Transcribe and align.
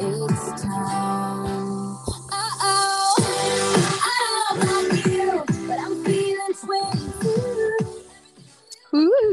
Uh. 0.00 0.26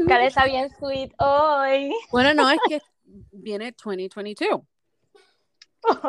Karen 0.08 0.26
está 0.26 0.44
bien 0.44 0.68
sweet 0.78 1.12
hoy. 1.18 1.94
Bueno, 2.10 2.34
no, 2.34 2.50
es 2.50 2.58
que 2.68 2.80
viene 3.30 3.72
2022. 3.72 4.60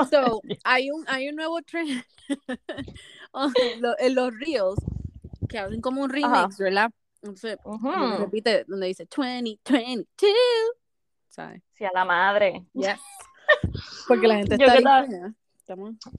So, 0.09 0.41
hay 0.63 0.91
un, 0.91 1.03
hay 1.07 1.29
un 1.29 1.35
nuevo 1.35 1.59
trend 1.63 2.03
en 2.27 3.81
lo- 3.81 3.97
en 3.99 4.15
los 4.15 4.31
reels 4.39 4.75
que 5.49 5.57
hacen 5.59 5.81
como 5.81 6.01
un 6.03 6.09
remix, 6.09 6.57
¿verdad? 6.57 6.91
Entonces, 7.21 7.57
como 7.63 7.79
que 8.11 8.17
repite 8.17 8.65
donde 8.67 8.87
dice 8.87 9.05
2022. 9.05 10.35
¿Sabes? 11.29 11.63
Sí, 11.73 11.85
a 11.85 11.91
la 11.93 12.05
madre. 12.05 12.65
Yes. 12.73 12.99
Porque 14.07 14.27
la 14.27 14.35
gente 14.35 14.55
está 14.55 15.01
bien 15.03 15.37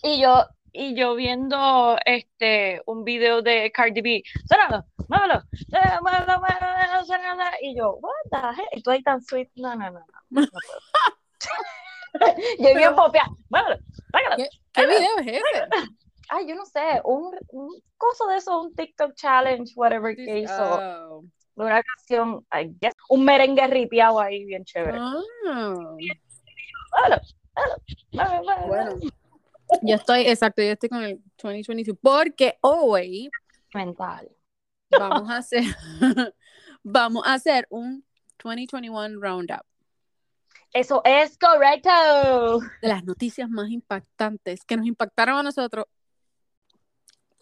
Y 0.02 0.20
yo, 0.20 0.44
y 0.72 0.94
yo 0.94 1.14
viendo 1.14 1.96
este 2.04 2.82
un 2.86 3.04
video 3.04 3.42
de 3.42 3.70
Cardi 3.72 4.00
B, 4.00 4.22
suénalo, 4.48 4.84
muévelo, 5.08 5.42
eh, 5.72 6.00
muévelo, 6.02 6.40
muévelo, 6.40 7.04
suénalo", 7.04 7.42
y 7.62 7.76
yo, 7.76 7.94
what 8.00 8.12
the 8.30 8.78
y 8.78 8.82
tú 8.82 8.90
ahí 8.90 9.02
tan 9.02 9.22
sweet, 9.22 9.48
no, 9.56 9.74
no, 9.76 9.90
no, 9.90 10.00
no, 10.00 10.40
no 10.40 10.46
puedo. 10.46 10.50
yo 12.58 12.74
bien 12.74 12.94
popia, 12.94 13.24
muévelo, 13.50 13.76
sácalo. 14.12 14.36
¿Qué, 14.36 14.48
qué 14.72 14.86
video 14.86 15.18
es 15.18 15.26
ese? 15.26 15.68
Ay, 16.30 16.48
yo 16.48 16.54
no 16.54 16.64
sé, 16.64 17.00
un, 17.04 17.36
un 17.50 17.80
coso 17.96 18.26
de 18.28 18.38
eso, 18.38 18.60
un 18.60 18.74
TikTok 18.74 19.14
challenge, 19.14 19.72
whatever 19.76 20.16
que 20.16 20.40
hizo, 20.40 20.80
Oh. 20.80 21.24
una 21.56 21.82
canción, 21.82 22.44
I 22.52 22.74
guess, 22.80 22.94
un 23.10 23.24
merengue 23.24 23.66
ripiado 23.68 24.18
ahí 24.18 24.44
bien 24.44 24.64
chévere. 24.64 24.98
Oh. 25.00 25.96
Bueno, 28.66 28.98
yo 29.82 29.96
estoy, 29.96 30.26
exacto, 30.26 30.62
yo 30.62 30.72
estoy 30.72 30.88
con 30.88 31.02
el 31.02 31.22
2022 31.42 31.98
porque 32.00 32.58
hoy 32.60 33.30
mental. 33.72 34.30
vamos 34.90 35.30
a 35.30 35.38
hacer, 35.38 35.62
vamos 36.82 37.22
a 37.26 37.34
hacer 37.34 37.66
un 37.70 38.04
2021 38.42 39.20
roundup 39.20 39.62
Eso 40.72 41.02
es 41.04 41.38
correcto. 41.38 42.60
de 42.82 42.88
las 42.88 43.04
noticias 43.04 43.48
más 43.48 43.70
impactantes 43.70 44.64
que 44.64 44.76
nos 44.76 44.86
impactaron 44.86 45.38
a 45.38 45.42
nosotros. 45.42 45.86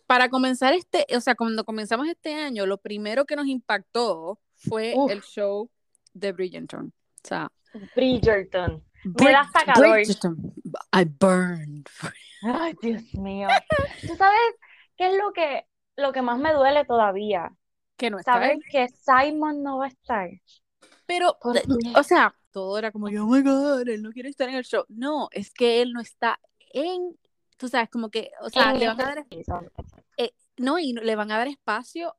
Para 0.07 0.29
comenzar 0.29 0.75
este, 0.75 1.07
o 1.17 1.21
sea, 1.21 1.35
cuando 1.35 1.65
comenzamos 1.65 2.07
este 2.07 2.35
año, 2.35 2.67
lo 2.67 2.77
primero 2.79 3.25
que 3.25 3.37
nos 3.37 3.47
impactó 3.47 4.39
fue 4.55 4.93
Uf. 4.95 5.11
el 5.11 5.23
show 5.23 5.71
de 6.13 6.33
Bridgerton. 6.33 6.93
O 7.25 7.29
sea, 7.29 7.51
Bridgerton. 7.97 8.85
Me 9.05 9.31
da 9.33 9.41
hasta 9.41 9.65
calor. 9.65 9.99
I 10.93 11.05
burned. 11.05 11.87
Ay, 12.43 12.75
Dios 12.83 13.15
mío. 13.15 13.49
¿Tú 14.07 14.17
sabes 14.17 14.41
qué 14.97 15.09
es 15.11 15.17
lo 15.17 15.33
que, 15.33 15.67
lo 15.97 16.13
que 16.13 16.23
más 16.23 16.39
me 16.39 16.53
duele 16.53 16.85
todavía? 16.85 17.55
Que 17.97 18.11
no 18.11 18.19
está 18.19 18.35
Saber 18.35 18.53
él. 18.53 18.63
que 18.71 18.89
Simon 18.89 19.63
no 19.63 19.79
va 19.79 19.87
a 19.87 19.89
estar. 19.89 20.29
Pero, 21.07 21.37
¿Por 21.41 21.55
de- 21.55 21.63
qué? 21.63 21.93
o 21.99 22.03
sea, 22.03 22.35
todo 22.51 22.79
era 22.79 22.91
como, 22.91 23.07
oh 23.07 23.27
my 23.27 23.43
God, 23.43 23.89
él 23.89 24.03
no 24.03 24.11
quiere 24.13 24.29
estar 24.29 24.49
en 24.49 24.57
el 24.57 24.65
show. 24.65 24.85
No, 24.89 25.29
es 25.33 25.53
que 25.53 25.83
él 25.83 25.93
no 25.93 26.01
está 26.01 26.39
en, 26.73 27.17
tú 27.57 27.69
sabes, 27.69 27.89
como 27.91 28.11
que, 28.11 28.31
o 28.41 28.51
sea, 28.51 28.71
En 28.73 28.79
le 28.81 28.87
van 28.89 29.01
a 29.01 29.05
dar, 29.05 29.27
season. 29.29 29.71
no, 30.59 30.79
y 30.79 30.93
le 30.95 31.17
van 31.17 31.31
a 31.31 31.39
dar 31.39 31.49
espacio 31.49 32.17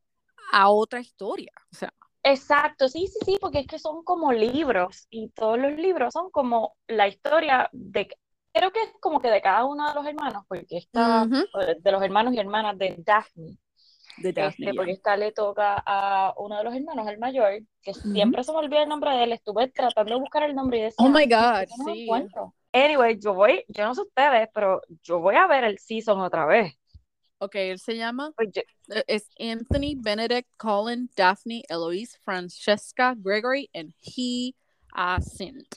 a 0.51 0.69
otra 0.69 0.99
historia. 0.99 1.51
O 1.71 1.75
sea, 1.75 1.93
Exacto, 2.25 2.87
sí, 2.87 3.07
sí, 3.07 3.19
sí, 3.25 3.37
porque 3.41 3.59
es 3.59 3.67
que 3.67 3.79
son 3.79 4.03
como 4.03 4.31
libros 4.31 5.07
y 5.09 5.29
todos 5.31 5.57
los 5.59 5.73
libros 5.73 6.13
son 6.13 6.31
como 6.31 6.75
la 6.87 7.07
historia 7.09 7.69
de, 7.73 8.07
creo 8.53 8.71
que 8.71 8.81
es 8.81 8.89
como 9.01 9.19
que 9.19 9.29
de 9.29 9.41
cada 9.41 9.65
uno 9.65 9.89
de 9.89 9.95
los 9.95 10.05
hermanos, 10.07 10.45
porque 10.47 10.77
está 10.77 11.29
eh, 11.61 11.75
de 11.81 11.91
los 11.91 12.01
hermanos 12.01 12.33
y 12.33 12.39
hermanas 12.39 12.77
de 12.77 12.95
Daphne. 13.05 13.57
de 14.17 14.33
Daphne, 14.33 14.67
Este, 14.67 14.73
porque 14.73 14.91
ya. 14.91 14.93
esta 14.93 15.17
le 15.17 15.31
toca 15.33 15.83
a 15.85 16.33
uno 16.37 16.57
de 16.57 16.63
los 16.65 16.75
hermanos, 16.75 17.07
el 17.07 17.19
mayor, 17.19 17.61
que 17.83 17.93
siempre 17.93 18.43
se 18.43 18.51
me 18.53 18.59
olvida 18.59 18.83
el 18.83 18.89
nombre 18.89 19.11
de 19.11 19.23
él. 19.25 19.31
Estuve 19.33 19.69
tratando 19.69 20.13
de 20.15 20.19
buscar 20.21 20.43
el 20.43 20.55
nombre 20.55 20.79
y 20.79 20.81
decía, 20.83 21.07
Oh 21.07 21.09
my 21.09 21.25
God, 21.27 21.65
"¿Por 21.65 21.67
qué 21.67 21.75
no 21.77 21.85
lo 21.87 21.93
sí. 21.93 21.95
encuentro?". 21.95 22.55
Anyway, 22.73 23.19
yo 23.19 23.33
voy, 23.35 23.65
yo 23.69 23.85
no 23.85 23.95
sé 23.95 24.01
ustedes, 24.01 24.49
pero 24.53 24.81
yo 25.03 25.19
voy 25.19 25.35
a 25.35 25.47
ver 25.47 25.63
el 25.65 25.79
season 25.79 26.19
otra 26.21 26.45
vez. 26.45 26.75
Ok, 27.39 27.55
él 27.55 27.79
se 27.79 27.97
llama, 27.97 28.31
eh, 28.39 29.03
es 29.07 29.29
Anthony, 29.39 29.95
Benedict, 29.97 30.49
Colin, 30.57 31.09
Daphne, 31.15 31.63
Eloise, 31.69 32.17
Francesca, 32.23 33.15
Gregory, 33.17 33.69
and 33.73 33.93
he 34.01 34.55
Ascent. 34.93 35.75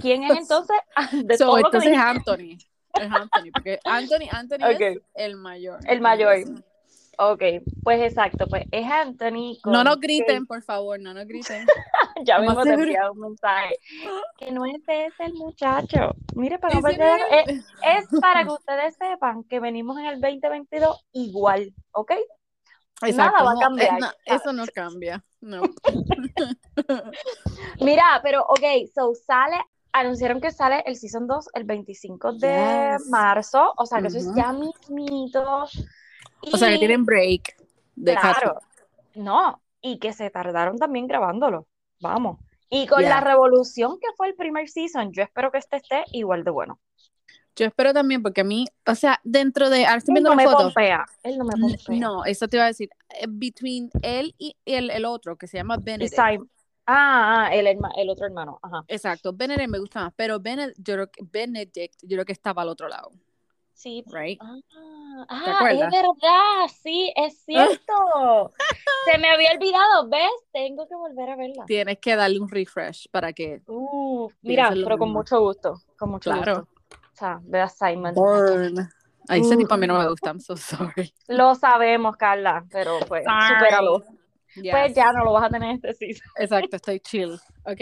¿quién 0.00 0.24
es 0.24 0.30
entonces? 0.38 0.76
De 1.24 1.36
So, 1.36 1.46
todo 1.46 1.56
entonces 1.58 1.90
dije, 1.90 1.96
Anthony. 1.96 2.58
Es 2.94 3.10
Anthony, 3.10 3.50
porque 3.52 3.78
Anthony, 3.84 4.28
Anthony 4.30 4.58
es 4.80 4.98
el 5.14 5.36
mayor. 5.36 5.80
El 5.86 6.00
mayor. 6.00 6.44
Ok, 7.18 7.42
pues 7.82 8.00
exacto, 8.00 8.46
pues 8.48 8.64
es 8.70 8.90
Anthony 8.90 9.58
con 9.62 9.72
No 9.74 9.84
nos 9.84 10.00
griten, 10.00 10.46
por 10.46 10.62
favor, 10.62 10.98
no 10.98 11.12
nos 11.14 11.26
griten. 11.26 11.66
Ya 12.24 12.38
mismo 12.38 12.62
te 12.62 12.70
envía 12.74 13.10
un 13.10 13.18
mensaje. 13.18 13.74
Que 14.38 14.52
no 14.52 14.64
es 14.64 14.84
de 14.86 15.06
ese 15.06 15.24
el 15.24 15.34
muchacho. 15.34 16.14
Mire, 16.36 16.58
para 16.58 16.74
no 16.76 16.80
perder- 16.82 17.64
es, 17.82 18.20
para 18.20 18.44
que 18.44 18.50
ustedes 18.52 18.94
sepan 18.96 19.42
que 19.44 19.58
venimos 19.58 19.98
en 19.98 20.06
el 20.06 20.20
2022 20.20 21.04
igual, 21.12 21.74
¿ok? 21.90 22.12
Exacto, 23.04 23.44
va 23.44 23.52
a 23.52 23.58
cambiar. 23.58 23.98
eso 24.24 24.52
no 24.52 24.64
cambia. 24.72 25.24
No. 25.40 25.62
Mira, 27.80 28.20
pero 28.22 28.42
ok, 28.48 28.62
so 28.94 29.12
sale, 29.14 29.56
anunciaron 29.92 30.40
que 30.40 30.50
sale 30.52 30.82
el 30.86 30.96
Season 30.96 31.26
2 31.26 31.48
el 31.54 31.64
25 31.64 32.32
de 32.34 32.96
Yes. 32.98 33.08
marzo, 33.10 33.72
o 33.76 33.86
sea 33.86 34.00
que 34.00 34.08
eso 34.08 34.18
es 34.18 34.32
ya 34.36 34.52
mismito. 34.52 35.66
O 36.50 36.56
sea, 36.56 36.68
que 36.68 36.74
Y, 36.76 36.78
tienen 36.78 37.04
break 37.04 37.56
de 37.94 38.14
claro, 38.14 38.60
no, 39.14 39.62
y 39.80 39.98
que 39.98 40.12
se 40.12 40.30
tardaron 40.30 40.78
también 40.78 41.06
grabándolo, 41.06 41.66
vamos. 42.00 42.38
Y 42.70 42.86
con 42.86 43.00
Yeah. 43.00 43.10
la 43.10 43.20
revolución 43.20 43.98
que 44.00 44.08
fue 44.16 44.28
el 44.28 44.34
primer 44.34 44.68
season, 44.68 45.12
yo 45.12 45.22
espero 45.22 45.50
que 45.52 45.58
este 45.58 45.76
esté 45.76 46.04
igual 46.12 46.42
de 46.44 46.50
bueno. 46.50 46.80
Yo 47.54 47.66
espero 47.66 47.92
también, 47.92 48.22
porque 48.22 48.40
a 48.40 48.44
mí, 48.44 48.66
o 48.86 48.94
sea, 48.94 49.20
dentro 49.24 49.68
de. 49.68 49.84
Ahora 49.84 49.98
estoy 49.98 50.12
Él 50.12 50.22
viendo 50.22 50.30
no 50.30 50.36
me 50.36 50.44
foto. 50.44 50.64
pompea, 50.64 51.04
él 51.22 51.36
no 51.38 51.44
me 51.44 51.52
pompea. 51.58 51.96
No, 51.98 52.24
eso 52.24 52.48
te 52.48 52.56
iba 52.56 52.64
a 52.64 52.68
decir. 52.68 52.88
eh, 53.10 53.26
Between 53.28 53.90
él 54.00 54.34
y 54.38 54.56
el, 54.64 54.90
el 54.90 55.04
otro, 55.04 55.36
que 55.36 55.46
se 55.46 55.58
llama 55.58 55.76
Y 55.76 55.82
Benedict. 55.82 56.18
Ah, 56.86 57.46
ah, 57.46 57.54
el, 57.54 57.66
herma- 57.66 57.92
el 57.96 58.08
otro 58.10 58.26
hermano, 58.26 58.58
ajá. 58.62 58.84
Exacto, 58.88 59.32
Benedict 59.32 59.68
me 59.68 59.78
gusta 59.78 60.04
más, 60.04 60.12
pero 60.16 60.40
Benedict, 60.40 60.78
yo 60.78 60.94
creo 60.94 61.10
que, 61.10 61.22
Benedict, 61.30 61.94
yo 62.02 62.16
creo 62.16 62.24
que 62.24 62.32
estaba 62.32 62.62
al 62.62 62.68
otro 62.70 62.88
lado, 62.88 63.10
Sí, 63.74 64.04
right? 64.12 64.38
Ah, 64.40 64.56
¿Te 65.28 65.50
ah, 65.50 65.70
es 65.72 65.80
verdad, 65.80 66.68
sí, 66.82 67.12
es 67.16 67.38
cierto. 67.44 68.52
Se 69.10 69.18
me 69.18 69.28
había 69.30 69.52
olvidado, 69.52 70.08
¿ves? 70.08 70.30
Tengo 70.52 70.86
que 70.86 70.94
volver 70.94 71.30
a 71.30 71.36
verla. 71.36 71.64
Tienes 71.66 71.98
que 71.98 72.14
darle 72.16 72.38
un 72.40 72.48
refresh 72.48 73.08
para 73.10 73.32
que. 73.32 73.60
Uh, 73.66 74.30
mira, 74.42 74.70
pero 74.70 74.98
con 74.98 75.10
mucho 75.12 75.40
gusto, 75.40 75.80
con 75.98 76.10
mucho 76.10 76.30
Claro. 76.30 76.60
gusto. 76.60 76.68
O 77.12 77.14
sea, 77.16 77.40
ve 77.42 77.60
a 77.60 77.68
Simon. 77.68 78.14
Burn. 78.14 78.88
A 79.28 79.36
ese 79.36 79.54
Uh. 79.54 79.58
tipo 79.58 79.74
a 79.74 79.76
mí 79.76 79.86
no 79.86 79.98
me 79.98 80.08
gusta, 80.08 80.30
I'm 80.30 80.40
so 80.40 80.56
sorry. 80.56 81.14
Lo 81.28 81.54
sabemos, 81.54 82.16
Carla, 82.16 82.64
pero 82.70 82.98
pues, 83.06 83.24
Sorry. 83.24 83.54
supéralo. 83.54 84.02
Yes. 84.56 84.70
Pues 84.70 84.94
ya 84.94 85.12
no 85.12 85.24
lo 85.24 85.32
vas 85.32 85.44
a 85.44 85.48
tener 85.50 85.76
este 85.76 85.94
season. 85.94 86.26
Exacto, 86.36 86.76
estoy 86.76 87.00
chill. 87.00 87.38
Ok. 87.64 87.80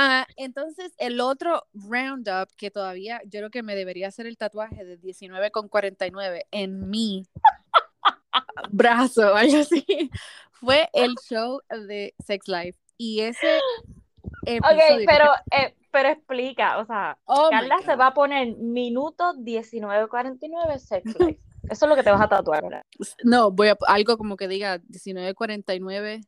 Ah, 0.00 0.28
entonces, 0.36 0.94
el 0.98 1.20
otro 1.20 1.64
roundup 1.74 2.48
que 2.56 2.70
todavía 2.70 3.20
yo 3.24 3.40
creo 3.40 3.50
que 3.50 3.64
me 3.64 3.74
debería 3.74 4.06
hacer 4.06 4.28
el 4.28 4.36
tatuaje 4.36 4.84
de 4.84 4.96
19 4.96 5.50
con 5.50 5.68
49 5.68 6.46
en 6.52 6.88
mi 6.88 7.26
brazo, 8.70 9.34
algo 9.34 9.58
así, 9.58 9.84
fue 10.52 10.88
el 10.92 11.16
show 11.28 11.60
de 11.68 12.14
Sex 12.24 12.46
Life. 12.46 12.78
Y 12.96 13.22
ese 13.22 13.58
Ok, 14.62 15.04
pero, 15.04 15.32
eh, 15.50 15.74
pero 15.90 16.10
explica, 16.10 16.78
o 16.78 16.86
sea, 16.86 17.18
Oh 17.24 17.48
Carla 17.50 17.78
se 17.84 17.96
va 17.96 18.06
a 18.08 18.14
poner 18.14 18.56
minuto 18.56 19.34
19.49 19.34 20.78
sex 20.78 21.18
life. 21.18 21.40
Eso 21.64 21.86
es 21.86 21.88
lo 21.88 21.96
que 21.96 22.04
te 22.04 22.12
vas 22.12 22.20
a 22.20 22.28
tatuar, 22.28 22.62
¿verdad? 22.62 22.84
No, 23.24 23.50
voy 23.50 23.66
a 23.66 23.76
algo 23.88 24.16
como 24.16 24.36
que 24.36 24.46
diga 24.46 24.78
1949, 24.78 26.20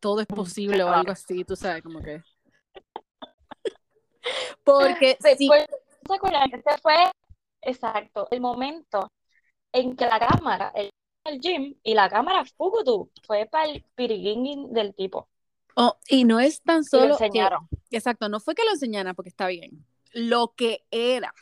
todo 0.00 0.22
es 0.22 0.26
posible 0.26 0.82
o 0.82 0.88
algo 0.88 1.12
así, 1.12 1.44
tú 1.44 1.56
sabes, 1.56 1.82
como 1.82 2.00
que. 2.00 2.22
Porque 4.64 5.16
Sí, 5.20 5.34
sí, 5.38 5.48
pues, 5.48 5.66
¿se? 6.06 6.44
Este 6.52 6.78
fue, 6.82 6.94
exacto, 7.62 8.28
el 8.30 8.40
momento 8.40 9.08
en 9.72 9.96
que 9.96 10.06
la 10.06 10.18
cámara, 10.18 10.72
el, 10.74 10.90
el 11.24 11.40
gym 11.40 11.74
y 11.82 11.94
la 11.94 12.08
cámara 12.08 12.44
Fukutu 12.44 13.10
fue 13.26 13.46
para 13.46 13.68
el 13.68 13.84
piriguingui 13.94 14.66
del 14.70 14.94
tipo. 14.94 15.28
oh, 15.74 15.98
y 16.08 16.24
no 16.24 16.40
es 16.40 16.62
tan 16.62 16.78
Y 16.78 16.78
lo 16.80 16.84
solo 16.84 17.18
que- 17.18 17.24
enseñaron. 17.24 17.68
exacto, 17.90 18.28
no 18.28 18.40
fue 18.40 18.54
que 18.54 18.64
lo 18.64 18.70
enseñara 18.72 19.14
porque 19.14 19.28
está 19.30 19.46
bien, 19.48 19.84
lo 20.12 20.54
que 20.56 20.84
era, 20.90 21.34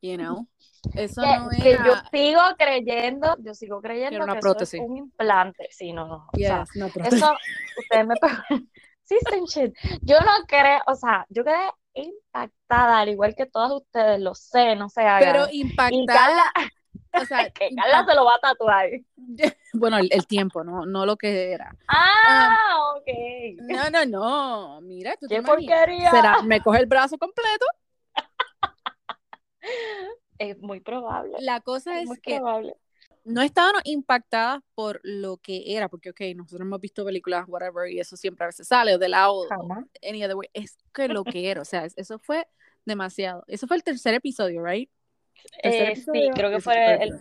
you 0.00 0.16
know, 0.16 0.46
eso 0.94 1.22
Que, 1.22 1.38
no 1.38 1.48
que 1.50 1.70
era. 1.70 1.84
yo 1.84 1.94
sigo 2.10 2.40
creyendo, 2.58 3.36
yo 3.40 3.54
sigo 3.54 3.80
creyendo 3.80 4.16
Era 4.16 4.24
una 4.24 4.34
que 4.34 4.40
prótesis. 4.40 4.74
eso 4.74 4.82
es 4.84 4.88
un 4.90 4.96
implante. 4.96 5.68
Sí, 5.70 5.92
no, 5.92 6.06
no. 6.06 6.28
O 6.32 6.36
sea, 6.38 6.60
Yes, 6.64 6.76
no, 6.76 6.86
eso, 6.86 7.32
ustedes 7.78 8.06
me 8.06 8.14
sí. 9.04 9.72
Yo 10.02 10.20
no 10.20 10.44
creo, 10.46 10.80
o 10.86 10.94
sea, 10.94 11.24
yo 11.28 11.44
quedé 11.44 11.70
impactada, 11.94 13.00
al 13.00 13.08
igual 13.08 13.34
que 13.34 13.46
todas 13.46 13.72
ustedes, 13.72 14.20
lo 14.20 14.34
sé, 14.34 14.76
no 14.76 14.88
se 14.88 15.02
hagan. 15.02 15.32
Pero 15.32 15.46
y 15.50 15.60
impactada, 15.62 16.06
Carla, 16.06 16.52
o 17.22 17.24
sea, 17.24 17.50
que 17.54 17.74
Carla 17.74 18.04
se 18.06 18.14
lo 18.14 18.24
va 18.24 18.34
a 18.34 18.40
tatuar. 18.40 18.88
bueno, 19.74 19.98
el, 19.98 20.08
el 20.12 20.26
tiempo, 20.26 20.64
no, 20.64 20.86
no 20.86 21.06
lo 21.06 21.16
que 21.16 21.52
era. 21.52 21.74
Ah, 21.88 22.56
ok. 22.96 23.08
No, 23.68 23.90
no, 23.90 24.06
no. 24.06 24.80
Mira, 24.82 25.16
tú 25.20 25.26
te 25.26 25.34
¡Qué 25.34 25.40
imaginas. 25.40 25.78
porquería! 25.78 26.10
Será, 26.10 26.42
me 26.42 26.60
coge 26.60 26.78
el 26.80 26.86
brazo 26.86 27.18
completo. 27.18 27.66
Es 30.38 30.60
muy 30.60 30.80
probable. 30.80 31.36
La 31.40 31.60
cosa 31.60 31.94
Es 31.96 32.02
es 32.02 32.08
muy 32.08 32.20
que 32.20 32.36
probable. 32.36 32.74
No 33.24 33.42
estaban 33.42 33.74
impactadas 33.84 34.62
por 34.74 35.00
lo 35.04 35.36
que 35.36 35.76
era, 35.76 35.88
porque, 35.88 36.10
ok, 36.10 36.20
nosotros 36.36 36.62
hemos 36.62 36.80
visto 36.80 37.04
películas, 37.04 37.44
whatever, 37.48 37.90
y 37.90 38.00
eso 38.00 38.16
siempre 38.16 38.44
a 38.44 38.48
veces 38.48 38.66
sale, 38.66 38.94
o 38.94 38.98
de 38.98 39.08
lado, 39.08 39.46
Jamás. 39.48 39.84
any 40.06 40.24
other 40.24 40.36
way. 40.36 40.48
Es 40.52 40.78
que 40.92 41.08
lo 41.08 41.24
que 41.24 41.50
era, 41.50 41.62
o 41.62 41.64
sea, 41.64 41.84
es- 41.84 41.94
eso 41.96 42.18
fue 42.18 42.46
demasiado. 42.84 43.44
Eso 43.46 43.66
fue 43.66 43.76
el 43.76 43.84
tercer 43.84 44.14
episodio, 44.14 44.64
¿right? 44.64 44.90
Tercer 45.62 45.90
Eh, 45.90 45.96
sí, 45.96 46.30
creo 46.34 46.50
que 46.50 46.60
fue 46.60 47.02
el. 47.02 47.20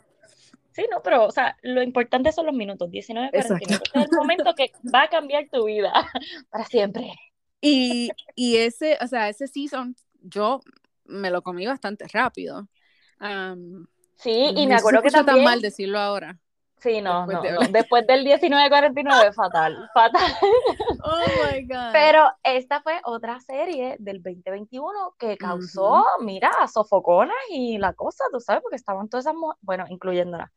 Sí, 0.74 0.86
no, 0.89 1.01
pero, 1.03 1.25
o 1.25 1.31
sea, 1.31 1.57
lo 1.63 1.83
importante 1.83 2.31
son 2.31 2.45
los 2.45 2.56
minutos, 2.56 2.89
19, 2.89 3.30
49. 3.31 3.75
Exacto. 3.75 3.83
Este 3.83 4.00
es 4.00 4.06
el 4.06 4.18
momento 4.18 4.56
que 4.56 4.71
va 4.94 5.03
a 5.03 5.09
cambiar 5.09 5.50
tu 5.51 5.65
vida 5.65 5.92
para 6.50 6.65
siempre. 6.65 7.13
Y, 7.59 8.09
y 8.36 8.57
ese, 8.57 8.98
o 9.01 9.07
sea, 9.07 9.30
ese 9.30 9.48
season, 9.48 9.95
yo 10.21 10.62
me 11.06 11.30
lo 11.30 11.42
comí 11.42 11.65
bastante 11.68 12.07
rápido. 12.07 12.69
Um, 13.19 13.86
Sí, 14.22 14.54
y 14.56 14.68
me 14.68 14.76
acuerdo 14.76 15.02
que 15.02 15.10
también... 15.10 15.38
tan 15.38 15.44
mal 15.44 15.62
decirlo 15.62 16.00
ahora. 16.00 16.38
Sí, 16.78 17.00
no, 17.00 17.28
después 17.28 17.38
no, 17.38 17.42
de 17.44 17.68
no. 17.68 17.72
Después 17.72 18.08
del 18.08 18.24
1949, 18.24 19.34
fatal, 19.34 19.90
fatal. 19.94 20.32
Oh 21.04 21.20
my 21.54 21.62
God. 21.68 21.92
Pero 21.92 22.28
esta 22.44 22.82
fue 22.82 23.00
otra 23.04 23.40
serie 23.40 23.98
del 24.00 24.24
2021 24.24 25.16
que 25.20 25.38
causó, 25.38 26.00
Ujú. 26.00 26.24
mira, 26.24 26.52
sofoconas 26.74 27.36
y 27.52 27.78
la 27.78 27.94
cosa, 27.94 28.24
tú 28.32 28.40
sabes, 28.40 28.64
porque 28.64 28.78
estaban 28.78 29.10
todas 29.10 29.26
esas 29.26 29.36
mujeres, 29.36 29.60
bueno, 29.62 29.86
incluyéndolas. 29.90 30.50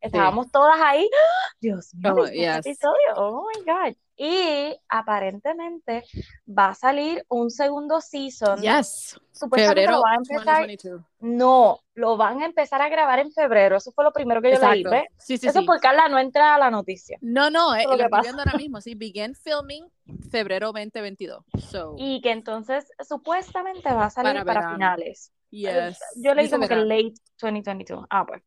Estábamos 0.00 0.50
todas 0.50 0.80
ahí, 0.80 1.08
¡Ah! 1.12 1.54
Dios 1.60 1.94
mío, 1.94 2.12
Oh, 2.12 2.22
¿viste 2.22 2.40
este 2.40 2.56
yes. 2.56 2.66
episodio? 2.66 3.14
Oh 3.16 3.46
my 3.48 3.64
God. 3.64 3.96
Y 4.20 4.76
aparentemente 4.88 6.04
va 6.46 6.70
a 6.70 6.74
salir 6.74 7.24
un 7.28 7.50
segundo 7.50 8.00
season. 8.00 8.60
Yes. 8.60 9.16
Supuestamente 9.30 9.82
Febrero 9.82 9.92
lo 9.98 10.02
van 10.02 10.12
a 10.12 10.16
empezar, 10.16 10.44
2022. 10.56 11.02
no, 11.20 11.78
lo 11.94 12.16
van 12.16 12.42
a 12.42 12.46
empezar 12.46 12.82
a 12.82 12.88
grabar 12.88 13.20
en 13.20 13.30
febrero. 13.30 13.76
Eso 13.76 13.92
fue 13.92 14.02
lo 14.02 14.12
primero 14.12 14.42
que 14.42 14.50
yo 14.52 14.58
leí, 14.58 14.80
Exacto. 14.80 14.90
¿ves? 14.90 15.04
Sí, 15.24 15.38
sí, 15.38 15.46
Eso 15.46 15.60
sí. 15.60 15.66
porque 15.66 15.82
Carla 15.82 16.08
no 16.08 16.18
entra 16.18 16.56
a 16.56 16.58
la 16.58 16.68
noticia. 16.70 17.16
No, 17.20 17.48
no, 17.48 17.76
eh, 17.76 17.84
lo 17.84 17.90
lo 17.92 17.96
que 17.96 18.02
estoy 18.02 18.10
pasa. 18.10 18.22
viendo 18.22 18.42
ahora 18.42 18.58
mismo. 18.58 18.80
Sí, 18.80 18.94
begin 18.96 19.34
filming 19.36 19.86
febrero 20.30 20.72
2022. 20.72 21.44
So, 21.70 21.94
Y 21.96 22.20
que 22.20 22.32
entonces 22.32 22.90
supuestamente 23.06 23.92
va 23.92 24.06
a 24.06 24.10
salir 24.10 24.32
Para 24.32 24.44
para, 24.44 24.72
finales. 24.72 25.32
yes. 25.50 26.00
Yo 26.16 26.34
leí 26.34 26.46
Dice 26.46 26.56
como 26.56 26.66
que 26.66 26.74
late 26.74 27.14
2022. 27.40 28.04
Ah, 28.10 28.26
pues. 28.26 28.42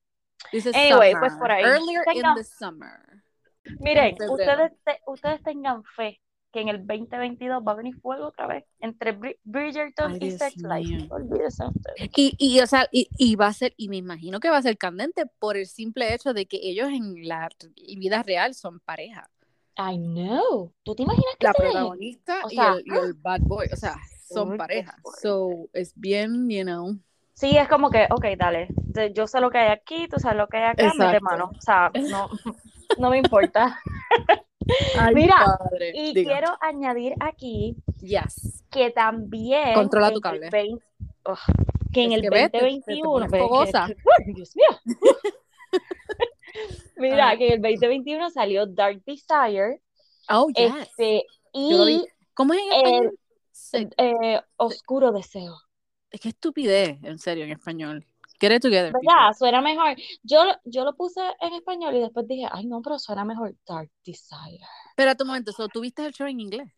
Anyway, 0.73 1.11
summer. 1.13 1.19
pues 1.19 1.33
por 1.35 1.49
ahí. 1.51 1.63
Earlier 1.63 2.03
in 2.13 2.21
Tengan- 2.23 2.35
the 2.35 2.43
summer. 2.43 2.99
Miren, 3.79 4.15
ustedes, 4.29 4.71
te- 4.83 4.99
ustedes 5.07 5.41
tengan 5.43 5.83
fe 5.95 6.19
que 6.51 6.59
en 6.61 6.67
el 6.67 6.85
2022 6.85 7.63
va 7.65 7.71
a 7.71 7.75
venir 7.75 7.95
fuego 8.01 8.27
otra 8.27 8.45
vez 8.47 8.65
entre 8.79 9.17
Bri- 9.17 9.37
Bridgerton 9.43 10.11
Ay, 10.13 10.19
y 10.21 10.31
Sex 10.31 10.57
Life. 10.57 11.07
Olvídense 11.09 11.65
ustedes. 11.65 12.11
Y, 12.15 12.35
y, 12.37 12.59
o 12.59 12.67
sea, 12.67 12.87
y, 12.91 13.07
y 13.17 13.35
va 13.35 13.47
a 13.47 13.53
ser, 13.53 13.73
y 13.77 13.87
me 13.87 13.97
imagino 13.97 14.39
que 14.39 14.49
va 14.49 14.57
a 14.57 14.61
ser 14.61 14.77
candente 14.77 15.25
por 15.39 15.55
el 15.55 15.65
simple 15.67 16.13
hecho 16.13 16.33
de 16.33 16.45
que 16.47 16.57
ellos 16.61 16.89
en 16.89 17.27
la 17.27 17.49
vida 17.97 18.21
real 18.23 18.53
son 18.53 18.79
pareja. 18.81 19.29
I 19.77 19.97
know. 19.97 20.73
¿Tú 20.83 20.93
te 20.95 21.03
imaginas 21.03 21.35
que 21.39 21.45
La 21.47 21.53
protagonista 21.53 22.41
O 22.45 22.49
y, 22.51 22.59
el, 22.59 22.83
y 22.85 22.97
el 22.97 23.13
bad 23.13 23.39
boy, 23.41 23.67
o 23.71 23.75
sea, 23.77 23.95
son 24.27 24.49
Uy, 24.49 24.51
qué 24.53 24.57
pareja. 24.57 24.97
fuerte. 25.01 25.21
So, 25.21 25.69
es 25.73 25.93
bien, 25.95 26.49
you 26.49 26.63
know. 26.63 26.97
Sí, 27.41 27.57
es 27.57 27.67
como 27.67 27.89
que, 27.89 28.07
ok, 28.11 28.23
dale. 28.37 28.67
Yo 29.15 29.25
sé 29.25 29.41
lo 29.41 29.49
que 29.49 29.57
hay 29.57 29.69
aquí, 29.71 30.07
tú 30.07 30.19
sabes 30.19 30.37
lo 30.37 30.47
que 30.47 30.57
hay 30.57 30.63
acá, 30.65 30.83
mete 30.93 31.03
Exacto. 31.17 31.23
mano. 31.23 31.51
O 31.57 31.61
sea, 31.61 31.91
no, 32.09 32.29
no 32.99 33.09
me 33.09 33.17
importa. 33.17 33.79
Ay, 34.99 35.15
Mira, 35.15 35.35
padre. 35.57 35.91
Y 35.95 36.13
Diga. 36.13 36.31
quiero 36.31 36.55
añadir 36.61 37.15
aquí 37.19 37.75
Yes. 38.01 38.63
que 38.69 38.91
también 38.91 39.73
Controla 39.73 40.09
tu 40.11 40.17
el 40.17 40.21
cable. 40.21 40.49
20 40.51 40.85
Ugh, 41.25 41.37
que 41.91 42.03
en 42.03 42.11
Es 42.11 42.15
el 42.17 42.21
que 42.21 42.29
vete, 42.29 42.49
te- 42.49 42.59
te 42.59 42.63
2021 42.65 43.09
pones 43.11 43.31
ve, 43.31 43.37
que- 43.39 43.43
fogosa. 43.43 43.87
¡Uy, 44.27 44.33
Dios 44.35 44.55
mío! 44.55 44.67
Mira, 46.97 47.29
Ah. 47.29 47.37
que 47.37 47.47
en 47.47 47.53
el 47.53 47.61
2021 47.61 48.29
salió 48.29 48.65
Dark 48.67 49.01
Desire 49.05 49.81
Oh, 50.29 50.47
yes. 50.55 50.73
este, 50.81 51.25
y 51.53 52.05
¿Cómo 52.35 52.53
es 52.53 52.59
en 52.61 52.71
el- 52.71 52.85
español? 52.85 53.19
Se- 53.51 53.89
eh, 53.97 54.41
Oscuro 54.57 55.11
Deseo. 55.11 55.55
Qué 56.19 56.29
estupidez, 56.29 56.99
en 57.03 57.17
serio, 57.19 57.45
en 57.45 57.51
español. 57.51 58.05
Get 58.39 58.51
it 58.55 58.61
together, 58.61 58.91
¿Verdad? 58.93 59.33
Suena 59.37 59.61
mejor. 59.61 59.95
Yo, 60.23 60.43
lo- 60.45 60.55
yo 60.65 60.83
lo 60.83 60.95
puse 60.95 61.21
en 61.39 61.53
español 61.53 61.95
y 61.95 61.99
después 62.01 62.27
dije, 62.27 62.47
ay 62.51 62.65
no, 62.65 62.81
pero 62.81 62.99
suena 62.99 63.23
mejor 63.23 63.55
Dark 63.67 63.89
Desire. 64.05 64.57
people. 64.57 64.67
Espérate 64.89 65.23
un 65.23 65.27
momento, 65.27 65.51
so, 65.53 65.69
¿tú 65.69 65.81
viste 65.81 66.05
el 66.05 66.11
show 66.13 66.27
en 66.27 66.39
inglés? 66.39 66.69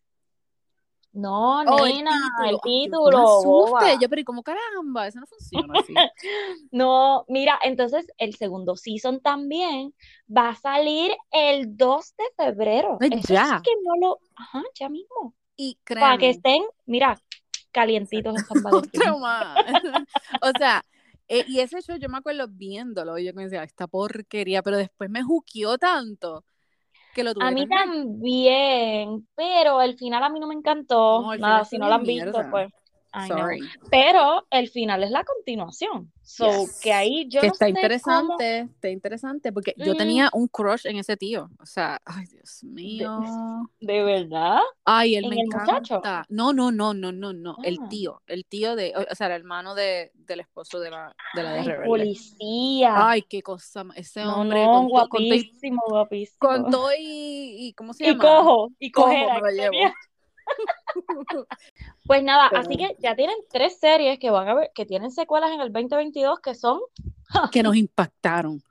No, 1.12 1.62
Oh, 1.66 1.84
nena, 1.86 2.18
el 2.48 2.58
título, 2.60 3.18
boba. 3.44 3.78
asustes. 3.80 4.00
Yo, 4.00 4.08
pero 4.08 4.20
¿y 4.20 4.24
cómo 4.24 4.42
caramba? 4.42 5.06
Eso 5.06 5.20
no 5.20 5.26
funciona 5.26 5.74
así. 5.80 5.94
No, 6.72 7.24
mira, 7.28 7.58
entonces 7.62 8.06
el 8.18 8.34
segundo 8.34 8.74
season 8.74 9.20
también 9.20 9.94
va 10.28 10.50
a 10.50 10.54
salir 10.56 11.12
el 11.30 11.76
2 11.76 12.14
de 12.16 12.24
febrero. 12.36 12.98
Ay, 13.00 13.10
Eso 13.12 13.34
ya. 13.34 13.44
sí 13.58 13.62
que 13.62 13.70
no 13.84 13.94
lo, 13.96 14.18
ajá, 14.34 14.62
ya 14.74 14.88
mismo. 14.88 15.34
Y 15.56 15.78
Para 15.84 16.18
que 16.18 16.30
estén, 16.30 16.64
mira, 16.86 17.16
calientitos 17.74 18.34
en 18.34 18.44
San 18.46 18.62
Valentín. 18.62 19.02
o 20.42 20.50
sea, 20.56 20.82
eh, 21.28 21.44
y 21.48 21.60
ese 21.60 21.82
show 21.82 21.96
yo 21.96 22.08
me 22.08 22.18
acuerdo 22.18 22.46
viéndolo 22.48 23.18
y 23.18 23.26
yo 23.26 23.34
me 23.34 23.44
decía, 23.44 23.62
esta 23.64 23.86
porquería, 23.86 24.62
pero 24.62 24.78
después 24.78 25.10
me 25.10 25.22
juqueó 25.22 25.76
tanto 25.76 26.44
que 27.14 27.24
lo 27.24 27.34
tuve 27.34 27.46
A 27.46 27.50
mí 27.50 27.68
también, 27.68 29.26
pero 29.34 29.82
el 29.82 29.96
final 29.96 30.22
a 30.22 30.28
mí 30.28 30.40
no 30.40 30.46
me 30.46 30.54
encantó. 30.54 31.22
No, 31.22 31.36
Nada, 31.36 31.64
si 31.64 31.78
no 31.78 31.88
lo 31.88 31.94
han 31.94 32.02
visto, 32.02 32.24
mierda. 32.24 32.50
pues. 32.50 32.72
I 33.14 33.28
know. 33.28 33.38
Sorry. 33.38 33.60
Pero 33.90 34.46
el 34.50 34.68
final 34.68 35.04
es 35.04 35.10
la 35.10 35.22
continuación. 35.24 36.10
So, 36.22 36.46
Yes. 36.50 36.80
que 36.80 36.92
ahí 36.92 37.28
yo 37.28 37.40
que 37.42 37.48
no 37.48 37.52
está 37.52 37.66
sé 37.66 37.72
cómo- 37.72 37.80
interesante, 37.80 38.58
está 38.60 38.88
interesante, 38.88 39.52
porque 39.52 39.74
yo 39.76 39.92
Mm. 39.92 39.96
tenía 39.96 40.30
un 40.32 40.48
crush 40.48 40.86
en 40.86 40.96
ese 40.96 41.16
tío. 41.16 41.50
O 41.60 41.66
sea, 41.66 42.00
ay, 42.06 42.24
Dios 42.26 42.64
mío. 42.64 43.20
¿De 43.80 44.02
verdad? 44.02 44.58
Ay, 44.86 45.16
él 45.16 45.24
¿En 45.24 45.30
me 45.30 45.36
el 45.42 45.46
muchacho? 45.46 45.96
encanta. 45.96 46.24
No, 46.30 46.52
no, 46.54 46.72
no, 46.72 46.94
no, 46.94 47.12
no, 47.12 47.32
no. 47.34 47.56
El 47.62 47.78
Ah. 47.82 47.88
tío, 47.90 48.22
el 48.26 48.46
tío 48.46 48.74
de, 48.74 48.94
o 49.10 49.14
sea, 49.14 49.26
el 49.28 49.34
hermano 49.34 49.74
de, 49.74 50.10
del 50.14 50.40
esposo 50.40 50.80
de 50.80 50.90
la, 50.90 51.14
de 51.34 51.42
la 51.42 51.52
de 51.52 51.58
Ay, 51.60 51.66
Rebelde. 51.66 51.86
policía. 51.86 53.08
Ay, 53.10 53.22
qué 53.22 53.42
cosa, 53.42 53.84
ese 53.94 54.22
no, 54.24 54.40
hombre 54.40 54.64
no, 54.64 54.72
con, 54.72 54.88
to- 54.88 55.08
con, 55.10 55.24
guapísimo, 55.28 55.82
guapísimo. 55.88 56.38
con 56.40 56.70
todo 56.70 56.90
y, 56.98 57.68
y, 57.68 57.74
¿cómo 57.74 57.92
se 57.92 58.04
Y 58.04 58.08
llama? 58.08 58.22
cojo, 58.24 58.70
y 58.78 58.90
Cojo 58.90 59.06
cojera 59.08 59.34
me 59.34 59.40
lo 59.40 59.50
llevo. 59.50 59.72
Pues 62.06 62.22
nada, 62.22 62.48
Pero- 62.50 62.62
así 62.62 62.76
que 62.76 62.96
ya 62.98 63.14
tienen 63.16 63.36
tres 63.50 63.78
series 63.78 64.18
que 64.18 64.30
van 64.30 64.48
a 64.48 64.54
ver, 64.54 64.70
que 64.74 64.86
tienen 64.86 65.10
secuelas 65.10 65.52
en 65.52 65.60
el 65.60 65.72
2022 65.72 66.40
que 66.40 66.54
son 66.54 66.80
que 67.52 67.62
nos 67.62 67.76
impactaron. 67.76 68.62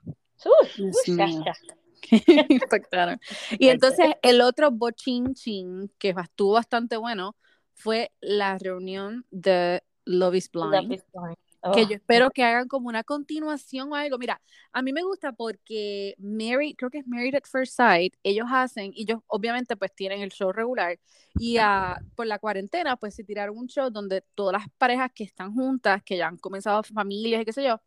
ya. 1.06 1.54
Y 3.58 3.68
entonces 3.68 4.14
el 4.22 4.40
otro 4.42 4.70
bochinchín 4.70 5.90
que 5.98 6.10
estuvo 6.10 6.52
bastante 6.52 6.96
bueno 6.98 7.34
fue 7.72 8.12
la 8.20 8.58
reunión 8.58 9.24
de 9.30 9.82
Love 10.04 10.34
is 10.34 10.50
Love 10.52 10.68
Blind. 10.70 10.92
is 10.92 11.04
Blind. 11.12 11.36
Que 11.72 11.82
Oh, 11.82 11.88
yo 11.88 11.94
espero 11.96 12.30
que 12.30 12.44
hagan 12.44 12.68
como 12.68 12.88
una 12.88 13.04
continuación 13.04 13.90
o 13.92 13.94
algo. 13.94 14.18
Mira, 14.18 14.40
a 14.72 14.82
mí 14.82 14.92
me 14.92 15.02
gusta 15.02 15.32
porque 15.32 16.14
Mary, 16.18 16.74
creo 16.74 16.90
que 16.90 16.98
es 16.98 17.06
Married 17.06 17.34
at 17.36 17.44
First 17.50 17.76
Sight, 17.76 18.14
ellos 18.22 18.46
hacen, 18.50 18.92
y 18.94 19.02
ellos 19.02 19.20
obviamente 19.26 19.76
pues 19.76 19.94
tienen 19.94 20.20
el 20.20 20.30
show 20.30 20.52
regular, 20.52 20.98
y 21.38 21.56
ah, 21.58 21.98
por 22.16 22.26
la 22.26 22.38
cuarentena 22.38 22.96
pues 22.96 23.14
se 23.14 23.24
tiraron 23.24 23.56
un 23.56 23.66
show 23.68 23.88
donde 23.90 24.22
todas 24.34 24.52
las 24.60 24.68
parejas 24.76 25.10
que 25.14 25.24
están 25.24 25.54
juntas, 25.54 26.02
que 26.02 26.16
ya 26.18 26.28
han 26.28 26.36
comenzado 26.36 26.82
familias 26.82 27.42
y 27.42 27.44
qué 27.44 27.52
sé 27.52 27.64
yo, 27.64 27.80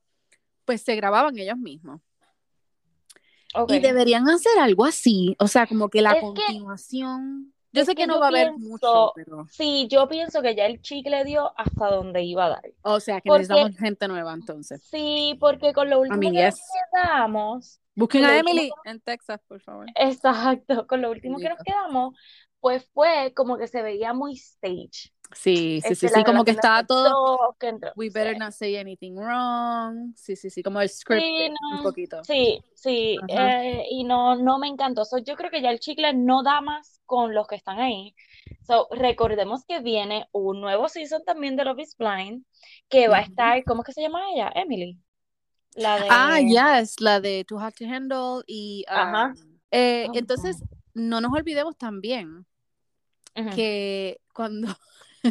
pues 0.66 0.82
se 0.82 0.96
grababan 0.96 1.38
ellos 1.38 1.58
mismos. 1.58 2.02
Y 3.70 3.80
deberían 3.80 4.28
hacer 4.30 4.60
algo 4.60 4.86
así, 4.86 5.36
o 5.40 5.48
sea, 5.48 5.66
como 5.68 5.90
que 5.90 6.02
la 6.02 6.12
Es 6.12 6.16
que- 6.16 6.22
continuación. 6.22 7.54
Yo 7.74 7.86
sé 7.86 7.96
que, 7.96 8.04
que 8.04 8.08
no 8.08 8.20
va 8.20 8.26
a 8.28 8.30
haber 8.30 8.50
pienso- 8.50 8.68
mucho, 8.70 9.12
pero, 9.16 9.46
Sí, 9.50 9.88
yo 9.90 10.08
pienso 10.08 10.42
que 10.42 10.56
ya 10.56 10.66
el 10.66 10.82
chicle 10.82 11.24
dio 11.26 11.52
hasta 11.60 11.88
donde 11.92 12.24
iba 12.24 12.46
a 12.46 12.50
dar. 12.50 12.62
o 12.82 13.00
sea, 13.00 13.22
que 13.22 13.28
Porque- 13.30 13.44
necesitamos 13.48 13.78
gente 13.78 14.08
nueva 14.08 14.34
entonces. 14.34 14.82
Sí, 14.84 15.38
porque 15.40 15.74
con 15.74 15.90
lo 15.90 16.00
último 16.00 16.18
mean, 16.20 16.34
que 16.34 16.46
nos 16.46 16.60
quedamos, 16.94 17.80
Busquen 17.96 18.26
a 18.26 18.30
último- 18.30 18.50
Emily 18.52 18.72
en 18.86 19.00
Texas, 19.02 19.40
por 19.48 19.60
favor. 19.62 19.86
exacto, 19.96 20.88
con 20.88 21.02
lo 21.02 21.12
último 21.12 21.38
que 21.38 21.50
nos 21.50 21.60
quedamos, 21.60 22.16
pues 22.60 22.90
fue 22.94 23.34
como 23.36 23.58
que 23.58 23.68
se 23.68 23.82
veía 23.84 24.14
muy 24.14 24.34
stage. 24.34 25.12
Sí, 25.34 25.82
sí, 25.82 25.96
sí, 25.96 26.06
Este, 26.06 26.20
sí, 26.20 26.24
como 26.24 26.46
que 26.46 26.52
estaba 26.52 26.86
todo, 26.86 27.56
we 27.96 28.10
better 28.10 28.38
not 28.38 28.54
say 28.54 28.78
anything 28.78 29.16
wrong. 29.16 30.14
Sí, 30.16 30.36
sí, 30.36 30.50
sí, 30.50 30.64
como 30.64 30.80
el 30.80 30.90
script 30.90 31.22
Sí, 31.22 31.50
un 31.74 31.84
poquito. 31.84 32.24
Sí, 32.24 32.64
sí, 32.74 33.18
eh, 33.28 33.84
y 33.90 34.06
no, 34.06 34.36
no 34.38 34.58
me 34.58 34.68
encantó. 34.68 35.04
So, 35.04 35.18
yo 35.18 35.36
creo 35.36 35.52
que 35.52 35.62
ya 35.62 35.70
el 35.70 35.80
chicle 35.80 36.14
no 36.14 36.44
da 36.44 36.62
más 36.62 37.02
con 37.06 37.34
los 37.34 37.46
que 37.48 37.56
están 37.56 37.80
ahí. 37.80 38.16
So, 38.66 38.88
recordemos 38.92 39.66
que 39.66 39.82
viene 39.82 40.28
un 40.32 40.62
nuevo 40.62 40.88
season 40.88 41.24
también 41.26 41.58
de 41.58 41.66
Love 41.66 41.80
is 41.80 41.96
Blind, 41.98 42.46
que 42.88 43.10
va 43.10 43.18
a 43.18 43.22
estar, 43.22 43.64
¿cómo 43.66 43.82
es 43.82 43.88
que 43.88 43.94
se 43.94 44.02
llama 44.02 44.22
ella? 44.34 44.50
Emily. 44.56 44.98
La 45.76 46.00
de... 46.00 46.08
Ah, 46.10 46.40
yes, 46.40 47.02
la 47.02 47.20
de 47.20 47.44
Too 47.46 47.60
Hot 47.60 47.76
to 47.76 47.86
Handle 47.86 48.44
y 48.48 48.86
Ajá. 48.88 49.34
um, 49.38 49.60
eh, 49.72 50.08
entonces 50.14 50.64
no 50.94 51.22
nos 51.22 51.32
olvidemos 51.34 51.78
también 51.78 52.46
que 53.54 54.20
cuando 54.34 54.68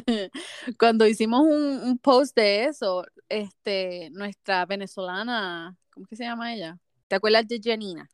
cuando 0.79 1.07
hicimos 1.07 1.43
un, 1.43 1.81
un 1.83 1.99
post 1.99 2.37
de 2.37 2.65
eso, 2.65 3.05
este, 3.29 4.11
nuestra 4.11 4.67
venezolana, 4.67 5.76
¿cómo 5.91 6.07
que 6.07 6.17
se 6.17 6.25
llama 6.25 6.55
ella? 6.55 6.79
¿Te 7.09 7.17
acuerdas 7.17 7.47
de 7.47 7.61
Janina? 7.62 8.09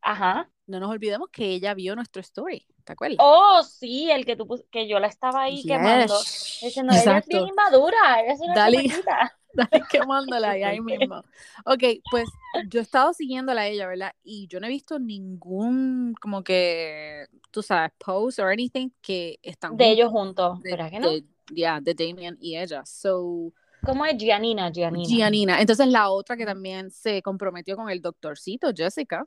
Ajá. 0.00 0.48
No 0.66 0.80
nos 0.80 0.90
olvidemos 0.90 1.28
que 1.30 1.46
ella 1.46 1.74
vio 1.74 1.94
nuestro 1.94 2.20
story, 2.20 2.66
¿te 2.84 2.92
acuerdas? 2.92 3.18
Oh, 3.20 3.62
sí, 3.62 4.10
el 4.10 4.24
que 4.24 4.36
tú 4.36 4.48
que 4.70 4.88
yo 4.88 4.98
la 4.98 5.06
estaba 5.06 5.42
ahí 5.42 5.62
quemando. 5.64 6.18
Diciendo, 6.18 6.92
ella 6.92 7.18
es 7.18 7.26
bien 7.26 7.46
inmadura, 7.46 8.20
ella 8.20 8.32
es 8.32 8.40
una. 8.40 9.36
Dale 9.56 9.84
quemándola 9.90 10.50
ahí, 10.50 10.62
ahí 10.62 10.80
mismo. 10.80 11.22
Ok, 11.64 11.82
pues 12.10 12.28
yo 12.68 12.80
he 12.80 12.82
estado 12.82 13.12
siguiéndola 13.12 13.62
a 13.62 13.66
ella, 13.68 13.86
¿verdad? 13.86 14.12
Y 14.22 14.46
yo 14.48 14.60
no 14.60 14.66
he 14.66 14.70
visto 14.70 14.98
ningún, 14.98 16.14
como 16.20 16.42
que, 16.42 17.26
tú 17.50 17.62
sabes, 17.62 17.92
post 17.98 18.38
or 18.38 18.50
anything 18.50 18.90
que 19.00 19.38
están 19.42 19.76
De 19.76 19.90
ellos 19.90 20.10
juntos, 20.10 20.62
de, 20.62 20.70
¿verdad 20.70 20.90
que 20.90 21.00
no? 21.00 21.10
de- 21.10 21.24
yeah, 21.52 21.80
de 21.80 21.94
Damien 21.94 22.36
y 22.40 22.56
ella. 22.56 22.84
So, 22.84 23.52
¿Cómo 23.84 24.04
es 24.04 24.16
Gianina? 24.16 24.70
Gianina. 24.72 25.04
Gianina. 25.08 25.60
Entonces 25.60 25.86
la 25.88 26.10
otra 26.10 26.36
que 26.36 26.44
también 26.44 26.90
se 26.90 27.22
comprometió 27.22 27.76
con 27.76 27.88
el 27.88 28.02
doctorcito, 28.02 28.72
Jessica. 28.74 29.26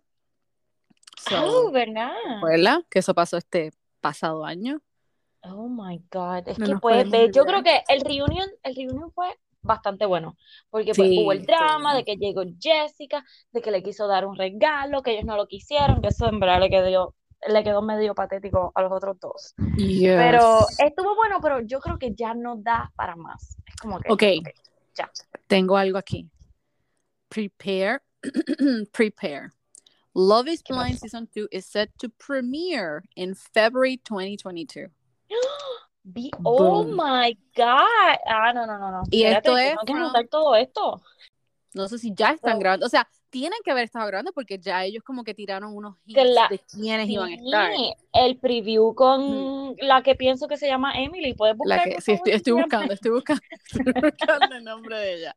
So, 1.17 1.35
Oh, 1.37 1.71
¿verdad? 1.71 2.11
¿verdad? 2.41 2.79
Que 2.89 2.99
eso 2.99 3.13
pasó 3.13 3.37
este 3.37 3.71
pasado 4.01 4.45
año. 4.45 4.81
Oh 5.43 5.69
my 5.69 6.01
God. 6.11 6.47
Es 6.47 6.59
No 6.59 6.65
que 6.65 6.75
podemos 6.77 7.11
ver, 7.11 7.31
yo 7.31 7.45
creo 7.45 7.63
que 7.63 7.83
el 7.87 8.01
reunion, 8.01 8.49
el 8.63 8.75
reunion 8.75 9.11
fue 9.11 9.37
bastante 9.61 10.05
bueno, 10.05 10.37
porque 10.69 10.93
pues, 10.95 11.09
Sí, 11.09 11.19
hubo 11.21 11.31
el 11.31 11.45
drama 11.45 11.91
sí. 11.91 11.97
de 11.97 12.03
que 12.05 12.15
llegó 12.15 12.43
Jessica, 12.59 13.23
de 13.51 13.61
que 13.61 13.71
le 13.71 13.83
quiso 13.83 14.07
dar 14.07 14.25
un 14.25 14.35
regalo, 14.35 15.01
que 15.01 15.11
ellos 15.11 15.25
no 15.25 15.35
lo 15.35 15.47
quisieron, 15.47 16.01
que 16.01 16.09
eso 16.09 16.27
en 16.27 16.39
verdad 16.39 16.59
le 16.59 16.69
quedó, 16.69 17.15
le 17.47 17.63
quedó 17.63 17.81
medio 17.81 18.15
patético 18.15 18.71
a 18.75 18.81
los 18.81 18.91
otros 18.91 19.19
dos. 19.19 19.53
Pero 19.77 20.65
estuvo 20.77 21.15
bueno, 21.15 21.39
pero 21.41 21.61
yo 21.61 21.79
creo 21.79 21.97
que 21.97 22.13
ya 22.13 22.33
no 22.33 22.55
da 22.57 22.91
para 22.95 23.15
más. 23.15 23.57
Es 23.65 23.75
como 23.75 23.99
que, 23.99 24.11
Ok. 24.11 24.23
ya. 24.95 25.11
Tengo 25.47 25.77
algo 25.77 25.97
aquí. 25.97 26.29
Prepare. 27.27 27.99
Prepare. 28.91 29.51
Love 30.15 30.47
is 30.47 30.63
¿Qué 30.63 30.73
Blind? 30.73 30.97
Season 30.99 31.29
2 31.33 31.47
is 31.51 31.65
set 31.65 31.91
to 31.99 32.09
premiere 32.09 33.03
in 33.15 33.35
February 33.35 33.97
2022. 33.97 34.89
Vi- 36.13 36.31
oh 36.43 36.83
my 36.83 37.33
God. 37.55 38.17
Ah, 38.25 38.51
no, 38.53 38.65
no, 38.65 38.77
no, 38.77 38.91
no. 38.91 39.03
Y 39.11 39.23
Espérate, 39.23 39.49
esto 39.49 39.57
es 39.57 39.75
tengo 39.85 40.13
que 40.13 40.27
todo 40.27 40.55
esto. 40.55 41.01
No 41.73 41.87
sé 41.87 41.99
si 41.99 42.13
ya 42.13 42.31
están 42.31 42.53
So- 42.53 42.59
grabando. 42.59 42.85
O 42.85 42.89
sea, 42.89 43.07
tienen 43.29 43.59
que 43.63 43.69
haber 43.71 43.83
estado 43.83 44.07
grabando 44.07 44.31
porque 44.33 44.57
ya 44.57 44.83
ellos 44.83 45.03
como 45.03 45.23
que 45.23 45.35
tiraron 45.35 45.75
unos 45.75 45.97
hints 46.05 46.19
Cla- 46.19 46.49
de 46.49 46.59
quiénes 46.59 47.07
iban 47.09 47.29
a 47.29 47.35
estar. 47.35 47.71
Sí, 47.73 47.93
el 48.13 48.37
preview 48.37 48.95
con 48.95 49.75
la 49.79 50.01
que 50.01 50.15
pienso 50.15 50.47
que 50.47 50.57
se 50.57 50.67
llama 50.67 50.93
Emily. 50.99 51.33
¿Puedes 51.35 51.55
buscar? 51.55 51.77
La 51.77 51.83
que, 51.83 52.01
sí, 52.01 52.13
estoy, 52.13 52.33
estoy 52.33 52.53
buscando, 52.53 52.93
estoy 52.93 53.11
buscando, 53.11 53.41
estoy 53.65 53.93
buscando 54.01 54.55
el 54.55 54.63
nombre 54.63 54.97
de 54.97 55.13
ella. 55.15 55.35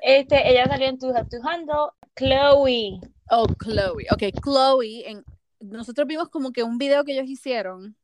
Este, 0.00 0.50
ella 0.50 0.66
salió 0.66 0.86
en 0.88 0.98
Too 0.98 1.12
Hot 1.12 1.28
to 1.28 1.36
Handle. 1.48 1.90
Chloe. 2.16 3.00
Oh, 3.30 3.46
Chloe. 3.62 4.06
Ok, 4.12 4.22
Chloe. 4.42 5.10
En, 5.10 5.24
nosotros 5.60 6.06
vimos 6.06 6.28
como 6.28 6.52
que 6.52 6.62
un 6.62 6.78
video 6.78 7.04
que 7.04 7.12
ellos 7.14 7.28
hicieron 7.28 7.96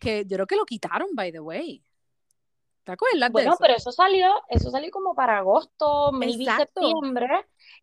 que 0.00 0.24
yo 0.26 0.36
creo 0.36 0.46
que 0.46 0.56
lo 0.56 0.64
quitaron, 0.64 1.08
by 1.14 1.30
the 1.30 1.40
way. 1.40 1.84
¿Te 2.82 2.92
acuerdas 2.92 3.28
de 3.28 3.32
Bueno, 3.32 3.50
eso? 3.52 3.58
pero 3.60 3.74
eso 3.74 3.92
salió, 3.92 4.32
eso 4.48 4.70
salió 4.70 4.90
como 4.90 5.14
para 5.14 5.38
agosto, 5.38 6.10
maybe 6.12 6.44
Exacto. 6.44 6.80
septiembre, 6.80 7.28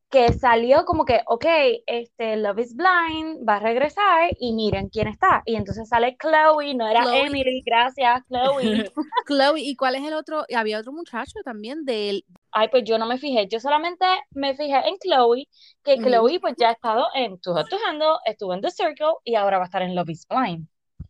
que 0.10 0.34
salió 0.34 0.86
como 0.86 1.06
que, 1.06 1.22
ok, 1.28 1.46
este 1.86 2.36
Love 2.38 2.60
is 2.60 2.76
Blind 2.76 3.48
va 3.48 3.58
a 3.58 3.60
regresar 3.60 4.32
y 4.40 4.54
miren 4.54 4.90
quién 4.90 5.08
está. 5.08 5.44
Y 5.46 5.56
entonces 5.56 5.88
sale 5.88 6.18
Chloe, 6.20 6.74
no 6.74 6.88
era 6.88 7.04
Chloe. 7.04 7.28
Emily, 7.28 7.62
gracias, 7.64 8.24
Chloe. 8.28 8.92
Chloe, 9.28 9.62
¿y 9.62 9.76
cuál 9.76 9.96
es 9.96 10.04
el 10.04 10.14
otro? 10.16 10.46
Y 10.48 10.56
Había 10.56 10.80
otro 10.80 10.92
muchacho 10.92 11.40
también 11.46 11.86
del. 11.86 12.26
Ay, 12.52 12.70
pues 12.70 12.84
yo 12.84 12.98
no 12.98 13.06
me 13.06 13.20
fijé, 13.20 13.48
yo 13.48 13.60
solamente 13.60 14.06
me 14.32 14.56
fijé 14.56 14.82
en 14.88 14.98
Chloe, 14.98 15.48
que. 15.84 15.98
Chloe 15.98 16.40
pues 16.40 16.56
ya 16.58 16.70
ha 16.70 16.72
estado 16.72 17.06
en 17.14 17.40
Too 17.40 17.54
Hot 17.54 17.70
to 17.70 17.78
Handle, 17.88 18.18
estuvo 18.26 18.54
en 18.56 18.62
The 18.62 18.72
Circle 18.72 19.14
y 19.24 19.36
ahora 19.36 19.58
va 19.60 19.66
a 19.66 19.68
estar 19.68 19.84
en 19.84 19.94
Love 19.96 20.10
is 20.10 20.26
Blind. 20.28 20.68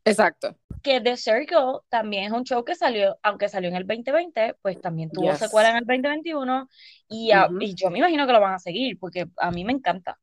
Exacto. 0.10 0.56
Que 0.84 1.02
The 1.02 1.18
Circle 1.18 1.80
también 1.90 2.26
es 2.26 2.32
un 2.32 2.44
show 2.44 2.64
que 2.64 2.76
salió, 2.76 3.18
aunque 3.24 3.50
salió 3.50 3.70
en 3.70 3.76
el 3.76 3.86
2020, 3.88 4.56
pues 4.62 4.80
también 4.80 5.10
tuvo 5.12 5.30
Yes. 5.32 5.40
secuela 5.40 5.70
en 5.72 5.78
el 5.78 5.86
2021 5.86 6.70
y, 7.10 7.32
a- 7.32 7.50
y 7.60 7.74
yo 7.76 7.90
me 7.90 8.00
imagino 8.00 8.26
que 8.26 8.34
lo 8.34 8.40
van 8.40 8.54
a 8.54 8.60
seguir 8.60 8.98
porque 9.00 9.28
a 9.38 9.52
mí 9.52 9.64
me 9.66 9.74
encanta. 9.74 10.18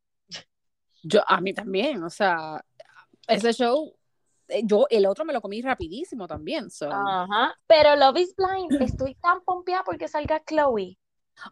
Yo, 1.03 1.23
a 1.27 1.41
mí 1.41 1.53
también, 1.53 2.03
o 2.03 2.09
sea, 2.09 2.65
ese 3.29 3.53
show, 3.53 3.95
eh, 4.49 4.63
yo 4.65 4.87
el 4.89 5.05
otro 5.07 5.25
me 5.27 5.33
lo 5.35 5.43
comí 5.43 5.61
rapidísimo 5.61 6.27
también. 6.27 6.71
So. 6.71 6.91
Ajá. 6.91 7.55
Pero 7.67 7.95
Love 7.97 8.19
is 8.21 8.35
Blind, 8.35 8.81
estoy 8.81 9.15
tan 9.17 9.43
pompeada 9.45 9.85
porque 9.85 10.09
salga 10.09 10.43
Chloe. 10.45 10.99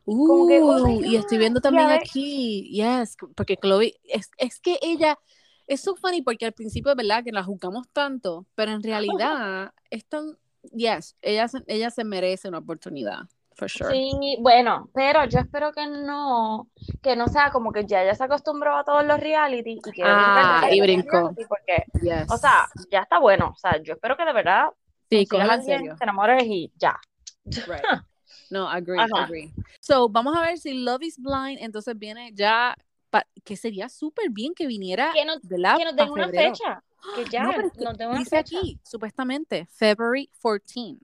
Uh, 0.04 0.48
que, 0.48 0.60
oh 0.62 0.88
y 0.88 1.16
estoy 1.16 1.38
viendo 1.38 1.60
también 1.60 1.90
aquí, 1.90 2.70
yes, 2.72 3.16
porque 3.34 3.56
Chloe, 3.56 3.94
es, 4.04 4.30
es 4.38 4.60
que 4.60 4.78
ella, 4.80 5.18
es 5.66 5.80
so 5.80 5.94
funny 5.96 6.22
porque 6.22 6.46
al 6.46 6.52
principio 6.52 6.90
es 6.92 6.96
verdad 6.96 7.24
que 7.24 7.32
la 7.32 7.42
juzgamos 7.42 7.88
tanto, 7.92 8.46
pero 8.54 8.72
en 8.72 8.82
realidad 8.82 9.72
es 9.90 10.04
tan, 10.06 10.36
yes, 10.72 11.16
ella, 11.22 11.46
ella 11.66 11.90
se 11.90 12.04
merece 12.04 12.48
una 12.48 12.58
oportunidad, 12.58 13.20
for 13.54 13.68
sure. 13.70 13.90
Sí, 13.92 14.36
bueno, 14.40 14.88
pero 14.94 15.24
yo 15.26 15.38
espero 15.40 15.72
que 15.72 15.86
no, 15.86 16.68
que 17.02 17.16
no 17.16 17.26
sea 17.28 17.50
como 17.50 17.72
que 17.72 17.84
ya 17.86 18.02
ella 18.02 18.14
se 18.14 18.24
acostumbró 18.24 18.76
a 18.76 18.84
todos 18.84 19.04
los 19.04 19.18
reality 19.20 19.78
y 19.84 19.92
que 19.92 20.02
Ah, 20.04 20.68
y 20.70 20.80
brincó. 20.80 21.34
porque, 21.48 21.84
Yes. 22.02 22.30
o 22.30 22.36
sea, 22.36 22.68
ya 22.90 23.00
está 23.00 23.18
bueno. 23.18 23.52
O 23.54 23.58
sea, 23.58 23.80
yo 23.82 23.94
espero 23.94 24.16
que 24.16 24.24
de 24.24 24.32
verdad 24.32 24.68
sí, 25.10 25.26
a 25.38 25.54
en 25.54 25.62
serio. 25.64 25.96
te 25.98 26.04
enamores 26.04 26.44
y 26.44 26.72
ya. 26.76 26.98
Right. 27.44 27.84
No, 28.50 28.68
agree, 28.68 28.98
Ajá. 29.00 29.24
agree. 29.24 29.52
So, 29.80 30.08
vamos 30.08 30.36
a 30.36 30.42
ver 30.42 30.58
si 30.58 30.74
Love 30.74 31.02
is 31.02 31.18
Blind 31.18 31.58
entonces 31.60 31.98
viene 31.98 32.30
ya, 32.34 32.74
que 33.44 33.56
sería 33.56 33.88
súper 33.88 34.30
bien 34.30 34.54
que 34.54 34.66
viniera, 34.66 35.12
Que 35.14 35.24
nos, 35.24 35.40
¿verdad? 35.42 35.76
que 35.78 35.84
nos 35.84 35.96
den 35.96 36.10
una 36.10 36.28
fecha, 36.28 36.82
que 37.16 37.24
ya 37.30 37.42
No, 37.44 37.50
es 37.50 37.72
que 37.72 37.84
nos 37.84 37.98
den 37.98 38.08
una 38.08 38.18
dice 38.18 38.36
fecha. 38.36 38.58
aquí, 38.58 38.78
supuestamente, 38.82 39.66
February 39.72 40.30
14. 40.42 40.98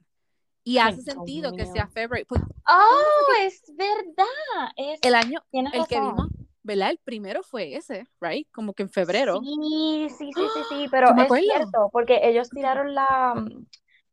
Y 0.64 0.78
Ay, 0.78 0.92
hace 0.92 1.02
sentido 1.02 1.52
que 1.54 1.66
sea 1.66 1.86
February. 1.88 2.24
Pues 2.24 2.42
Oh, 2.68 3.32
es 3.40 3.62
verdad. 3.76 4.70
Es, 4.76 5.00
el 5.02 5.14
año, 5.14 5.42
el 5.52 5.62
que 5.70 5.78
razón. 5.78 6.02
vimos, 6.02 6.28
¿verdad? 6.62 6.90
El 6.90 6.98
primero 6.98 7.42
fue 7.42 7.74
ese, 7.76 8.06
right? 8.20 8.46
Como 8.52 8.74
que 8.74 8.82
en 8.82 8.90
febrero. 8.90 9.40
Sí, 9.40 10.08
sí, 10.18 10.32
sí, 10.32 10.48
sí, 10.54 10.62
sí, 10.68 10.88
pero 10.90 11.08
es 11.08 11.22
acuerdo. 11.22 11.42
cierto, 11.42 11.88
porque 11.92 12.20
ellos 12.22 12.50
tiraron 12.50 12.94
la, 12.94 13.34
mm, 13.34 13.66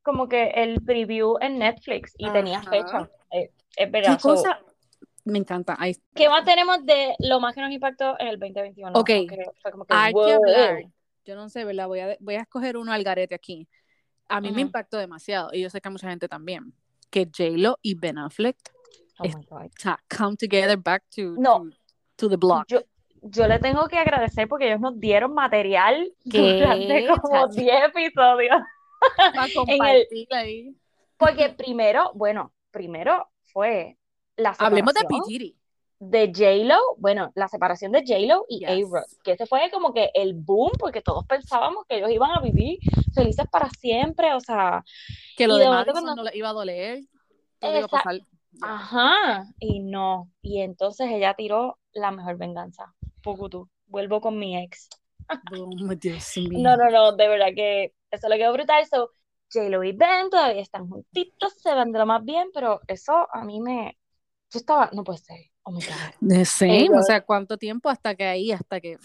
como 0.03 0.29
que 0.29 0.51
el 0.55 0.81
preview 0.81 1.37
en 1.41 1.59
Netflix 1.59 2.13
y 2.17 2.29
tenía 2.29 2.59
Ajá. 2.59 2.69
fecha. 2.69 3.09
Eh, 3.31 3.51
es 3.75 3.85
¿Qué 3.87 3.91
verdad. 3.91 4.19
so, 4.19 4.29
cosa? 4.35 4.59
Me 5.25 5.39
encanta. 5.39 5.77
¿qué 6.13 6.29
más 6.29 6.45
tenemos 6.45 6.85
de 6.85 7.15
lo 7.19 7.39
más 7.39 7.53
que 7.55 7.61
nos 7.61 7.71
impactó 7.71 8.15
en 8.19 8.27
el 8.27 8.39
2021? 8.39 8.91
Ok. 8.93 9.09
Porque 9.27 9.45
fue 9.61 9.71
como 9.71 9.85
que, 9.85 9.93
hay 9.95 10.13
que 10.13 10.19
wow. 10.19 10.35
hablar. 10.35 10.83
Yo 11.25 11.35
no 11.35 11.49
sé, 11.49 11.65
¿verdad? 11.65 11.87
Voy 11.87 11.99
a, 11.99 12.15
voy 12.19 12.35
a 12.35 12.41
escoger 12.41 12.77
uno 12.77 12.93
al 12.93 13.03
garete 13.03 13.33
aquí. 13.33 13.67
A 14.29 14.39
mí 14.39 14.51
me 14.51 14.61
impactó 14.61 14.97
demasiado 14.97 15.49
y 15.53 15.61
yo 15.61 15.69
sé 15.69 15.81
que 15.81 15.87
a 15.87 15.91
mucha 15.91 16.09
gente 16.09 16.27
también. 16.27 16.73
Que 17.09 17.25
J-Lo 17.25 17.77
y 17.81 17.95
Ben 17.95 18.17
Affleck 18.17 18.57
Oh 19.17 19.27
come 20.09 20.35
together 20.35 20.77
back 20.77 21.03
to, 21.15 21.35
No. 21.37 21.59
to, 21.59 22.27
to 22.27 22.29
the 22.29 22.37
block. 22.37 22.67
Yo, 22.67 22.81
yo 23.21 23.47
le 23.47 23.59
tengo 23.59 23.87
que 23.87 23.97
agradecer 23.97 24.47
porque 24.47 24.67
ellos 24.67 24.81
nos 24.81 24.99
dieron 24.99 25.33
material 25.33 26.11
¿Qué, 26.29 26.59
durante 26.59 27.07
como 27.07 27.47
chacho? 27.47 27.61
10 27.61 27.75
episodios. 27.85 28.57
Para 29.17 29.47
el-. 30.43 30.75
Porque 31.17 31.49
primero, 31.49 32.11
bueno, 32.13 32.53
primero 32.71 33.29
fue 33.43 33.97
la 34.37 34.51
Hablemos 34.59 34.93
de. 34.93 35.05
Pitiri. 35.07 35.55
de 35.99 36.27
J-Lo, 36.27 36.77
bueno, 36.97 37.31
la 37.35 37.47
separación 37.47 37.91
de 37.93 38.01
J-Lo 38.05 38.45
y 38.49 38.59
Yes. 38.59 38.69
A-Rod, 38.69 39.03
que 39.23 39.31
ese 39.31 39.45
fue 39.45 39.69
como 39.71 39.93
que 39.93 40.11
el 40.13 40.33
boom, 40.33 40.71
porque 40.77 41.01
todos 41.01 41.25
pensábamos 41.25 41.85
que 41.87 41.97
ellos 41.97 42.11
iban 42.11 42.31
a 42.31 42.41
vivir 42.41 42.79
felices 43.13 43.45
para 43.49 43.69
siempre, 43.69 44.33
o 44.33 44.39
sea, 44.41 44.83
Que 45.37 45.47
lo 45.47 45.55
de 45.55 45.61
de 45.63 45.69
momento 45.69 45.93
Madison 45.93 46.03
cuando- 46.05 46.23
no 46.23 46.29
le 46.29 46.37
iba 46.37 46.49
a 46.49 46.53
doler. 46.53 46.99
Iba 47.61 47.85
a 47.85 47.87
pasar. 47.87 48.19
Ajá, 48.61 49.45
y 49.59 49.79
no, 49.79 50.29
y 50.41 50.61
entonces 50.61 51.09
ella 51.11 51.33
tiró 51.33 51.77
la 51.93 52.11
mejor 52.11 52.37
venganza, 52.37 52.93
Pucutu, 53.21 53.69
vuelvo 53.87 54.21
con 54.21 54.37
mi 54.37 54.57
ex. 54.57 54.89
Oh, 55.57 55.69
Dios 55.99 56.37
mío. 56.37 56.59
No, 56.61 56.75
no, 56.77 56.89
no, 56.89 57.11
de 57.15 57.27
verdad 57.27 57.47
que 57.55 57.93
eso 58.11 58.27
le 58.29 58.37
quedó 58.37 58.53
brutal, 58.53 58.85
so, 58.85 59.11
J-Lo 59.51 59.83
y 59.83 59.91
Ben 59.93 60.29
todavía 60.29 60.61
están 60.61 60.89
juntitos, 60.89 61.53
se 61.61 61.73
lo 61.73 62.05
más 62.05 62.23
bien, 62.23 62.49
pero 62.53 62.81
eso 62.87 63.27
a 63.33 63.43
mí 63.43 63.59
me, 63.61 63.97
yo 64.55 64.59
estaba, 64.59 64.89
no 64.93 65.03
puede 65.03 65.19
ser, 65.19 65.51
oh 65.63 65.71
my 65.71 65.81
God. 65.81 66.27
The 66.27 66.45
same, 66.45 66.89
o 66.97 67.01
sea, 67.03 67.21
¿cuánto 67.25 67.57
tiempo 67.57 67.89
hasta 67.89 68.15
que 68.15 68.25
ahí, 68.25 68.51
hasta 68.51 68.79
que 68.79 68.97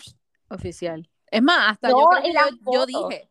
oficial? 0.49 1.09
Es 1.31 1.43
más, 1.43 1.73
hasta 1.73 1.91
yo 1.91 1.97
No, 1.99 2.07
creo 2.09 2.21
y 2.23 2.27
que 2.29 2.33
las 2.33 2.51
yo, 2.51 2.57
yo 2.57 2.63
fotos. 2.87 2.87
dije, 2.87 3.31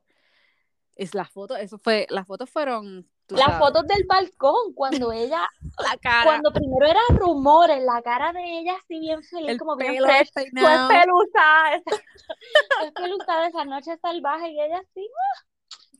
Es 0.95 1.13
la 1.15 1.25
foto, 1.25 1.55
eso 1.55 1.77
fue, 1.77 2.05
las 2.09 2.27
fotos 2.27 2.49
fueron. 2.49 3.09
Las 3.29 3.45
sabes, 3.45 3.59
fotos 3.59 3.87
del 3.87 4.03
balcón, 4.07 4.73
cuando 4.73 5.11
ella, 5.13 5.47
la 5.79 5.95
cara, 5.97 6.25
cuando 6.25 6.51
primero 6.51 6.85
era 6.85 6.99
rumores, 7.11 7.81
la 7.83 8.01
cara 8.01 8.33
de 8.33 8.59
ella 8.59 8.73
así 8.75 8.99
bien 8.99 9.23
feliz, 9.23 9.49
el 9.49 9.57
como 9.59 9.75
bien 9.77 9.95
fresh, 10.03 10.29
fue 10.33 10.43
espeluzada, 10.75 11.75
esa- 11.75 11.91
fue 12.79 12.87
espeluzada 12.87 13.47
esa 13.47 13.65
noche 13.65 13.97
salvaje 14.01 14.49
y 14.49 14.59
ella 14.61 14.79
así, 14.79 15.07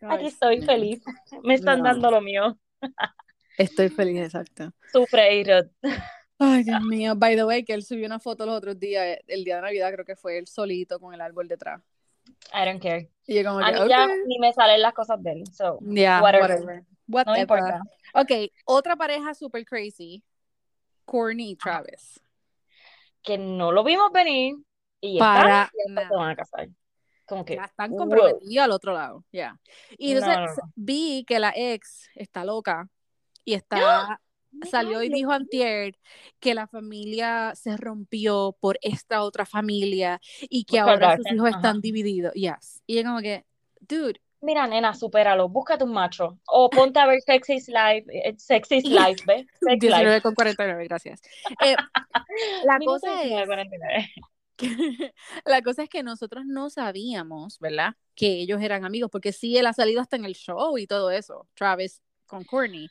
Ay, 0.01 0.07
aquí 0.17 0.27
estoy 0.27 0.61
feliz, 0.63 1.01
me 1.43 1.53
están 1.53 1.79
No. 1.79 1.85
dando 1.85 2.11
lo 2.11 2.19
mío. 2.21 2.57
Estoy 3.59 3.89
feliz, 3.89 4.21
exacto. 4.21 4.71
Sufre, 4.91 5.35
Irod. 5.35 5.67
Ay, 6.39 6.63
Dios 6.63 6.81
mío. 6.81 7.13
By 7.15 7.35
the 7.35 7.43
way, 7.43 7.63
que 7.65 7.73
él 7.73 7.83
subió 7.83 8.05
una 8.05 8.19
foto 8.19 8.45
los 8.45 8.55
otros 8.57 8.79
días, 8.79 9.17
el 9.27 9.43
día 9.43 9.57
de 9.57 9.61
Navidad, 9.63 9.91
creo 9.91 10.05
que 10.05 10.15
fue 10.15 10.37
él 10.37 10.47
solito 10.47 10.99
con 10.99 11.13
el 11.13 11.19
árbol 11.21 11.47
detrás. 11.47 11.81
I 12.53 12.65
don't 12.65 12.81
care. 12.81 13.09
Y 13.27 13.35
yo 13.35 13.43
como 13.43 13.59
A 13.59 13.71
que, 13.73 13.79
mí 13.81 13.89
ya 13.89 14.05
ok. 14.05 14.11
ni 14.27 14.39
me 14.39 14.53
salen 14.53 14.81
las 14.81 14.93
cosas 14.93 15.21
de 15.21 15.31
él, 15.33 15.43
so, 15.53 15.79
Yeah, 15.81 16.21
whatever. 16.21 16.51
whatever. 17.07 17.25
no 17.27 17.33
me 17.33 17.39
importa. 17.41 17.81
Ok, 18.13 18.31
otra 18.65 18.95
pareja 18.95 19.33
super 19.33 19.65
crazy. 19.65 20.23
Courtney 21.05 21.51
y 21.51 21.55
Travis. 21.55 22.21
Que 23.21 23.37
no 23.37 23.71
lo 23.71 23.83
vimos 23.83 24.11
venir 24.13 24.55
y 25.01 25.19
Para 25.19 25.63
están 25.85 26.05
y 26.05 26.07
se 26.07 26.15
van 26.15 26.29
a 26.29 26.35
casar. 26.35 26.69
Como 27.25 27.43
que, 27.43 27.55
Ya 27.55 27.65
están 27.65 27.89
wow. 27.91 27.99
comprometidos 27.99 28.63
al 28.63 28.71
otro 28.71 28.93
lado. 28.93 29.25
Ya. 29.31 29.59
Y 29.97 30.13
No, 30.13 30.19
entonces 30.19 30.39
no, 30.39 30.45
no. 30.65 30.71
vi 30.75 31.25
que 31.27 31.39
la 31.39 31.51
ex 31.55 32.09
está 32.15 32.45
loca 32.45 32.87
y 33.49 33.53
está 33.55 34.19
salió 34.69 35.03
y 35.03 35.09
dijo 35.09 35.31
antier 35.31 35.95
que 36.39 36.53
la 36.53 36.67
familia 36.67 37.53
se 37.55 37.77
rompió 37.77 38.55
por 38.59 38.79
esta 38.81 39.23
otra 39.23 39.45
familia 39.45 40.19
y 40.41 40.65
que 40.65 40.79
ahora 40.79 41.17
sus 41.17 41.31
hijos 41.31 41.49
ajá. 41.49 41.57
están 41.57 41.81
divididos. 41.81 42.33
Yes. 42.33 42.81
Y 42.85 42.95
yo 42.95 43.03
como 43.03 43.19
que, 43.21 43.45
dude, 43.79 44.19
Mira, 44.41 44.67
nena, 44.67 44.93
supéralo, 44.93 45.49
búscate 45.49 45.83
un 45.83 45.91
macho. 45.91 46.39
O 46.47 46.69
ponte 46.69 46.97
a 46.97 47.05
ver 47.05 47.19
Sexy's 47.21 47.67
Life, 47.67 48.05
eh, 48.07 48.35
Sexy's 48.37 48.85
Life, 48.85 49.23
¿ves? 49.27 49.45
Sex 49.59 49.83
Life. 49.83 49.87
19 49.87 50.21
con 50.21 50.33
49, 50.33 50.85
gracias. 50.85 51.21
Eh, 51.61 51.75
la 52.63 52.79
cosa 52.85 53.21
19, 53.21 53.41
es 53.41 53.47
49. 53.47 54.09
que- 54.55 55.13
la 55.45 55.61
cosa 55.61 55.83
es 55.83 55.89
que 55.89 56.03
nosotros 56.03 56.45
no 56.45 56.69
sabíamos, 56.69 57.59
¿verdad? 57.59 57.95
Que 58.15 58.39
ellos 58.39 58.61
eran 58.61 58.85
amigos, 58.85 59.09
porque 59.11 59.33
sí, 59.33 59.57
él 59.57 59.65
ha 59.65 59.73
salido 59.73 59.99
hasta 59.99 60.15
en 60.15 60.23
el 60.23 60.35
show 60.35 60.77
y 60.77 60.87
todo 60.87 61.11
eso, 61.11 61.49
Travis 61.55 62.01
con 62.25 62.45
Courtney. 62.45 62.87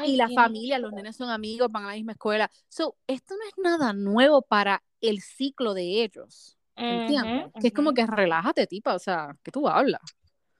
Ay, 0.00 0.12
y 0.12 0.16
la 0.16 0.28
familia, 0.28 0.78
los 0.78 0.92
nenes 0.92 1.16
son 1.16 1.30
amigos, 1.30 1.70
van 1.70 1.84
a 1.84 1.88
la 1.88 1.94
misma 1.94 2.12
escuela. 2.12 2.50
So, 2.68 2.96
esto 3.06 3.34
no 3.36 3.42
es 3.48 3.54
nada 3.58 3.92
nuevo 3.92 4.42
para 4.42 4.82
el 5.00 5.20
ciclo 5.20 5.74
de 5.74 6.02
ellos. 6.04 6.56
¿Entiendes? 6.76 7.46
Ujú, 7.48 7.60
Que 7.60 7.66
es 7.68 7.72
como 7.74 7.92
que 7.92 8.06
relájate, 8.06 8.66
tipa, 8.66 8.94
o 8.94 8.98
sea, 8.98 9.36
que 9.42 9.50
tú 9.50 9.68
hablas. 9.68 10.00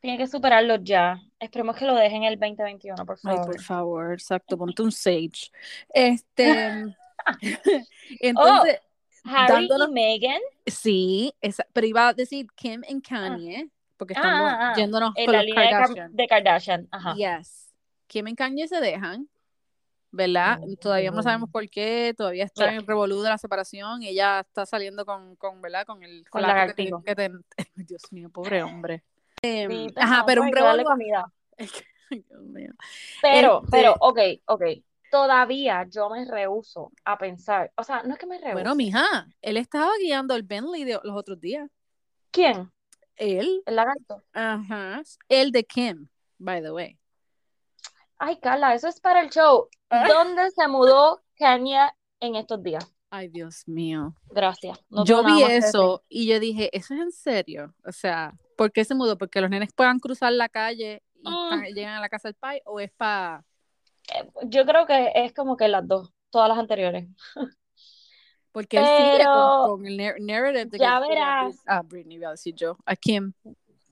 Tiene 0.01 0.19
que 0.19 0.27
superarlo 0.27 0.77
ya. 0.77 1.21
Esperemos 1.39 1.77
que 1.77 1.87
lo 1.87 1.95
dejen 1.95 2.25
el 2.25 2.39
2021, 2.39 3.07
por 3.07 3.17
Ay, 3.25 3.37
favor. 3.37 3.47
por 3.47 3.61
favor, 3.63 4.13
exacto, 4.13 4.59
ponte 4.59 4.83
un 4.83 4.93
sage. 4.93 5.51
Este, 5.95 6.85
Oh, 7.27 7.87
entonces, 8.21 8.81
Harry 9.25 9.69
dándonos- 9.69 9.89
y 9.89 9.93
Meghan 9.93 10.41
sí, 10.67 11.33
esa- 11.41 11.67
pero 11.73 11.87
iba 11.87 12.09
a 12.09 12.15
decir 12.15 12.47
Kim 12.57 12.83
y 12.89 13.01
Kanye, 13.01 13.69
porque 13.97 14.15
estamos 14.15 14.51
Ah, 14.51 14.59
ah, 14.61 14.73
ah. 14.73 14.77
yéndonos 14.77 15.13
en 15.17 15.27
con 15.27 15.35
la 15.37 15.43
los 15.45 15.55
Kardashian. 15.55 16.17
de 16.17 16.27
Kardashian. 16.27 16.89
Ajá. 16.91 17.15
Yes. 17.15 17.72
Kim 18.13 18.35
Kanye 18.35 18.69
se 18.69 18.79
dejan, 18.81 19.27
¿verdad? 20.11 20.61
Oh. 20.63 20.77
Todavía 20.77 21.11
no 21.11 21.23
sabemos 21.23 21.49
por 21.51 21.67
qué, 21.71 22.15
todavía 22.17 22.45
está 22.45 22.67
Mira. 22.67 22.77
en 22.81 22.87
revolú 22.87 23.23
de 23.23 23.31
la 23.31 23.39
separación, 23.39 24.03
ella 24.03 24.41
está 24.41 24.67
saliendo 24.67 25.07
con, 25.07 25.35
con 25.37 25.63
¿verdad? 25.63 25.87
Con 25.87 26.03
el 26.03 26.29
Con 26.29 26.43
flaco 26.43 26.75
que 26.75 26.91
que 27.07 27.15
te- 27.15 27.31
Dios 27.75 28.03
mío, 28.13 28.29
pobre 28.29 28.63
hombre. 28.63 29.03
Em, 29.41 29.71
Sí, 29.71 29.95
ajá, 29.97 30.25
pero 30.27 30.43
un 30.43 30.53
revolú. 30.53 30.85
comida. 30.85 31.33
Dios 32.11 32.43
mío. 32.43 32.73
Pero, 33.23 33.63
Este- 33.65 33.71
pero, 33.71 33.97
ok, 34.01 34.19
ok. 34.47 34.63
Todavía 35.11 35.87
yo 35.91 36.09
me 36.11 36.25
rehuso 36.27 36.91
a 37.05 37.17
pensar. 37.19 37.73
O 37.77 37.83
sea, 37.85 38.03
no 38.03 38.13
es 38.15 38.19
que 38.19 38.27
me 38.27 38.37
rehuso. 38.39 38.53
Bueno, 38.55 38.75
mija, 38.75 39.27
él 39.41 39.57
estaba 39.57 39.91
guiando 40.01 40.35
el 40.35 40.43
Bentley 40.43 40.85
de 40.85 40.99
los 41.03 41.17
otros 41.17 41.41
días. 41.41 41.71
¿Quién? 42.31 42.71
Él, 43.17 43.63
El 43.67 43.77
lagarto. 43.77 44.23
ajá, 44.33 45.03
el 45.29 45.51
de 45.53 45.65
Kim, 45.65 46.09
by 46.39 46.63
the 46.63 46.71
way. 46.73 46.99
Ay, 48.25 48.39
Carla, 48.39 48.73
eso 48.75 48.87
es 48.87 49.01
para 49.01 49.21
el 49.23 49.31
show. 49.31 49.69
Ah. 49.91 50.07
¿Dónde 50.07 50.49
se 50.53 50.69
mudó 50.69 51.23
Kenya 51.35 51.93
en 52.21 52.37
estos 52.37 52.63
días? 52.63 52.95
Ay, 53.11 53.27
Dios 53.29 53.67
mío. 53.67 54.15
Gracias. 54.31 54.79
No 54.91 55.05
yo 55.05 55.25
vi 55.25 55.43
eso 55.43 56.05
y 56.09 56.27
yo 56.29 56.39
dije, 56.39 56.71
¿eso 56.77 56.95
es 56.95 57.01
en 57.01 57.11
serio? 57.11 57.75
O 57.85 57.91
sea, 57.91 58.33
¿por 58.57 58.71
qué 58.71 58.85
se 58.85 58.95
mudó? 58.95 59.19
¿Porque 59.19 59.41
los 59.41 59.51
nenes 59.51 59.73
puedan 59.75 59.99
cruzar 59.99 60.33
la 60.33 60.49
calle 60.49 61.03
y 61.17 61.29
Mm. 61.29 61.75
llegan 61.75 61.95
a 61.97 62.01
la 62.01 62.09
casa 62.09 62.29
del 62.29 62.37
pai? 62.37 62.63
¿O 62.65 62.79
es 62.79 62.93
para...? 62.93 63.45
decir. 64.09 64.33
Yo 64.51 64.65
creo 64.67 64.87
que 64.87 65.11
es 65.17 65.33
como 65.35 65.57
que 65.57 65.67
las 65.67 65.87
dos, 65.89 66.13
todas 66.31 66.49
las 66.49 66.59
anteriores. 66.59 67.09
Porque 68.53 68.79
él 68.79 68.85
sigue 68.85 69.17
Pero 69.19 69.33
con, 69.35 69.71
con 69.79 69.87
el 69.87 69.97
nar- 69.97 70.21
narrative 70.21 70.67
de 70.67 70.79
ya 70.79 71.01
que 71.03 71.09
verás. 71.09 71.55
Brit- 71.57 71.63
a 71.67 71.83
Britney, 71.83 72.17
iba 72.19 72.29
a 72.29 72.33
decir 72.33 72.55
yo, 72.55 72.77
a 72.87 72.95
Kim. 72.97 73.33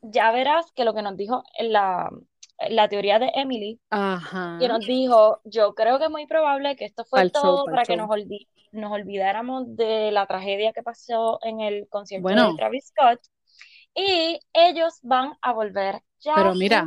Ya 0.03 0.31
verás 0.33 0.71
que 0.73 0.85
lo 0.85 0.95
que 0.95 1.03
nos 1.03 1.17
dijo 1.17 1.43
en 1.59 1.73
la, 1.73 2.11
la 2.69 2.89
teoría 2.89 3.19
de 3.19 3.31
Emily, 3.35 3.81
Ajá. 3.91 4.59
que 4.61 4.69
nos 4.69 4.87
dijo, 4.87 5.41
yo 5.45 5.75
creo 5.75 5.99
que 5.99 6.05
es 6.05 6.11
muy 6.11 6.27
probable 6.27 6.77
que 6.77 6.85
esto 6.85 7.05
fue 7.05 7.31
todo 7.31 7.65
para 7.65 7.85
que 7.85 7.97
nos, 7.97 8.09
olvi- 8.09 8.49
nos 8.73 8.93
olvidáramos 8.93 9.77
de 9.77 10.11
la 10.11 10.27
tragedia 10.27 10.73
que 10.73 10.83
pasó 10.83 11.39
en 11.43 11.61
el 11.61 11.89
concierto 11.89 12.23
Bueno. 12.23 12.51
de 12.51 12.57
Travis 12.57 12.89
Scott. 12.89 13.21
Y 13.95 14.39
ellos 14.53 14.99
van 15.03 15.33
a 15.43 15.53
volver. 15.53 16.01
Ya 16.21 16.35
Pero 16.35 16.55
mira. 16.55 16.87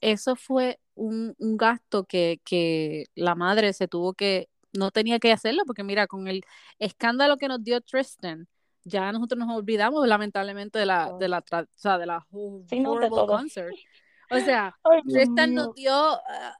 Eso 0.00 0.36
fue 0.36 0.78
un, 0.94 1.34
un 1.38 1.56
gasto 1.56 2.04
que, 2.04 2.40
que 2.44 3.06
la 3.14 3.34
madre 3.34 3.72
se 3.72 3.88
tuvo 3.88 4.12
que, 4.14 4.48
no 4.72 4.90
tenía 4.90 5.18
que 5.18 5.32
hacerlo, 5.32 5.62
porque 5.66 5.82
mira, 5.82 6.06
con 6.06 6.28
el 6.28 6.42
escándalo 6.78 7.36
que 7.36 7.48
nos 7.48 7.64
dio 7.64 7.80
Tristan, 7.80 8.46
ya 8.84 9.10
nosotros 9.12 9.38
nos 9.38 9.56
olvidamos 9.56 10.06
lamentablemente 10.06 10.78
de 10.78 10.86
la, 10.86 11.12
de 11.18 11.28
la, 11.28 11.38
o 11.38 11.64
sea, 11.74 11.98
de 11.98 12.06
la 12.06 12.26
Sí, 12.68 12.80
no, 12.80 12.92
de 12.92 12.96
horrible 12.98 13.08
todo. 13.08 13.26
concert. 13.26 13.74
O 14.30 14.38
sea, 14.38 14.76
Ay, 14.84 15.00
Dios 15.04 15.24
Tristan 15.24 15.50
mío. 15.50 15.62
nos 15.64 15.74
dio 15.74 15.92
ah, 15.94 16.56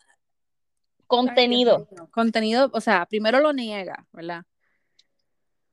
Contenido. 1.06 1.88
contenido, 2.10 2.70
o 2.72 2.80
sea, 2.80 3.06
primero 3.06 3.40
lo 3.40 3.52
niega, 3.52 4.06
¿verdad? 4.12 4.42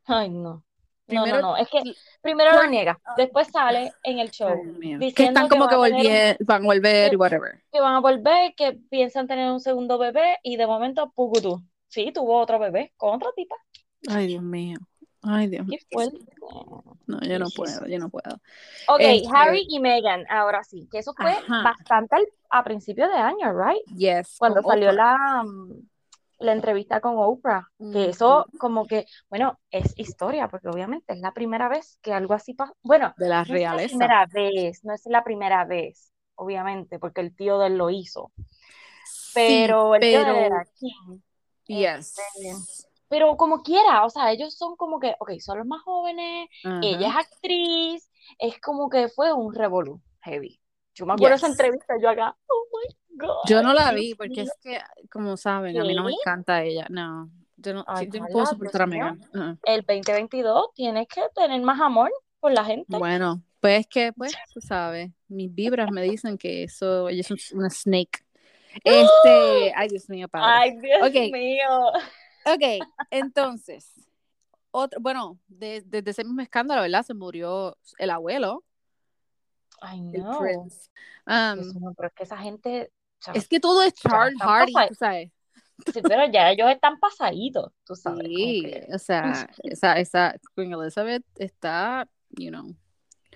Ay, 0.05 0.29
no. 0.29 0.63
No, 1.07 1.21
Primero, 1.21 1.41
no, 1.41 1.51
no. 1.51 1.57
Es 1.57 1.67
que 1.69 1.83
primero 2.21 2.51
lo 2.53 2.67
niega, 2.67 2.99
después 3.15 3.47
sale 3.49 3.93
en 4.03 4.17
el 4.17 4.31
show 4.31 4.63
mío, 4.63 4.97
que 4.97 5.05
diciendo 5.05 5.41
están 5.41 5.49
como 5.49 5.67
que, 5.67 5.75
van 5.75 5.91
tener 5.91 6.37
van 6.39 6.63
a 6.63 6.65
volver 6.65 7.13
y 7.13 7.15
whatever. 7.15 7.63
que 7.71 7.79
van 7.79 7.93
a 7.93 7.99
volver, 7.99 8.55
que 8.55 8.73
piensan 8.89 9.27
tener 9.27 9.51
un 9.51 9.59
segundo 9.59 9.99
bebé 9.99 10.37
y 10.41 10.57
de 10.57 10.65
momento, 10.65 11.11
pucutú. 11.11 11.61
Sí, 11.89 12.11
tuvo 12.11 12.39
otro 12.39 12.57
bebé 12.57 12.93
con 12.97 13.13
otra 13.15 13.29
tipa. 13.35 13.55
Ay, 14.07 14.27
Dios 14.27 14.41
mío. 14.41 14.79
Ay, 15.27 15.47
Dios 15.47 15.65
mío. 15.65 15.79
No, 17.07 17.19
yo 17.21 17.39
no 17.39 17.45
Sí, 17.47 17.51
sí, 17.51 17.57
puedo, 17.57 17.85
sí. 17.85 17.91
yo 17.91 17.99
no 17.99 18.09
puedo. 18.09 18.35
Ok, 18.87 18.99
Este- 18.99 19.27
Harry 19.33 19.65
y 19.69 19.79
Meghan, 19.79 20.25
ahora 20.29 20.63
sí, 20.63 20.87
que 20.91 20.99
eso 20.99 21.13
fue 21.13 21.31
Ajá. 21.31 21.63
bastante 21.63 22.15
al- 22.15 22.27
a 22.49 22.63
principio 22.63 23.07
de 23.07 23.15
año, 23.15 23.53
¿right? 23.53 23.81
Yes. 23.97 24.35
Cuando 24.37 24.61
salió 24.61 24.89
Oprah. 24.91 25.17
la, 25.17 25.43
mm, 25.43 25.87
la 26.39 26.51
entrevista 26.51 26.99
con 27.01 27.13
Oprah, 27.17 27.67
que 27.93 28.09
eso 28.09 28.45
como 28.59 28.85
que, 28.85 29.05
bueno, 29.29 29.57
es 29.71 29.93
historia, 29.97 30.47
porque 30.47 30.67
obviamente 30.69 31.13
es 31.13 31.19
la 31.19 31.31
primera 31.33 31.69
vez 31.69 31.97
que 32.01 32.13
algo 32.13 32.33
así 32.33 32.53
pasa. 32.53 32.73
Bueno, 32.83 33.13
de 33.17 33.27
la 33.29 33.37
no 33.37 33.41
es 33.43 33.49
la 33.49 33.53
realeza. 33.55 33.87
primera 33.87 34.25
vez, 34.27 34.83
no 34.85 34.93
es 34.93 35.01
la 35.05 35.23
primera 35.23 35.65
vez, 35.65 36.11
obviamente, 36.35 36.99
porque 36.99 37.21
el 37.21 37.35
tío 37.35 37.57
de 37.59 37.67
él 37.67 37.77
lo 37.77 37.89
hizo, 37.89 38.31
pero 39.33 39.95
el 39.95 40.01
tío 40.01 40.23
de 40.23 40.29
él 40.29 40.33
pero- 40.33 40.45
era 40.45 40.65
Kim. 40.77 41.21
Yes. 41.67 42.15
Este, 42.19 42.85
Pero 43.07 43.37
como 43.37 43.61
quiera, 43.61 44.03
o 44.05 44.09
sea, 44.09 44.31
ellos 44.31 44.55
son 44.57 44.75
como 44.75 44.99
que, 44.99 45.15
ok, 45.19 45.31
son 45.39 45.59
los 45.59 45.67
más 45.67 45.81
jóvenes, 45.83 46.49
Ajá. 46.63 46.79
ella 46.83 47.09
es 47.09 47.15
actriz, 47.15 48.11
es 48.39 48.59
como 48.59 48.89
que 48.89 49.09
fue 49.09 49.31
un 49.33 49.53
revolú 49.53 50.01
heavy. 50.21 50.59
Yo 50.93 51.05
me 51.05 51.13
acuerdo 51.13 51.31
de 51.33 51.35
esa 51.37 51.47
Yes. 51.47 51.59
entrevista, 51.59 51.93
yo 52.01 52.09
acá, 52.09 52.35
oh 52.47 52.65
my 52.73 52.95
God. 53.17 53.47
Yo 53.47 53.61
no 53.61 53.73
la 53.73 53.91
vi 53.91 54.15
porque 54.15 54.41
es 54.41 54.53
que, 54.61 54.79
como 55.11 55.37
saben, 55.37 55.79
a 55.79 55.83
mí 55.83 55.93
no 55.93 56.03
me 56.05 56.13
encanta 56.13 56.63
ella. 56.63 56.87
No, 56.89 57.29
yo 57.57 57.73
no, 57.73 57.83
Ay, 57.87 58.09
yo 58.09 58.19
no 58.21 58.27
puedo 58.27 58.45
soportar 58.45 58.81
a. 58.83 58.85
Megan. 58.87 59.21
Ajá. 59.33 59.57
El 59.65 59.81
2022 59.81 60.73
tienes 60.73 61.07
que 61.07 61.21
tener 61.35 61.61
más 61.61 61.79
amor 61.81 62.11
por 62.39 62.51
la 62.53 62.63
gente. 62.65 62.97
Bueno, 62.97 63.41
pues 63.59 63.87
que, 63.87 64.13
pues, 64.13 64.33
tú 64.53 64.61
sabes, 64.61 65.11
mis 65.27 65.53
vibras 65.53 65.91
me 65.91 66.01
dicen 66.01 66.37
que 66.37 66.63
eso, 66.63 67.09
ella 67.09 67.21
es 67.21 67.31
un- 67.31 67.59
una 67.59 67.69
snake. 67.69 68.25
Este, 68.83 69.73
ay, 69.75 69.87
Dios 69.89 70.09
mío, 70.09 70.27
padre. 70.27 70.47
Ay, 70.53 70.77
Dios 70.79 70.99
Ok. 71.01 71.31
mío. 71.31 71.69
Ok, 72.45 72.87
entonces, 73.09 73.91
otro, 74.71 74.99
bueno, 75.01 75.39
de- 75.47 75.81
desde 75.85 76.11
ese 76.11 76.23
mismo 76.23 76.41
escándalo, 76.41 76.81
¿verdad? 76.81 77.03
Se 77.03 77.13
murió 77.13 77.77
el 77.97 78.09
abuelo, 78.09 78.63
Ay, 79.81 80.01
no. 80.01 80.39
Um, 81.27 81.59
mío, 81.79 81.93
pero 81.97 82.07
es 82.07 82.13
que 82.13 82.23
esa 82.23 82.37
gente, 82.37 82.91
o 83.19 83.23
sea, 83.23 83.33
es 83.33 83.47
que 83.47 83.59
todo 83.59 83.81
es 83.83 83.93
Ya 83.95 84.09
Charles 84.09 84.39
Hardy, 84.41 84.73
tú 84.89 84.95
sabes. 84.95 85.31
sí, 85.93 86.01
pero 86.01 86.25
ya 86.31 86.49
ellos 86.51 86.69
están 86.69 86.99
pasaditos, 86.99 87.71
tú 87.83 87.95
sabes. 87.95 88.21
Sí, 88.27 88.61
que- 88.63 88.87
o 88.93 88.99
sea, 88.99 89.47
esa, 89.63 89.99
esa 89.99 90.35
Queen 90.55 90.73
Elizabeth 90.73 91.23
está, 91.35 92.07
you 92.29 92.49
know. 92.49 92.75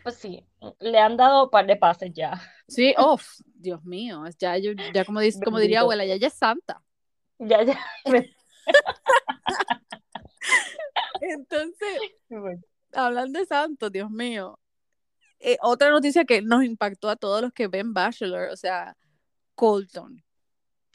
Pues 0.04 0.16
sí, 0.16 0.46
le 0.80 0.98
han 0.98 1.18
dado 1.18 1.46
un 1.46 1.50
par 1.50 1.66
de 1.68 1.76
pases 1.76 2.12
ya. 2.14 2.42
Sí, 2.68 2.94
oh, 2.98 3.20
Dios 3.56 3.84
mío, 3.84 4.24
ya, 4.40 4.58
yo, 4.58 4.72
ya 4.94 5.04
como, 5.04 5.20
dice, 5.20 5.44
como 5.44 5.60
diría 5.60 5.82
abuela, 5.82 6.06
ya 6.06 6.14
ella 6.14 6.28
es 6.28 6.34
santa. 6.34 6.82
Ya, 7.40 7.64
ya. 7.64 7.80
Entonces, 11.22 12.00
hablando 12.94 13.40
de 13.40 13.46
santos, 13.46 13.92
Dios 13.92 14.10
mío, 14.10 14.60
eh, 15.40 15.58
otra 15.62 15.90
noticia 15.90 16.26
que 16.26 16.42
nos 16.42 16.64
impactó 16.64 17.10
a 17.10 17.16
todos 17.16 17.42
los 17.42 17.54
que 17.54 17.68
ven 17.68 17.94
Bachelor, 17.94 18.50
o 18.50 18.56
sea, 18.58 18.96
Colton. 19.56 20.24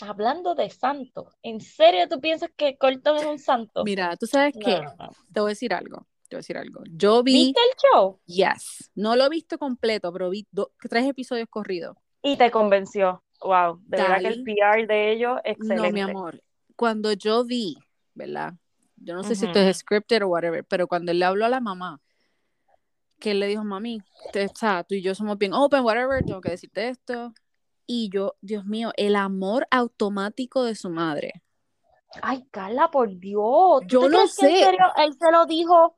Hablando 0.03 0.55
de 0.55 0.70
santos, 0.70 1.35
¿en 1.42 1.61
serio 1.61 2.09
tú 2.09 2.20
piensas 2.20 2.50
que 2.57 2.77
Colton 2.77 3.16
es 3.16 3.24
un 3.27 3.38
santo? 3.38 3.85
Mira, 3.85 4.16
tú 4.16 4.27
sabes 4.27 4.55
No, 4.57 4.64
qué, 4.64 4.81
no, 4.81 4.94
no. 4.98 5.11
te 5.33 5.40
voy 5.40 5.50
a 5.50 5.53
decir 5.53 5.72
algo, 5.72 6.07
te 6.29 6.37
voy 6.37 6.38
a 6.38 6.40
decir 6.40 6.59
algo. 6.59 6.83
Yo 6.90 7.22
vi, 7.22 7.46
¿Viste 7.46 7.61
el 7.61 7.77
show? 7.92 8.20
yes, 8.27 8.90
no 8.94 9.14
lo 9.14 9.27
he 9.27 9.29
visto 9.29 9.59
completo, 9.59 10.12
pero 10.12 10.31
vi 10.31 10.46
do- 10.50 10.72
tres 10.88 11.07
episodios 11.07 11.48
corridos. 11.48 11.96
Y 12.22 12.37
te 12.37 12.50
convenció. 12.50 13.22
Wow, 13.40 13.79
de 13.87 13.98
verdad 13.98 14.20
que 14.20 14.29
el. 14.29 14.42
PR 14.44 14.87
de 14.87 15.12
ellos, 15.12 15.38
excelente. 15.44 15.87
No, 15.87 15.92
mi 15.92 16.00
amor, 16.00 16.42
cuando 16.76 17.12
yo 17.12 17.44
vi, 17.44 17.76
¿verdad? 18.14 18.54
Yo 18.96 19.14
no 19.14 19.22
sé 19.24 19.34
si 19.37 19.44
esto 19.44 19.58
es 19.58 19.78
scripted 19.78 20.22
o 20.22 20.28
whatever, 20.28 20.64
pero 20.64 20.87
cuando 20.87 21.12
él 21.12 21.18
le 21.18 21.24
habló 21.24 21.44
a 21.44 21.48
la 21.48 21.60
mamá, 21.60 22.00
que 23.18 23.30
él 23.32 23.40
le 23.40 23.46
dijo, 23.46 23.64
mami, 23.64 24.02
te- 24.32 24.46
o 24.46 24.56
sea, 24.56 24.84
tú 24.84 24.94
y 24.94 25.02
yo 25.02 25.14
somos 25.14 25.38
bien 25.38 25.52
open, 25.52 25.82
whatever, 25.84 26.24
tengo 26.24 26.40
que 26.40 26.50
decirte 26.50 26.88
esto. 26.88 27.32
Y 27.87 28.08
yo, 28.10 28.34
Dios 28.40 28.64
mío, 28.64 28.92
el 28.96 29.16
amor 29.16 29.66
automático 29.70 30.64
de 30.64 30.74
su 30.74 30.90
madre. 30.90 31.42
Ay, 32.22 32.46
Carla, 32.50 32.90
por 32.90 33.08
Dios. 33.18 33.82
¿Tú 33.82 33.87
Yo 33.88 34.00
te 34.00 34.10
no 34.10 34.18
crees 34.18 34.34
que 34.37 34.42
en 34.42 34.50
sé. 34.50 34.60
serio 34.60 34.84
él 34.98 35.14
se 35.14 35.32
lo 35.32 35.46
dijo 35.46 35.96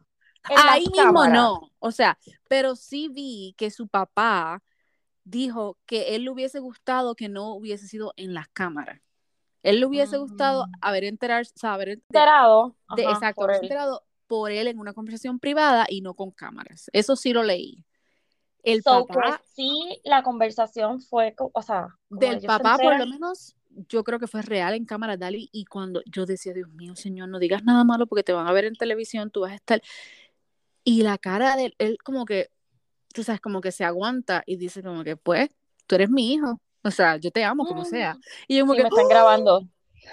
en 0.48 0.56
Ahí 0.56 0.82
mismo 0.82 0.96
cámaras? 0.96 1.32
no, 1.32 1.70
o 1.78 1.90
sea, 1.90 2.18
pero 2.48 2.76
sí 2.76 3.08
vi 3.08 3.54
que 3.58 3.70
su 3.70 3.88
papá 3.88 4.62
dijo 5.24 5.78
que 5.86 6.14
él 6.14 6.24
le 6.24 6.30
hubiese 6.30 6.60
gustado 6.60 7.14
que 7.14 7.28
no 7.28 7.54
hubiese 7.54 7.88
sido 7.88 8.12
en 8.16 8.34
las 8.34 8.48
cámaras. 8.48 9.00
Él 9.66 9.80
le 9.80 9.86
hubiese 9.86 10.16
gustado 10.16 10.66
Mm. 10.66 10.70
haber 10.80 11.04
enterado, 11.04 11.42
de- 11.42 11.92
Enterado. 11.92 12.76
de- 12.94 13.02
ajá, 13.02 13.12
exacto, 13.12 13.42
por 13.42 13.54
enterado 13.54 14.02
por 14.26 14.50
él 14.50 14.68
en 14.68 14.78
una 14.78 14.92
conversación 14.92 15.38
privada 15.38 15.86
y 15.88 16.00
no 16.00 16.14
con 16.14 16.30
cámaras. 16.30 16.88
Eso 16.92 17.16
sí 17.16 17.32
lo 17.32 17.42
leí. 17.42 17.84
El 18.62 18.82
So, 18.82 19.06
papá, 19.06 19.38
que 19.38 19.44
sí, 19.54 20.00
la 20.04 20.22
conversación 20.22 21.00
fue, 21.00 21.34
o 21.38 21.62
sea, 21.62 21.88
del 22.10 22.40
se 22.40 22.46
papá 22.46 22.76
por 22.78 22.96
lo 22.98 23.06
menos, 23.06 23.56
yo 23.88 24.02
creo 24.02 24.18
que 24.18 24.26
fue 24.26 24.42
real 24.42 24.74
en 24.74 24.84
cámaras, 24.84 25.18
Dali, 25.18 25.48
y 25.52 25.64
cuando 25.64 26.02
yo 26.06 26.26
decía, 26.26 26.52
Dios 26.52 26.68
mío, 26.70 26.96
señor, 26.96 27.28
no 27.28 27.38
digas 27.38 27.62
nada 27.64 27.84
malo 27.84 28.06
porque 28.06 28.22
te 28.24 28.32
van 28.32 28.46
a 28.48 28.52
ver 28.52 28.64
en 28.64 28.74
televisión, 28.74 29.30
tú 29.30 29.40
vas 29.40 29.52
a 29.52 29.56
estar... 29.56 29.82
Y 30.84 31.02
la 31.02 31.18
cara 31.18 31.56
de 31.56 31.66
él, 31.66 31.74
él 31.78 31.98
como 32.04 32.24
que, 32.24 32.50
tú 33.12 33.24
sabes, 33.24 33.40
como 33.40 33.60
que 33.60 33.72
se 33.72 33.84
aguanta 33.84 34.42
y 34.46 34.56
dice 34.56 34.82
como 34.82 35.02
que, 35.04 35.16
pues, 35.16 35.50
tú 35.86 35.96
eres 35.96 36.10
mi 36.10 36.32
hijo, 36.32 36.60
o 36.86 36.90
sea, 36.90 37.16
yo 37.16 37.30
te 37.30 37.44
amo 37.44 37.64
como 37.66 37.84
sea. 37.84 38.16
Y 38.48 38.56
yo 38.58 38.62
como 38.64 38.72
Sí, 38.74 38.78
que, 38.78 38.82
me 38.84 38.88
están 38.88 39.04
"Oh", 39.04 39.08
grabando. 39.08 39.62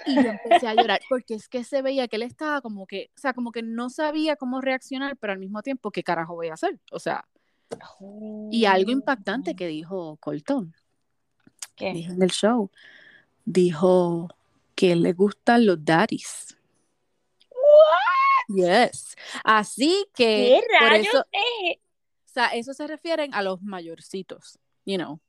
Y 0.06 0.14
yo 0.14 0.30
empecé 0.30 0.66
a 0.66 0.74
llorar 0.74 1.00
porque 1.08 1.34
es 1.34 1.48
que 1.48 1.62
se 1.64 1.80
veía 1.80 2.08
que 2.08 2.16
él 2.16 2.22
estaba 2.22 2.60
como 2.60 2.86
que, 2.86 3.10
o 3.16 3.20
sea, 3.20 3.32
como 3.32 3.52
que 3.52 3.62
no 3.62 3.90
sabía 3.90 4.36
cómo 4.36 4.60
reaccionar, 4.60 5.16
pero 5.16 5.32
al 5.32 5.38
mismo 5.38 5.62
tiempo, 5.62 5.90
¿qué 5.90 6.02
carajo 6.02 6.34
voy 6.34 6.48
a 6.48 6.54
hacer? 6.54 6.78
O 6.90 6.98
sea, 6.98 7.24
y 8.50 8.64
algo 8.66 8.90
impactante 8.90 9.54
que 9.54 9.66
dijo 9.68 10.16
Colton, 10.20 10.74
¿Qué? 11.76 11.92
dijo 11.92 12.12
en 12.12 12.22
el 12.22 12.30
show, 12.30 12.70
dijo 13.44 14.28
que 14.74 14.96
le 14.96 15.12
gustan 15.12 15.64
los 15.66 15.84
daddies. 15.84 16.56
Yes. 18.48 19.16
Así 19.42 20.06
que 20.14 20.60
¿Qué 20.60 20.78
por 20.78 20.88
rayos 20.90 21.06
eso, 21.06 21.26
es? 21.32 21.76
o 21.78 22.32
sea, 22.34 22.46
eso 22.48 22.74
se 22.74 22.86
refieren 22.86 23.32
a 23.32 23.42
los 23.42 23.62
mayorcitos, 23.62 24.58
you 24.84 24.96
know, 24.96 25.20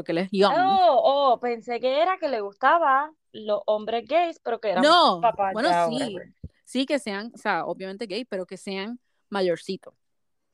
porque 0.00 0.12
él 0.12 0.18
es 0.18 0.30
young. 0.32 0.54
Oh, 0.56 1.00
oh, 1.32 1.40
pensé 1.40 1.78
que 1.78 2.00
era 2.00 2.16
que 2.18 2.28
le 2.28 2.40
gustaba 2.40 3.12
los 3.32 3.60
hombres 3.66 4.04
gays, 4.08 4.40
pero 4.42 4.58
que 4.60 4.70
eran 4.70 4.82
No, 4.82 5.20
papás 5.20 5.52
bueno, 5.52 5.68
ya, 5.68 5.86
sí, 5.86 5.94
whatever. 5.94 6.32
sí 6.64 6.86
que 6.86 6.98
sean, 6.98 7.30
o 7.34 7.38
sea, 7.38 7.66
obviamente 7.66 8.06
gay, 8.06 8.24
pero 8.24 8.46
que 8.46 8.56
sean 8.56 8.98
mayorcitos. 9.28 9.94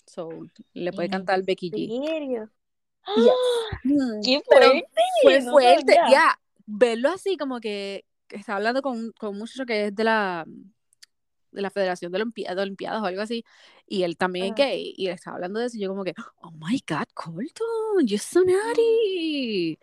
So, 0.06 0.28
le 0.72 0.92
puede 0.92 1.06
¿En 1.06 1.12
cantar 1.12 1.42
Becky 1.44 1.70
G. 1.70 2.04
serio? 2.06 2.50
Yes. 3.16 3.84
¡Qué 4.24 4.42
pero 4.50 4.66
fuerte! 4.66 4.88
fue 5.22 5.40
No 5.40 5.52
fuerte, 5.52 5.96
ya, 6.10 6.38
verlo 6.66 7.10
así 7.10 7.36
como 7.36 7.60
que, 7.60 8.04
que 8.26 8.36
está 8.36 8.56
hablando 8.56 8.82
con, 8.82 9.12
con 9.12 9.30
un 9.30 9.38
muchacho 9.38 9.64
que 9.64 9.86
es 9.86 9.94
de 9.94 10.04
la 10.04 10.44
de 11.56 11.62
la 11.62 11.70
Federación 11.70 12.12
de, 12.12 12.20
Olimpi- 12.20 12.54
de 12.54 12.62
Olimpiadas 12.62 13.02
o 13.02 13.06
algo 13.06 13.22
así, 13.22 13.44
y 13.86 14.04
él 14.04 14.16
también 14.16 14.46
es 14.46 14.52
Ajá. 14.52 14.68
gay, 14.70 14.94
y 14.96 15.08
él 15.08 15.14
estaba 15.14 15.36
hablando 15.36 15.58
de 15.58 15.66
eso, 15.66 15.76
y 15.76 15.80
yo 15.80 15.88
como 15.88 16.04
que, 16.04 16.14
oh 16.36 16.52
my 16.52 16.80
God, 16.88 17.06
Colton, 17.14 18.06
you're 18.06 18.18
so 18.18 18.44
naughty. 18.44 19.78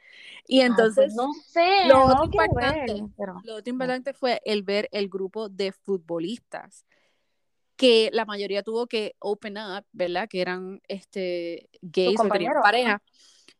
Y 0.48 0.62
Ay, 0.62 0.70
pues 0.70 0.70
entonces, 0.70 1.14
no 1.16 1.34
sé, 1.34 1.88
lo 1.88 2.08
no 2.08 2.14
otro 2.14 2.30
quiero 2.30 2.54
ver, 2.54 2.90
impactante, 2.90 3.14
pero 3.18 3.42
lo 3.44 3.56
otro 3.56 3.74
impactante 3.74 4.14
fue 4.14 4.42
el 4.46 4.64
ver 4.64 4.88
el 4.92 5.10
grupo 5.10 5.50
de 5.50 5.74
futbolistas 5.74 6.86
que 7.76 8.10
la 8.14 8.26
mayoría 8.26 8.64
tuvo 8.64 8.88
que 8.88 9.16
open 9.20 9.58
up, 9.58 9.86
¿verdad? 9.92 10.30
Que 10.30 10.42
eran 10.42 10.80
este 10.88 11.70
gays 11.82 12.20
o 12.20 12.30
tenían 12.30 12.54
pareja. 12.62 13.02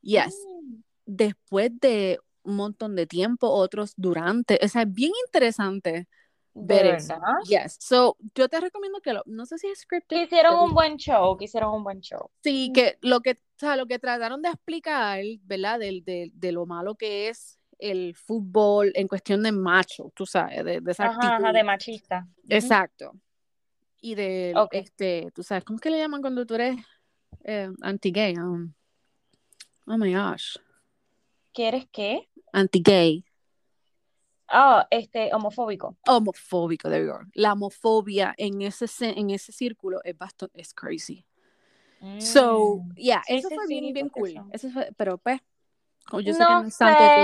Yes. 0.02 0.36
Mm. 0.62 0.76
Después 1.06 1.72
de 1.80 2.20
un 2.44 2.56
montón 2.56 2.96
de 2.96 3.08
tiempo, 3.08 3.50
otros 3.50 3.94
durante. 3.98 4.60
O 4.64 4.68
sea, 4.68 4.84
es 4.84 4.94
bien 4.94 5.12
interesante 5.26 6.08
¿De 6.56 6.84
verdad? 6.84 7.20
Yes. 7.48 7.78
So, 7.80 8.16
yo 8.36 8.48
te 8.48 8.60
recomiendo 8.60 9.02
que 9.02 9.14
lo, 9.14 9.24
no 9.26 9.46
sé 9.46 9.58
si 9.58 9.68
es 9.68 9.80
scripted. 9.80 10.16
Que 10.16 10.24
hicieron 10.24 10.60
un 10.60 10.74
buen 10.74 10.98
show, 10.98 11.36
que 11.36 11.46
hicieron 11.46 11.74
un 11.74 11.84
buen 11.84 12.00
show. 12.00 12.30
Sí, 12.44 12.72
que 12.74 12.98
lo 13.02 13.22
que, 13.22 13.32
o 13.32 13.60
sea, 13.60 13.76
lo 13.76 13.88
que 13.88 13.98
trataron 13.98 14.42
de 14.42 14.50
explicar, 14.50 15.20
¿verdad? 15.44 15.80
Del, 15.80 16.04
de, 16.04 16.30
de 16.34 16.52
lo 16.52 16.66
malo 16.66 16.96
que 16.96 17.30
es 17.30 17.60
el 17.80 18.16
fútbol 18.16 18.92
en 18.96 19.08
cuestión 19.08 19.42
de 19.42 19.52
macho, 19.52 20.12
tú 20.16 20.26
sabes, 20.26 20.64
de, 20.64 20.80
de 20.80 20.92
esa 20.92 21.06
Ajá, 21.06 21.38
ajá, 21.38 21.52
de 21.52 21.64
machista. 21.64 22.28
Exacto. 22.48 23.14
Y 24.00 24.16
de, 24.16 24.54
este, 24.72 25.32
tú 25.34 25.44
sabes, 25.44 25.64
¿cómo 25.64 25.78
es 25.78 25.82
que 25.82 25.90
le 25.90 25.98
llaman 25.98 26.22
cuando 26.22 26.46
tú 26.46 26.54
eres 26.56 26.78
eh, 27.44 27.70
anti-gay? 27.82 28.36
Um, 28.38 28.74
oh 29.88 29.98
my 29.98 30.14
gosh. 30.14 30.58
¿Quieres 31.52 31.88
qué? 31.92 32.30
Anti-gay. 32.52 33.26
Ah, 34.56 34.88
este, 34.92 35.34
homofóbico. 35.34 35.98
Homofóbico, 36.08 36.88
there 36.90 37.04
you 37.06 37.12
go. 37.12 37.20
La 37.34 37.54
homofobia 37.54 38.36
en 38.38 38.62
ese, 38.62 38.86
en 39.10 39.32
ese 39.32 39.52
círculo 39.52 40.00
es 40.04 40.16
bastante, 40.16 40.62
es 40.62 40.74
crazy. 40.74 41.26
So, 42.20 42.78
Mm. 42.84 42.94
yeah, 42.96 43.24
Sí, 43.26 43.36
eso 43.36 43.50
sí, 43.50 43.56
fue 43.56 43.68
sí, 43.68 43.80
bien, 43.80 43.94
bien 43.94 44.10
cool. 44.10 44.34
Eso 44.52 44.70
fue- 44.70 44.92
pero 44.96 45.18
pues, 45.18 45.40
yo 46.24 46.34
sé 46.34 46.40
No 46.40 46.48
que 46.48 46.54
no 46.54 46.62
es 46.68 46.78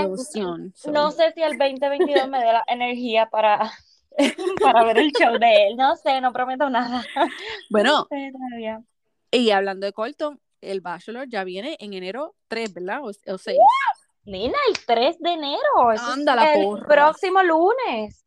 devoción. 0.03 0.73
so- 0.75 0.91
No 0.91 1.11
sé 1.11 1.31
si 1.33 1.41
el 1.41 1.57
2022 1.57 2.27
me 2.29 2.39
dé 2.39 2.45
la 2.53 2.63
energía 2.67 3.27
para, 3.29 3.71
para 4.61 4.83
ver 4.85 4.97
el 4.97 5.11
show 5.11 5.37
de 5.37 5.67
él. 5.67 5.75
No 5.77 5.95
sé, 5.97 6.19
no 6.21 6.33
prometo 6.33 6.69
nada. 6.69 7.05
Bueno, 7.69 7.91
No 7.91 8.07
sé 8.09 8.31
todavía. 8.31 8.81
y 9.31 9.51
hablando 9.51 9.85
de 9.85 9.93
Colton, 9.93 10.39
el 10.61 10.81
Bachelor 10.81 11.27
ya 11.29 11.43
viene 11.43 11.77
en 11.79 11.93
enero 11.93 12.35
3, 12.47 12.73
¿verdad? 12.73 13.01
O, 13.03 13.09
o 13.09 13.37
6. 13.37 13.57
Nina, 14.29 14.57
el 14.69 14.85
3 14.85 15.19
de 15.19 15.29
enero. 15.33 15.91
Eso 15.93 16.03
es 16.03 16.13
Anda 16.13 16.35
la 16.35 16.53
el 16.53 16.65
porra. 16.65 16.87
próximo 16.87 17.41
lunes. 17.43 18.25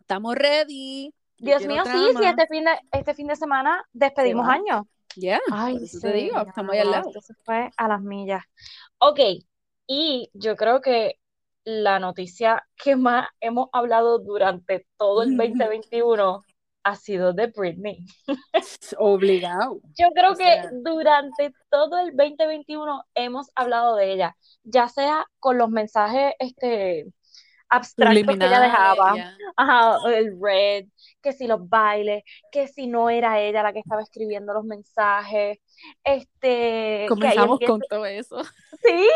Estamos 0.00 0.34
ready. 0.34 1.12
Dios 1.38 1.66
mío, 1.66 1.82
sí, 1.84 1.98
sí, 2.16 2.24
este 2.24 2.46
fin 2.46 2.64
de, 2.64 2.70
este 2.92 3.14
fin 3.14 3.26
de 3.26 3.36
semana 3.36 3.84
despedimos 3.92 4.48
va. 4.48 4.54
año. 4.54 4.88
Yeah, 5.16 5.40
Ay, 5.52 5.74
por 5.74 5.82
eso 5.82 5.98
te 6.00 6.12
digo, 6.12 6.38
estamos 6.40 6.72
ahí 6.72 6.78
al 6.80 6.90
lado. 6.90 7.08
esto 7.08 7.20
se 7.20 7.34
fue 7.44 7.70
a 7.76 7.88
las 7.88 8.00
millas. 8.00 8.42
Ok, 8.98 9.18
y 9.86 10.30
yo 10.32 10.56
creo 10.56 10.80
que 10.80 11.18
la 11.64 11.98
noticia 11.98 12.66
que 12.76 12.96
más 12.96 13.28
hemos 13.40 13.68
hablado 13.72 14.18
durante 14.20 14.86
todo 14.96 15.22
el 15.22 15.36
2021 15.36 16.42
ha 16.84 16.96
sido 16.96 17.32
de 17.32 17.46
Britney. 17.48 18.06
Obligado. 18.98 19.80
Yo 19.98 20.08
creo 20.14 20.32
O 20.32 20.36
que 20.36 20.44
sea- 20.44 20.70
durante 20.72 21.52
todo 21.70 21.98
el 21.98 22.16
2021 22.16 23.04
hemos 23.14 23.50
hablado 23.54 23.96
de 23.96 24.12
ella, 24.12 24.36
ya 24.64 24.88
sea 24.88 25.26
con 25.38 25.58
los 25.58 25.70
mensajes 25.70 26.34
este, 26.38 27.06
abstractos 27.72 28.36
que 28.38 28.44
ella 28.44 28.60
dejaba. 28.60 29.14
Ajá, 29.56 29.96
el 30.14 30.38
red, 30.40 30.86
que 31.22 31.32
si 31.32 31.46
los 31.46 31.68
bailes, 31.68 32.22
que 32.50 32.68
si 32.68 32.86
no 32.86 33.08
era 33.10 33.40
ella 33.40 33.62
la 33.62 33.72
que 33.72 33.78
estaba 33.80 34.02
escribiendo 34.02 34.52
los 34.52 34.64
mensajes, 34.64 35.58
este, 36.04 37.06
Comenzamos 37.08 37.54
empieza- 37.54 37.72
con 37.72 37.80
todo 37.88 38.06
eso. 38.06 38.42
sí, 38.82 39.06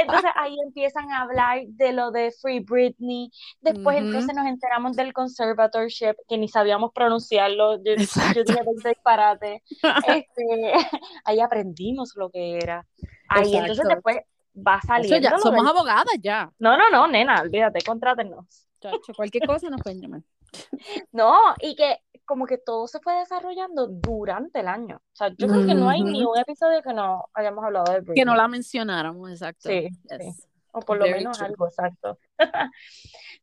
entonces 0.00 0.30
ahí 0.34 0.54
empiezan 0.64 1.10
a 1.12 1.22
hablar 1.22 1.60
de 1.66 1.92
lo 1.92 2.10
de 2.10 2.32
Free 2.40 2.60
Britney, 2.60 3.30
después 3.60 3.98
entonces 3.98 4.34
nos 4.34 4.46
enteramos 4.46 4.96
del 4.96 5.12
conservatorship, 5.12 6.14
que 6.28 6.38
ni 6.38 6.48
sabíamos 6.48 6.90
pronunciarlo, 6.94 7.76
yo, 7.84 7.94
yo 8.34 8.44
dije 8.44 8.62
20 8.64 8.88
disparate, 8.88 9.62
este, 10.06 10.72
ahí 11.24 11.40
aprendimos 11.40 12.12
lo 12.16 12.30
que 12.30 12.56
era, 12.56 12.86
ahí 13.28 13.56
entonces 13.56 13.86
después 13.88 14.18
va 14.56 14.76
Eso 14.78 14.86
saliendo 14.88 15.18
ya, 15.28 15.30
lo 15.30 15.38
somos 15.38 15.60
del- 15.64 15.68
abogadas 15.68 16.04
ya. 16.22 16.50
No, 16.58 16.76
no, 16.76 16.90
no, 16.90 17.06
nena, 17.08 17.42
olvídate, 17.42 17.80
contrátenos. 17.84 18.66
Chacho, 18.80 19.12
cualquier 19.14 19.46
cosa 19.46 19.68
nos 19.70 19.80
pueden 19.82 20.00
llamar. 20.00 20.22
No, 21.12 21.34
y 21.60 21.74
que 21.76 21.98
como 22.24 22.46
que 22.46 22.58
todo 22.58 22.86
se 22.88 22.98
fue 23.00 23.14
desarrollando 23.14 23.86
durante 23.86 24.60
el 24.60 24.68
año. 24.68 24.96
O 24.96 25.16
sea, 25.16 25.28
yo 25.36 25.46
creo 25.46 25.64
que 25.66 25.74
no 25.74 25.88
hay 25.88 26.02
ni 26.02 26.24
un 26.24 26.36
episodio 26.38 26.82
que 26.82 26.92
no 26.92 27.24
hayamos 27.34 27.64
hablado 27.64 27.92
de 27.92 27.98
Que 27.98 28.04
Britney. 28.04 28.24
no 28.24 28.34
la 28.34 28.48
mencionáramos, 28.48 29.30
exacto. 29.30 29.68
Sí, 29.68 29.88
Yes. 30.08 30.36
sí. 30.36 30.44
O 30.72 30.80
por 30.80 30.98
lo 30.98 31.04
menos 31.06 31.38
true. 31.38 31.46
algo, 31.48 31.66
exacto. 31.68 32.18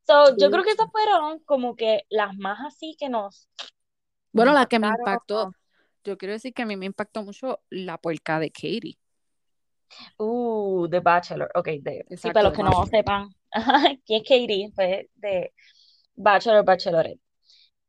So, 0.06 0.36
yo 0.38 0.52
creo 0.52 0.64
que 0.64 0.72
esas 0.72 0.92
fueron 0.92 1.40
como 1.40 1.76
que 1.76 2.04
las 2.10 2.36
más 2.36 2.60
así 2.66 2.96
que 3.00 3.08
nos, 3.10 3.48
Bueno, 4.34 4.52
nos 4.52 4.60
la 4.62 4.66
que 4.68 4.80
me 4.80 4.88
impactó, 4.88 5.54
yo 6.04 6.18
quiero 6.18 6.34
decir 6.34 6.54
que 6.54 6.64
a 6.64 6.66
mí 6.66 6.76
me 6.76 6.86
impactó 6.86 7.24
mucho 7.24 7.62
la 7.70 7.98
puerca 7.98 8.40
de 8.40 8.52
Katie. 8.52 8.98
Uh, 10.18 10.88
The 10.90 11.00
Bachelor. 11.00 11.50
Ok, 11.56 11.68
de, 11.82 12.06
sí, 12.10 12.14
Exacto, 12.14 12.34
para 12.34 12.50
los 12.50 12.58
que 12.58 12.64
no 12.64 12.86
sepan, 12.86 13.30
quién 14.06 14.22
es 14.22 14.28
Katie, 14.28 14.72
fue 14.74 15.10
de 15.16 15.54
Bachelor, 16.16 16.64
Bachelorette. 16.64 17.20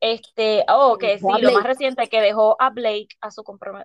Este, 0.01 0.65
oh, 0.69 0.99
que 0.99 1.15
a 1.15 1.19
sí, 1.19 1.25
lo 1.41 1.53
más 1.53 1.65
reciente 1.65 2.07
que 2.09 2.21
dejó 2.21 2.57
a 2.61 2.71
Blake, 2.71 3.09
a 3.21 3.31
su, 3.31 3.43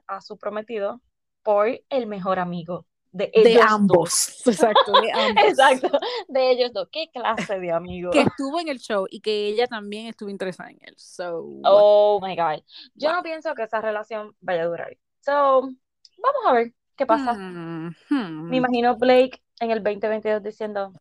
a 0.07 0.21
su 0.21 0.37
prometido, 0.37 1.01
por 1.43 1.69
el 1.89 2.07
mejor 2.07 2.39
amigo 2.39 2.85
de 3.11 3.31
De 3.33 3.51
ellos 3.51 3.63
dos. 3.63 3.71
ambos. 3.71 4.41
Exacto, 4.47 4.91
de 5.01 5.11
ambos. 5.13 5.43
Exacto, 5.45 5.99
de 6.27 6.51
ellos 6.51 6.73
dos. 6.73 6.89
¿Qué 6.91 7.09
clase 7.11 7.59
de 7.59 7.71
amigo? 7.71 8.11
Que 8.11 8.21
estuvo 8.21 8.59
en 8.59 8.67
el 8.69 8.79
show 8.79 9.07
y 9.09 9.21
que 9.21 9.47
ella 9.47 9.67
también 9.67 10.07
estuvo 10.07 10.29
interesada 10.29 10.69
en 10.69 10.77
él. 10.81 10.93
So, 10.97 11.45
Oh 11.63 12.19
my 12.21 12.35
God. 12.35 12.63
Yo 12.95 13.13
no 13.13 13.23
pienso 13.23 13.53
que 13.55 13.63
esa 13.63 13.81
relación 13.81 14.35
vaya 14.41 14.63
a 14.63 14.65
durar. 14.65 14.97
So, 15.21 15.61
vamos 15.61 16.45
a 16.47 16.53
ver 16.53 16.73
qué 16.99 17.05
pasa. 17.05 17.33
Hmm, 17.33 17.95
Me 18.49 18.57
imagino 18.57 18.97
Blake 18.97 19.41
en 19.61 19.71
el 19.71 19.81
2022 19.81 20.43
diciendo, 20.43 20.91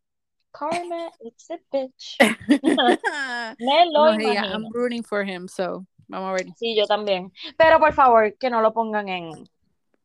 Karma, 0.52 1.11
it's 1.20 1.50
a 1.50 1.58
bitch. 1.72 2.16
Me 3.58 3.87
lo 3.92 4.14
No, 4.14 4.32
I'm 4.32 4.68
rooting 4.72 5.02
for 5.02 5.28
him, 5.28 5.48
so 5.48 5.84
vamos 6.06 6.30
a 6.30 6.32
ver. 6.34 6.46
Sí, 6.56 6.76
yo 6.76 6.87
también. 6.87 7.32
Pero 7.56 7.80
por 7.80 7.92
favor, 7.92 8.32
que 8.38 8.48
no 8.48 8.61
lo 8.61 8.72
pongan 8.72 9.08
en 9.08 9.50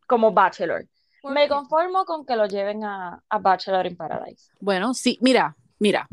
como 0.07 0.31
Bachelor. 0.31 0.87
¿Por 1.21 1.31
Me 1.31 1.47
conformo 1.47 2.05
con 2.05 2.25
que 2.25 2.35
lo 2.35 2.47
lleven 2.47 2.83
a, 2.83 3.23
a 3.29 3.37
Bachelor 3.37 3.85
in 3.85 3.95
Paradise. 3.95 4.51
Bueno, 4.59 4.95
sí, 4.95 5.19
mira, 5.21 5.55
mira. 5.77 6.07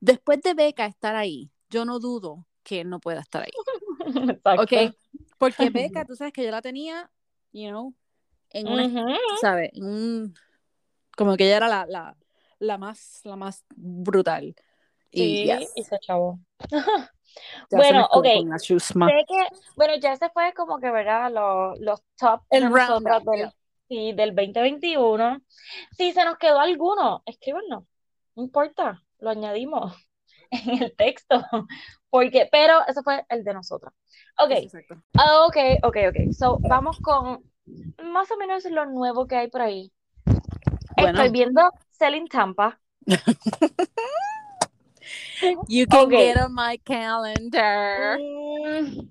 Después 0.00 0.40
de 0.40 0.54
Becca 0.54 0.86
estar 0.86 1.14
ahí, 1.14 1.50
yo 1.68 1.84
no 1.84 1.98
dudo 1.98 2.46
que 2.62 2.80
él 2.80 2.88
no 2.88 2.98
pueda 2.98 3.20
estar 3.20 3.42
ahí. 3.42 3.50
Exacto. 4.30 4.62
¿Ok? 4.62 4.94
Porque 5.36 5.68
Becca, 5.70 6.06
tú 6.06 6.16
sabes 6.16 6.32
que 6.32 6.44
yo 6.44 6.50
la 6.50 6.62
tenía, 6.62 7.10
you 7.52 7.68
know, 7.68 7.94
en 8.50 8.68
un, 8.68 8.80
Ujú. 8.80 9.14
¿sabes? 9.40 9.70
En 9.74 9.84
un, 9.84 10.34
como 11.16 11.36
que 11.36 11.46
ella 11.46 11.58
era 11.58 11.68
la, 11.68 11.86
la, 11.86 12.16
la 12.58 12.78
más, 12.78 13.20
la 13.24 13.36
más 13.36 13.64
brutal. 13.76 14.54
Y 15.10 15.20
Sí, 15.20 15.44
yes, 15.44 15.72
y 15.74 15.84
se 15.84 15.98
chavó. 15.98 16.38
Bueno, 17.70 18.08
ok. 18.10 18.26
Sé 18.58 19.24
que, 19.28 19.46
bueno, 19.76 19.94
ya 20.00 20.16
se 20.16 20.30
fue 20.30 20.52
como 20.54 20.78
que, 20.78 20.90
¿verdad? 20.90 21.30
Los, 21.30 21.78
los 21.80 22.02
top 22.18 22.42
El 22.50 22.70
roundup, 22.72 23.30
del, 23.30 23.40
yeah. 23.40 23.54
sí, 23.88 24.12
del 24.12 24.34
2021. 24.34 25.40
Si 25.96 26.12
se 26.12 26.24
nos 26.24 26.38
quedó 26.38 26.58
alguno, 26.58 27.22
escríbanos. 27.26 27.84
No 28.34 28.42
importa, 28.42 29.02
lo 29.18 29.30
añadimos 29.30 29.94
en 30.50 30.82
el 30.82 30.96
texto. 30.96 31.44
Porque, 32.10 32.48
pero 32.50 32.80
ese 32.86 33.02
fue 33.02 33.24
el 33.28 33.44
de 33.44 33.54
nosotras. 33.54 33.92
Ok, 34.38 34.50
Eso, 34.52 34.78
exacto. 34.78 35.02
ah, 35.14 35.44
ok, 35.46 35.56
ok, 35.82 35.96
ok. 36.08 36.32
So, 36.32 36.58
vamos 36.60 36.98
con 37.00 37.42
más 38.02 38.30
o 38.30 38.36
menos 38.36 38.64
lo 38.64 38.86
nuevo 38.86 39.26
que 39.26 39.36
hay 39.36 39.48
por 39.48 39.62
ahí. 39.62 39.92
Bueno. 40.96 41.18
Estoy 41.18 41.30
viendo 41.30 41.62
Selling 41.90 42.28
Tampa. 42.28 42.80
You 45.68 45.86
can 45.86 46.10
get 46.10 46.36
on 46.36 46.54
my 46.54 46.78
calendar. 46.78 48.18
Mm, 48.18 49.08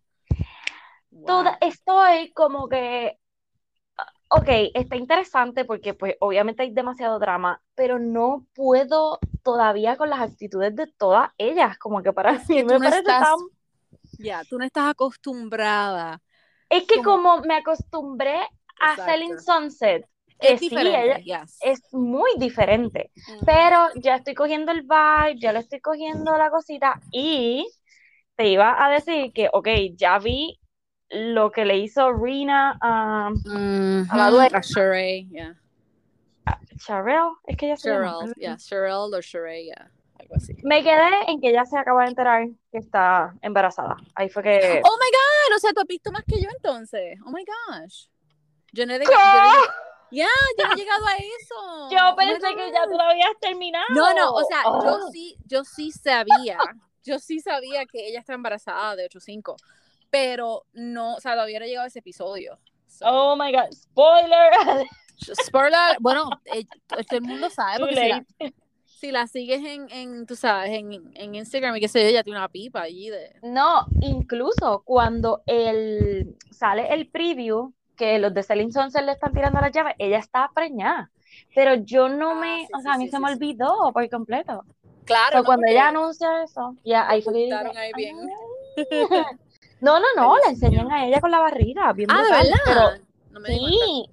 Wow. 1.09 1.25
toda, 1.25 1.57
estoy 1.61 2.31
como 2.33 2.67
que, 2.69 3.17
ok, 4.29 4.47
está 4.73 4.95
interesante 4.97 5.65
porque 5.65 5.93
pues 5.93 6.15
obviamente 6.19 6.63
hay 6.63 6.71
demasiado 6.71 7.17
drama, 7.17 7.61
pero 7.75 7.97
no 7.97 8.45
puedo 8.53 9.19
todavía 9.43 9.97
con 9.97 10.09
las 10.09 10.19
actitudes 10.19 10.75
de 10.75 10.85
todas 10.85 11.31
ellas, 11.37 11.77
como 11.79 12.03
que 12.03 12.13
para 12.13 12.33
mí 12.33 12.63
me 12.63 12.63
no 12.63 12.79
parece 12.79 12.99
estás 12.99 13.23
tan... 13.23 13.39
Ya, 14.19 14.43
tú 14.43 14.59
no 14.59 14.65
estás 14.65 14.91
acostumbrada. 14.91 16.21
Es 16.69 16.83
que 16.85 17.01
como- 17.01 17.41
me 17.41 17.55
acostumbré 17.55 18.35
a 18.79 18.91
Exacto. 18.91 19.03
Selling 19.11 19.39
Sunset, 19.39 20.05
que 20.39 20.53
Es 20.53 20.59
sí, 20.59 20.69
ella 20.71 21.17
yes. 21.19 21.57
es 21.61 21.81
muy 21.93 22.29
diferente, 22.37 23.11
pero 23.45 23.87
ya 23.95 24.15
estoy 24.17 24.35
cogiendo 24.35 24.71
el 24.71 24.83
vibe, 24.83 25.39
ya 25.39 25.51
le 25.53 25.59
estoy 25.59 25.79
cogiendo 25.79 26.37
la 26.37 26.49
cosita 26.49 26.99
y 27.11 27.67
te 28.35 28.47
iba 28.49 28.85
a 28.85 28.89
decir 28.91 29.33
que, 29.33 29.49
ok, 29.51 29.67
ya 29.95 30.19
vi 30.19 30.59
lo 31.09 31.51
que 31.51 31.65
le 31.65 31.77
hizo 31.77 32.11
Rina 32.11 32.77
a 32.81 33.31
la 34.15 34.29
dueña. 34.29 34.57
a 34.57 34.61
Sheree, 34.61 35.27
yeah. 35.31 35.55
Sherelle, 36.77 37.31
es 37.45 37.57
que 37.57 37.65
ella 37.67 37.77
se 37.77 37.89
llama. 37.89 38.17
Cheryl, 38.19 38.33
yeah, 38.35 38.57
Cheryl 38.57 39.13
o 39.13 39.21
Sheree, 39.21 39.65
yeah. 39.65 39.89
Algo 40.29 40.35
así. 40.35 40.53
Me 40.63 40.83
quedé 40.83 41.09
en 41.31 41.39
que 41.39 41.49
ella 41.49 41.65
se 41.65 41.77
acaba 41.77 42.03
de 42.03 42.09
enterar 42.09 42.47
que 42.71 42.77
está 42.77 43.33
embarazada. 43.41 43.95
Ahí 44.15 44.29
fue 44.29 44.43
que. 44.43 44.81
Oh 44.83 44.97
my 44.97 45.09
god, 45.11 45.55
o 45.55 45.59
sea, 45.59 45.71
tú 45.73 45.79
has 45.81 45.87
visto 45.87 46.11
más 46.11 46.23
que 46.23 46.41
yo 46.41 46.49
entonces. 46.53 47.17
Oh 47.25 47.31
my 47.31 47.43
gosh. 47.45 48.07
Yo 48.73 48.85
no 48.85 48.93
he, 48.93 48.99
¿Qué? 48.99 49.05
yo 49.05 49.11
no 49.11 49.63
he- 49.63 49.67
ya, 50.11 50.27
yo 50.57 50.65
no 50.67 50.73
he 50.73 50.75
llegado 50.75 51.05
a 51.05 51.15
eso. 51.15 51.89
Yo 51.91 51.97
Oh 52.11 52.15
pensé 52.15 52.55
que 52.55 52.71
ya 52.71 52.83
tú 52.85 52.91
lo 52.91 53.01
habías 53.03 53.31
terminado. 53.41 53.85
No, 53.93 54.13
no, 54.13 54.31
o 54.33 54.43
sea, 54.45 54.63
yo 54.63 54.99
Oh. 55.05 55.11
sí, 55.11 55.37
yo 55.45 55.63
sí 55.65 55.91
sabía, 55.91 56.57
yo 57.03 57.19
sí 57.19 57.39
sabía 57.39 57.85
que 57.85 58.07
ella 58.07 58.19
está 58.19 58.33
embarazada 58.33 58.95
de 58.95 59.05
8-5, 59.09 59.55
pero 60.09 60.65
no, 60.73 61.15
o 61.15 61.19
sea, 61.19 61.33
todavía 61.33 61.59
no 61.59 61.65
he 61.65 61.69
llegado 61.69 61.85
a 61.85 61.87
ese 61.87 61.99
episodio. 61.99 62.57
So, 62.87 63.05
Oh 63.05 63.35
my 63.35 63.51
god, 63.53 63.69
spoiler. 63.73 64.53
spoiler, 65.45 65.97
bueno, 65.99 66.29
eh, 66.45 66.65
todo 66.87 66.99
el 67.09 67.21
mundo 67.23 67.49
sabe, 67.49 67.79
porque 67.79 67.95
si 67.95 68.07
la. 68.09 68.25
Si 68.99 69.11
la 69.11 69.27
sigues 69.27 69.63
en, 69.63 69.89
en, 69.91 70.25
tú 70.25 70.35
sabes, 70.35 70.71
en, 70.71 71.11
en 71.13 71.35
Instagram 71.35 71.75
y 71.75 71.79
qué 71.79 71.87
sé 71.87 72.01
yo, 72.01 72.07
ella 72.07 72.23
tiene 72.23 72.39
una 72.39 72.49
pipa 72.49 72.81
allí 72.81 73.09
de... 73.09 73.35
No, 73.43 73.85
incluso 74.01 74.81
cuando 74.83 75.43
el, 75.45 76.35
sale 76.49 76.91
el 76.91 77.07
preview 77.07 77.73
que 77.95 78.17
los 78.17 78.33
de 78.33 78.41
Selling 78.41 78.71
Sunset 78.71 79.03
le 79.03 79.11
están 79.11 79.33
tirando 79.33 79.61
las 79.61 79.71
llaves, 79.71 79.93
ella 79.99 80.17
está 80.17 80.49
preñada. 80.53 81.11
Pero 81.53 81.75
yo 81.75 82.09
no 82.09 82.31
Ah, 82.31 82.35
me, 82.35 82.65
sí, 82.65 82.73
o 82.73 82.77
sí, 82.77 82.83
sea, 82.83 82.93
a 82.93 82.97
mí 82.97 83.05
sí, 83.05 83.11
se 83.11 83.19
me 83.19 83.31
olvidó 83.31 83.91
por 83.93 84.09
completo. 84.09 84.63
Claro, 85.05 85.37
¿no? 85.37 85.43
cuando 85.45 85.67
ella 85.67 85.89
anuncia 85.89 86.43
eso, 86.43 86.75
ya 86.83 87.07
ahí 87.07 87.21
fue 87.21 87.33
que 87.33 87.53
ahí 87.53 87.91
bien. 87.95 88.17
No, 89.79 89.99
no, 89.99 90.07
no, 90.15 90.33
Dios 90.37 90.47
enseñan 90.49 90.91
a 90.91 91.05
ella 91.05 91.21
con 91.21 91.29
la 91.29 91.39
barriga, 91.39 91.93
bien 91.93 92.09
Ah, 92.11 92.23
¿de 92.23 92.29
brutal, 92.29 92.47
pero 92.65 92.79
verdad? 92.81 93.01
No 93.29 93.39
me 93.39 93.49
sí, 93.49 94.09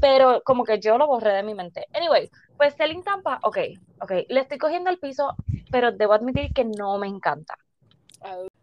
pero 0.00 0.42
como 0.44 0.62
que 0.64 0.78
yo 0.78 0.96
lo 0.96 1.08
borré 1.08 1.32
de 1.32 1.42
mi 1.42 1.54
mente. 1.54 1.88
Anyway, 1.92 2.30
pues 2.58 2.74
Selling 2.74 3.02
Tampa, 3.02 3.38
ok, 3.42 3.58
ok, 4.00 4.12
le 4.28 4.40
estoy 4.40 4.58
cogiendo 4.58 4.90
el 4.90 4.98
piso, 4.98 5.34
pero 5.70 5.92
debo 5.92 6.12
admitir 6.12 6.52
que 6.52 6.64
no 6.64 6.98
me 6.98 7.06
encanta. 7.06 7.56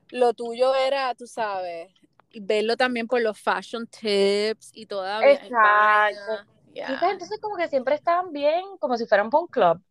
Lo 0.10 0.34
tuyo 0.34 0.76
era, 0.76 1.16
tú 1.16 1.26
sabes, 1.26 1.92
verlo 2.34 2.78
también 2.78 3.08
por 3.08 3.22
los 3.22 3.40
fashion 3.40 3.88
tips 3.88 4.72
y 4.74 4.86
todavía. 4.86 5.32
Exacto. 5.32 6.52
Ya. 6.74 6.92
Y 6.92 6.98
pues, 6.98 7.12
entonces 7.14 7.40
como 7.40 7.56
que 7.56 7.70
siempre 7.70 7.96
estaban 7.96 8.34
bien, 8.34 8.62
como 8.80 8.98
si 8.98 9.06
fueran 9.06 9.30
para 9.30 9.42
un 9.42 9.48
club. 9.48 9.82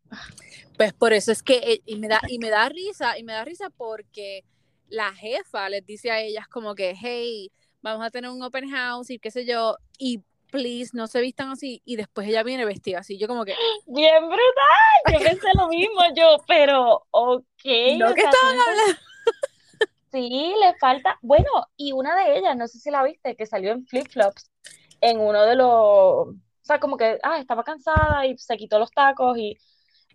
Pues 0.76 0.92
por 0.92 1.12
eso 1.12 1.32
es 1.32 1.42
que 1.42 1.56
eh, 1.56 1.82
y 1.86 1.96
me 1.96 2.08
da 2.08 2.20
y 2.28 2.38
me 2.38 2.50
da 2.50 2.68
risa 2.68 3.16
y 3.16 3.22
me 3.22 3.32
da 3.32 3.44
risa 3.44 3.70
porque 3.70 4.44
la 4.88 5.12
jefa 5.14 5.68
les 5.68 5.86
dice 5.86 6.10
a 6.10 6.20
ellas 6.20 6.46
como 6.48 6.74
que 6.74 6.94
hey 7.00 7.50
vamos 7.80 8.04
a 8.04 8.10
tener 8.10 8.30
un 8.30 8.42
open 8.42 8.68
house 8.70 9.08
y 9.10 9.18
qué 9.18 9.30
sé 9.30 9.46
yo 9.46 9.76
y 9.98 10.22
please 10.54 10.96
no 10.96 11.08
se 11.08 11.20
vistan 11.20 11.50
así 11.50 11.82
y 11.84 11.96
después 11.96 12.28
ella 12.28 12.44
viene 12.44 12.64
vestida 12.64 13.00
así 13.00 13.18
yo 13.18 13.26
como 13.26 13.44
que 13.44 13.56
Bien 13.86 14.24
brutal, 14.24 15.12
yo 15.12 15.18
pensé 15.30 15.48
lo 15.58 15.66
mismo 15.66 16.00
yo, 16.14 16.36
pero 16.46 17.04
ok. 17.10 17.64
no 17.98 18.14
que 18.14 18.20
estaban 18.20 18.60
hablando 18.60 19.00
Sí, 20.12 20.54
le 20.62 20.78
falta. 20.78 21.18
Bueno, 21.22 21.50
y 21.76 21.90
una 21.90 22.14
de 22.14 22.38
ellas, 22.38 22.56
no 22.56 22.68
sé 22.68 22.78
si 22.78 22.88
la 22.88 23.02
viste, 23.02 23.34
que 23.34 23.46
salió 23.46 23.72
en 23.72 23.84
flip-flops 23.84 24.48
en 25.00 25.18
uno 25.18 25.42
de 25.42 25.56
los. 25.56 25.66
O 25.66 26.36
sea, 26.62 26.78
como 26.78 26.96
que, 26.96 27.18
ah, 27.24 27.40
estaba 27.40 27.64
cansada 27.64 28.24
y 28.24 28.38
se 28.38 28.56
quitó 28.56 28.78
los 28.78 28.92
tacos 28.92 29.36
y, 29.36 29.58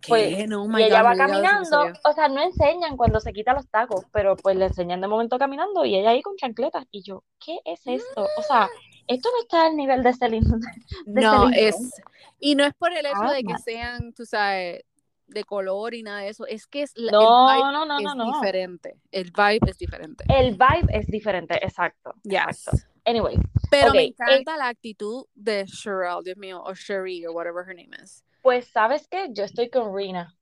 pues, 0.08 0.28
oh 0.52 0.80
y 0.80 0.84
ella 0.84 1.02
God, 1.02 1.08
va 1.10 1.16
caminando. 1.16 1.94
O 2.06 2.14
sea, 2.14 2.28
no 2.30 2.42
enseñan 2.42 2.96
cuando 2.98 3.20
se 3.20 3.34
quita 3.34 3.54
los 3.54 3.68
tacos, 3.70 4.06
pero 4.12 4.36
pues 4.36 4.56
le 4.56 4.66
enseñan 4.66 5.02
de 5.02 5.08
momento 5.08 5.38
caminando 5.38 5.86
y 5.86 5.96
ella 5.96 6.12
ahí 6.12 6.22
con 6.22 6.36
chancletas. 6.38 6.86
Y 6.92 7.04
yo, 7.04 7.24
¿qué 7.44 7.60
es 7.66 7.82
esto? 7.86 8.28
O 8.38 8.44
sea, 8.44 8.70
esto 9.08 9.30
no 9.32 9.42
está 9.42 9.66
al 9.66 9.76
nivel 9.76 10.04
de 10.04 10.14
Celine. 10.14 10.46
de 11.06 11.22
no 11.22 11.44
Celine 11.50 11.68
es 11.68 12.02
y 12.40 12.56
no 12.56 12.66
es 12.66 12.74
por 12.76 12.94
el 12.94 13.06
hecho 13.06 13.32
de 13.34 13.44
que 13.44 13.54
Ah. 13.54 13.58
sean 13.58 14.14
tú 14.14 14.26
sabes 14.26 14.84
de 15.28 15.44
color 15.44 15.94
y 15.94 16.02
nada 16.02 16.22
de 16.22 16.30
eso 16.30 16.48
es 16.48 16.66
que 16.66 16.82
es 16.84 16.94
No, 16.96 17.52
el 17.52 17.58
vibe 17.58 17.72
no, 17.72 17.86
no, 17.86 17.98
es 17.98 18.04
no, 18.04 18.16
no. 18.16 18.26
diferente 18.34 18.96
el 19.12 19.32
vibe 19.32 19.60
es 19.70 19.78
diferente 19.78 20.24
El 20.28 20.52
vibe 20.54 20.88
es 20.92 21.06
diferente, 21.08 21.56
exacto. 21.64 22.16
Yes. 22.24 22.40
Exacto. 22.68 22.88
Anyway, 23.06 23.38
Pero 23.72 23.92
me 23.94 24.04
eh, 24.04 24.14
encanta 24.18 24.58
la 24.58 24.68
actitud 24.68 25.26
de 25.36 25.66
Sherelle, 25.66 26.22
Dios 26.24 26.38
mío, 26.38 26.62
o 26.64 26.74
Sheree, 26.74 27.26
o 27.28 27.32
whatever 27.32 27.64
her 27.68 27.76
name 27.76 27.90
is. 28.04 28.24
Pues, 28.42 28.68
¿sabes 28.68 29.08
qué? 29.10 29.28
Yo 29.32 29.44
estoy 29.44 29.70
con 29.70 29.96
Rina. 29.96 30.36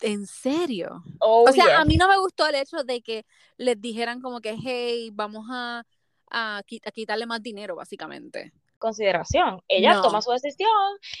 ¿En 0.00 0.26
serio? 0.26 1.02
Oh, 1.20 1.44
o 1.48 1.52
sea, 1.52 1.64
yes. 1.64 1.74
a 1.74 1.84
mí 1.84 1.96
no 1.96 2.06
me 2.08 2.16
gustó 2.18 2.46
el 2.46 2.54
hecho 2.54 2.84
de 2.84 3.02
que 3.02 3.26
les 3.56 3.80
dijeran 3.80 4.20
como 4.20 4.40
que, 4.40 4.56
hey, 4.62 5.10
vamos 5.12 5.46
a, 5.50 5.82
a, 6.30 6.62
qui- 6.66 6.80
a 6.86 6.90
quitarle 6.92 7.26
más 7.26 7.42
dinero, 7.42 7.74
básicamente. 7.76 8.52
consideración. 8.78 9.60
Ella 9.66 9.94
No. 9.94 10.02
toma 10.02 10.22
su 10.22 10.30
decisión 10.30 10.70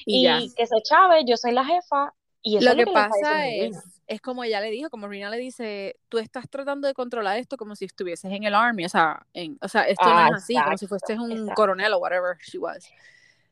Y, 0.06 0.54
que 0.54 0.64
se 0.66 0.80
chave, 0.82 1.24
yo 1.26 1.36
soy 1.36 1.50
la 1.52 1.64
jefa. 1.64 2.14
Y 2.40 2.58
eso 2.58 2.66
Lo 2.66 2.70
es 2.70 2.76
que 2.76 2.82
lo 2.82 2.86
que 2.86 2.94
pasa 2.94 3.48
es, 3.48 3.76
es 4.06 4.20
como 4.20 4.44
ella 4.44 4.60
le 4.60 4.70
dijo, 4.70 4.90
como 4.90 5.08
Rina 5.08 5.28
le 5.28 5.38
dice, 5.38 5.96
tú 6.08 6.18
estás 6.18 6.48
tratando 6.48 6.86
de 6.86 6.94
controlar 6.94 7.36
esto 7.38 7.56
como 7.56 7.74
si 7.74 7.84
estuvieses 7.84 8.30
en 8.32 8.44
el 8.44 8.54
army, 8.54 8.84
o 8.84 8.88
sea, 8.88 9.26
en, 9.34 9.58
o 9.60 9.66
sea 9.66 9.82
esto 9.88 10.04
no 10.04 10.12
Ah, 10.16 10.28
es 10.28 10.44
así, 10.44 10.54
como 10.54 10.78
si 10.78 10.86
fueses 10.86 11.18
un 11.18 11.32
exacto. 11.32 11.54
coronel 11.56 11.94
o 11.94 11.98
whatever 11.98 12.36
she 12.46 12.58
was. 12.58 12.88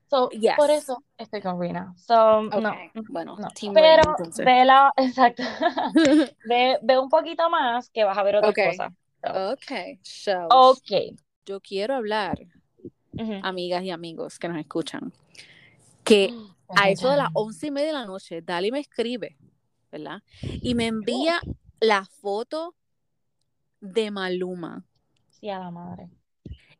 So, 0.08 0.30
Yes. 0.30 0.54
Por 0.56 0.70
eso 0.70 1.02
estoy 1.18 1.40
con 1.40 1.60
Rina. 1.60 1.92
So, 1.96 2.42
no, 2.42 2.72
bueno, 3.08 3.36
no. 3.36 3.48
Pero 3.74 4.02
entonces. 4.16 4.44
ve 4.44 4.64
la, 4.64 4.92
exacto. 4.96 5.42
ve, 6.48 6.78
ve 6.82 6.98
un 6.98 7.08
poquito 7.08 7.50
más 7.50 7.90
que 7.90 8.04
vas 8.04 8.16
a 8.16 8.22
ver 8.22 8.36
otra 8.36 8.52
cosa. 8.52 8.92
So, 9.24 9.52
ok, 9.52 9.98
so, 10.02 10.46
ok. 10.50 11.16
yo 11.44 11.60
quiero 11.60 11.94
hablar, 11.94 12.38
amigas 13.42 13.82
y 13.82 13.90
amigos 13.90 14.38
que 14.38 14.48
nos 14.48 14.58
escuchan, 14.58 15.12
que 16.04 16.32
a 16.76 16.90
eso 16.90 17.10
de 17.10 17.16
las 17.16 17.30
once 17.32 17.66
y 17.66 17.70
media 17.70 17.88
de 17.88 17.92
la 17.94 18.06
noche, 18.06 18.42
Dali 18.42 18.70
me 18.70 18.80
escribe, 18.80 19.36
¿verdad? 19.90 20.22
Y 20.40 20.74
me 20.74 20.86
envía 20.86 21.40
la 21.80 22.04
foto 22.04 22.76
de 23.80 24.10
Maluma. 24.12 24.84
Sí, 25.30 25.48
a 25.50 25.58
la 25.58 25.70
madre. 25.70 26.08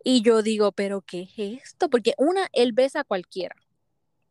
Y 0.08 0.22
yo 0.22 0.40
digo, 0.42 0.70
¿pero 0.70 1.00
qué 1.02 1.22
es 1.22 1.32
esto? 1.64 1.90
Porque 1.90 2.14
una, 2.16 2.46
él 2.52 2.72
besa 2.72 3.00
a 3.00 3.04
cualquiera. 3.04 3.56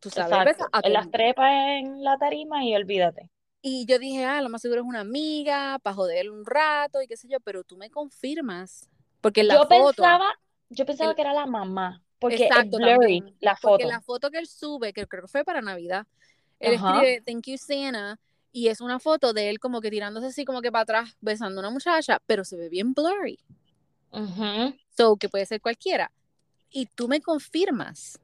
Tú 0.00 0.08
sabes, 0.08 0.32
él 0.32 0.38
Exacto. 0.38 0.64
besa 0.64 0.68
a 0.72 0.80
Él 0.80 0.94
las 0.94 1.10
trepa 1.10 1.76
en 1.76 2.02
la 2.02 2.16
tarima 2.16 2.64
y 2.64 2.74
olvídate. 2.74 3.28
Y 3.60 3.84
yo 3.84 3.98
dije, 3.98 4.24
ah, 4.24 4.40
lo 4.40 4.48
más 4.48 4.62
seguro 4.62 4.80
es 4.80 4.86
una 4.86 5.00
amiga, 5.00 5.78
para 5.82 5.94
joder 5.94 6.30
un 6.30 6.46
rato 6.46 7.02
y 7.02 7.06
qué 7.06 7.16
sé 7.18 7.28
yo, 7.28 7.40
pero 7.40 7.62
tú 7.62 7.76
me 7.76 7.90
confirmas. 7.90 8.88
Porque 9.20 9.42
en 9.42 9.48
la 9.48 9.54
Yo 9.56 9.66
foto, 9.66 10.02
pensaba, 10.02 10.24
yo 10.70 10.86
pensaba 10.86 11.10
el- 11.10 11.16
que 11.16 11.22
era 11.22 11.34
la 11.34 11.44
mamá, 11.46 12.02
porque 12.20 12.34
Exacto, 12.36 12.76
es 12.78 12.82
blurry 12.82 13.20
también. 13.20 13.36
la 13.40 13.54
porque 13.60 13.82
foto. 13.82 13.88
la 13.88 14.00
foto 14.00 14.30
que 14.30 14.38
él 14.38 14.46
sube, 14.46 14.94
que 14.94 15.06
creo 15.06 15.22
que 15.24 15.28
fue 15.28 15.44
para 15.44 15.60
Navidad, 15.60 16.06
él 16.60 16.72
Ajá. 16.72 17.02
escribe, 17.02 17.22
thank 17.26 17.46
you 17.48 17.58
Santa, 17.58 18.18
y 18.52 18.68
es 18.68 18.80
una 18.80 18.98
foto 18.98 19.34
de 19.34 19.50
él 19.50 19.58
como 19.58 19.80
que 19.82 19.90
tirándose 19.90 20.28
así 20.28 20.44
como 20.46 20.62
que 20.62 20.72
para 20.72 20.82
atrás, 20.84 21.16
besando 21.20 21.60
a 21.60 21.64
una 21.64 21.70
muchacha, 21.70 22.20
pero 22.26 22.44
se 22.44 22.56
ve 22.56 22.68
bien 22.70 22.94
blurry. 22.94 23.38
Ujú. 24.12 24.74
So, 24.96 25.16
que 25.16 25.28
puede 25.28 25.46
ser 25.46 25.60
cualquiera. 25.60 26.10
Y 26.70 26.86
tú 26.86 27.08
me 27.08 27.20
confirmas. 27.20 28.18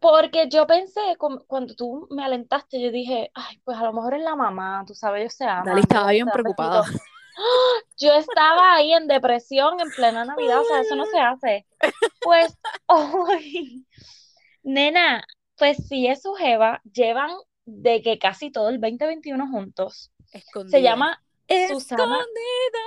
Porque 0.00 0.48
yo 0.48 0.66
pensé, 0.66 1.00
cu- 1.16 1.44
cuando 1.46 1.74
tú 1.74 2.08
me 2.10 2.24
alentaste, 2.24 2.80
yo 2.80 2.90
dije, 2.90 3.30
ay, 3.34 3.60
pues 3.64 3.78
a 3.78 3.84
lo 3.84 3.92
mejor 3.92 4.14
es 4.14 4.22
la 4.22 4.34
mamá, 4.34 4.84
tú 4.86 4.94
sabes, 4.94 5.20
ellos 5.20 5.34
se 5.34 5.44
aman. 5.44 5.64
Dali 5.64 5.80
estaba 5.82 6.10
bien 6.10 6.28
preocupada. 6.28 6.84
Yo 7.96 8.12
estaba 8.12 8.74
ahí 8.74 8.92
en 8.92 9.06
depresión 9.06 9.80
en 9.80 9.90
plena 9.90 10.24
Navidad, 10.24 10.60
o 10.60 10.64
sea, 10.64 10.80
eso 10.80 10.96
no 10.96 11.06
se 11.06 11.18
hace. 11.18 11.66
Pues, 12.20 12.54
hoy, 12.86 13.86
nena, 14.62 15.24
pues 15.56 15.78
sí 15.88 16.08
es 16.08 16.20
su 16.22 16.34
jeva, 16.34 16.82
llevan 16.92 17.30
de 17.64 18.02
que 18.02 18.18
casi 18.18 18.50
todo 18.50 18.68
el 18.68 18.80
2021 18.80 19.48
juntos. 19.48 20.10
Escondida. 20.32 20.76
Se 20.76 20.82
llama 20.82 21.22
Susana, 21.48 22.04
Escondida. 22.04 22.84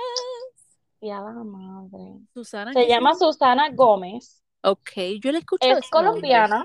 La 1.00 1.20
madre. 1.44 2.18
Susana. 2.32 2.72
Se 2.72 2.80
¿qué 2.80 2.88
llama 2.88 3.14
Susana 3.14 3.70
Gómez. 3.70 4.42
Ok, 4.62 4.90
yo 5.20 5.30
le 5.32 5.38
escucho 5.38 5.66
Es 5.66 5.88
colombiana. 5.90 6.64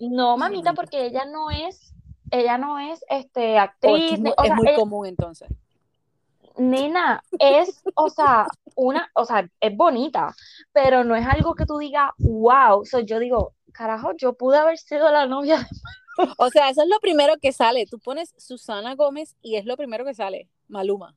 No, 0.00 0.36
mamita, 0.36 0.72
porque 0.72 1.06
ella 1.06 1.24
no 1.26 1.50
es, 1.50 1.92
ella 2.30 2.58
no 2.58 2.78
es 2.78 3.04
este 3.08 3.52
Oh, 3.52 3.54
es, 3.56 3.60
actriz, 3.60 4.12
es 4.14 4.20
muy, 4.20 4.30
o 4.30 4.34
es 4.42 4.46
sea, 4.46 4.54
muy 4.56 4.68
ella- 4.68 4.76
común 4.78 5.06
entonces. 5.06 5.48
nena, 6.56 7.22
es, 7.38 7.82
o 7.94 8.08
sea, 8.08 8.46
una, 8.74 9.10
o 9.14 9.24
sea, 9.24 9.48
es 9.60 9.76
bonita, 9.76 10.34
pero 10.72 11.04
no 11.04 11.14
es 11.16 11.26
algo 11.26 11.54
que 11.54 11.66
tú 11.66 11.78
digas, 11.78 12.10
wow. 12.18 12.84
So, 12.84 13.00
yo 13.00 13.18
digo, 13.18 13.54
carajo, 13.72 14.12
yo 14.16 14.34
pude 14.34 14.58
haber 14.58 14.78
sido 14.78 15.10
la 15.10 15.26
novia. 15.26 15.58
de-". 15.58 15.66
O 16.38 16.50
sea, 16.50 16.68
eso 16.68 16.82
es 16.82 16.88
lo 16.88 17.00
primero 17.00 17.34
que 17.40 17.52
sale. 17.52 17.86
Tú 17.86 17.98
pones 17.98 18.34
Susana 18.36 18.94
Gómez 18.96 19.34
y 19.40 19.56
es 19.56 19.64
lo 19.64 19.76
primero 19.78 20.04
que 20.04 20.12
sale. 20.14 20.48
Maluma. 20.68 21.16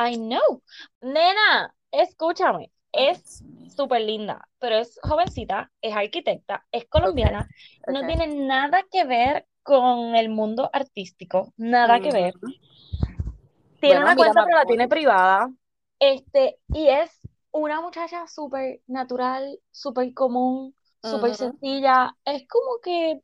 I 0.00 0.16
know. 0.16 0.62
Nena, 1.02 1.74
escúchame, 1.92 2.70
es 2.92 3.44
súper 3.74 4.00
linda, 4.02 4.48
pero 4.58 4.76
es 4.76 4.98
jovencita, 5.02 5.70
es 5.82 5.94
arquitecta, 5.94 6.66
es 6.72 6.86
colombiana, 6.88 7.48
no 7.86 8.06
tiene 8.06 8.26
nada 8.28 8.84
que 8.90 9.04
ver 9.04 9.46
con 9.62 10.16
el 10.16 10.30
mundo 10.30 10.70
artístico, 10.72 11.52
nada 11.56 12.00
que 12.00 12.12
ver. 12.12 12.34
Tiene 13.80 13.96
Bueno, 13.96 14.00
una 14.02 14.16
cuenta, 14.16 14.44
pero 14.44 14.56
la 14.56 14.64
tiene 14.64 14.88
privada. 14.88 15.50
Este, 15.98 16.58
y 16.68 16.88
es 16.88 17.10
una 17.52 17.80
muchacha 17.80 18.26
súper 18.26 18.80
natural, 18.86 19.58
súper 19.70 20.12
común, 20.14 20.74
súper 21.02 21.34
sencilla. 21.34 22.16
Es 22.24 22.46
como 22.48 22.80
que 22.82 23.20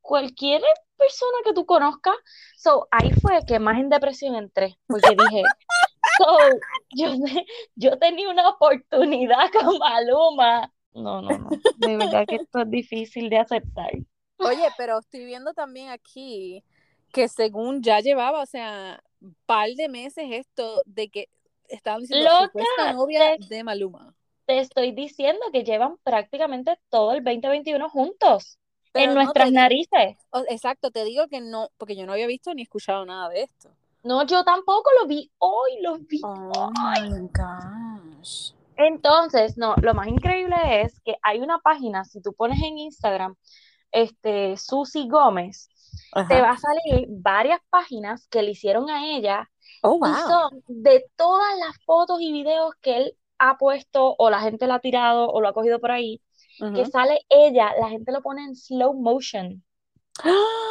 cualquier 0.00 0.62
persona 0.96 1.38
que 1.44 1.52
tú 1.52 1.66
conozcas. 1.66 2.16
So, 2.56 2.88
ahí 2.90 3.10
fue 3.20 3.40
que 3.46 3.58
más 3.58 3.78
en 3.78 3.88
depresión 3.88 4.36
entré, 4.36 4.78
porque 4.86 5.16
dije, 5.16 5.42
so, 6.18 6.26
yo, 6.90 7.14
yo 7.76 7.98
tenía 7.98 8.28
una 8.28 8.48
oportunidad 8.48 9.50
con 9.52 9.78
Maluma. 9.78 10.72
No, 10.94 11.20
no, 11.20 11.38
no. 11.38 11.50
De 11.76 11.96
verdad 11.96 12.26
que 12.28 12.36
esto 12.36 12.60
es 12.60 12.70
difícil 12.70 13.28
de 13.30 13.38
aceptar. 13.38 13.92
Oye, 14.38 14.68
pero 14.78 14.98
estoy 14.98 15.24
viendo 15.24 15.52
también 15.54 15.90
aquí 15.90 16.62
que 17.12 17.28
según 17.28 17.82
ya 17.82 18.00
llevaba, 18.00 18.42
o 18.42 18.46
sea, 18.46 19.02
un 19.20 19.36
par 19.46 19.70
de 19.70 19.88
meses 19.88 20.26
esto 20.30 20.82
de 20.84 21.08
que 21.08 21.28
estaban 21.68 22.00
diciendo 22.02 22.26
Loca, 22.26 22.46
supuesta 22.46 22.92
novia 22.92 23.36
te- 23.36 23.46
de 23.48 23.64
Maluma. 23.64 24.14
Te 24.46 24.58
estoy 24.58 24.92
diciendo 24.92 25.40
que 25.52 25.64
llevan 25.64 25.96
prácticamente 26.02 26.78
todo 26.90 27.12
el 27.12 27.24
2021 27.24 27.88
juntos. 27.88 28.58
Pero 28.92 29.06
en 29.10 29.14
no 29.14 29.22
nuestras 29.22 29.50
narices. 29.50 30.16
exacto, 30.48 30.90
te 30.90 31.04
digo 31.04 31.26
que 31.28 31.40
no, 31.40 31.70
porque 31.78 31.96
yo 31.96 32.06
no 32.06 32.12
había 32.12 32.26
visto 32.26 32.54
ni 32.54 32.62
escuchado 32.62 33.04
nada 33.06 33.28
de 33.30 33.42
esto. 33.42 33.70
No, 34.04 34.24
yo 34.26 34.44
tampoco 34.44 34.90
lo 35.00 35.06
vi 35.06 35.30
hoy, 35.38 35.82
lo 35.82 35.98
vi. 35.98 36.20
Oh 36.22 36.70
my 36.70 37.28
gosh. 37.32 38.52
Entonces, 38.76 39.56
no, 39.56 39.74
lo 39.80 39.94
más 39.94 40.08
increíble 40.08 40.56
es 40.82 41.00
que 41.00 41.16
hay 41.22 41.40
una 41.40 41.58
página, 41.58 42.04
si 42.04 42.20
tú 42.20 42.32
pones 42.32 42.62
en 42.62 42.78
Instagram, 42.78 43.34
este, 43.92 44.56
Susi 44.56 45.08
Gómez, 45.08 45.68
te 46.28 46.40
va 46.40 46.50
a 46.50 46.58
salir 46.58 47.06
varias 47.08 47.60
páginas 47.70 48.26
que 48.28 48.42
le 48.42 48.50
hicieron 48.50 48.90
a 48.90 49.06
ella 49.06 49.48
Oh, 49.82 49.96
y 49.96 49.98
wow. 49.98 50.14
son 50.28 50.62
de 50.66 51.04
todas 51.16 51.58
las 51.58 51.76
fotos 51.84 52.20
y 52.20 52.32
videos 52.32 52.74
que 52.80 52.96
él 52.96 53.16
ha 53.38 53.58
puesto 53.58 54.14
o 54.18 54.30
la 54.30 54.40
gente 54.40 54.66
la 54.66 54.76
ha 54.76 54.80
tirado 54.80 55.28
o 55.28 55.40
lo 55.40 55.48
ha 55.48 55.52
cogido 55.52 55.80
por 55.80 55.90
ahí, 55.90 56.22
que 56.74 56.86
sale 56.86 57.18
ella, 57.28 57.72
la 57.80 57.88
gente 57.88 58.12
lo 58.12 58.22
pone 58.22 58.44
en 58.44 58.54
slow 58.54 58.94
motion. 58.94 59.63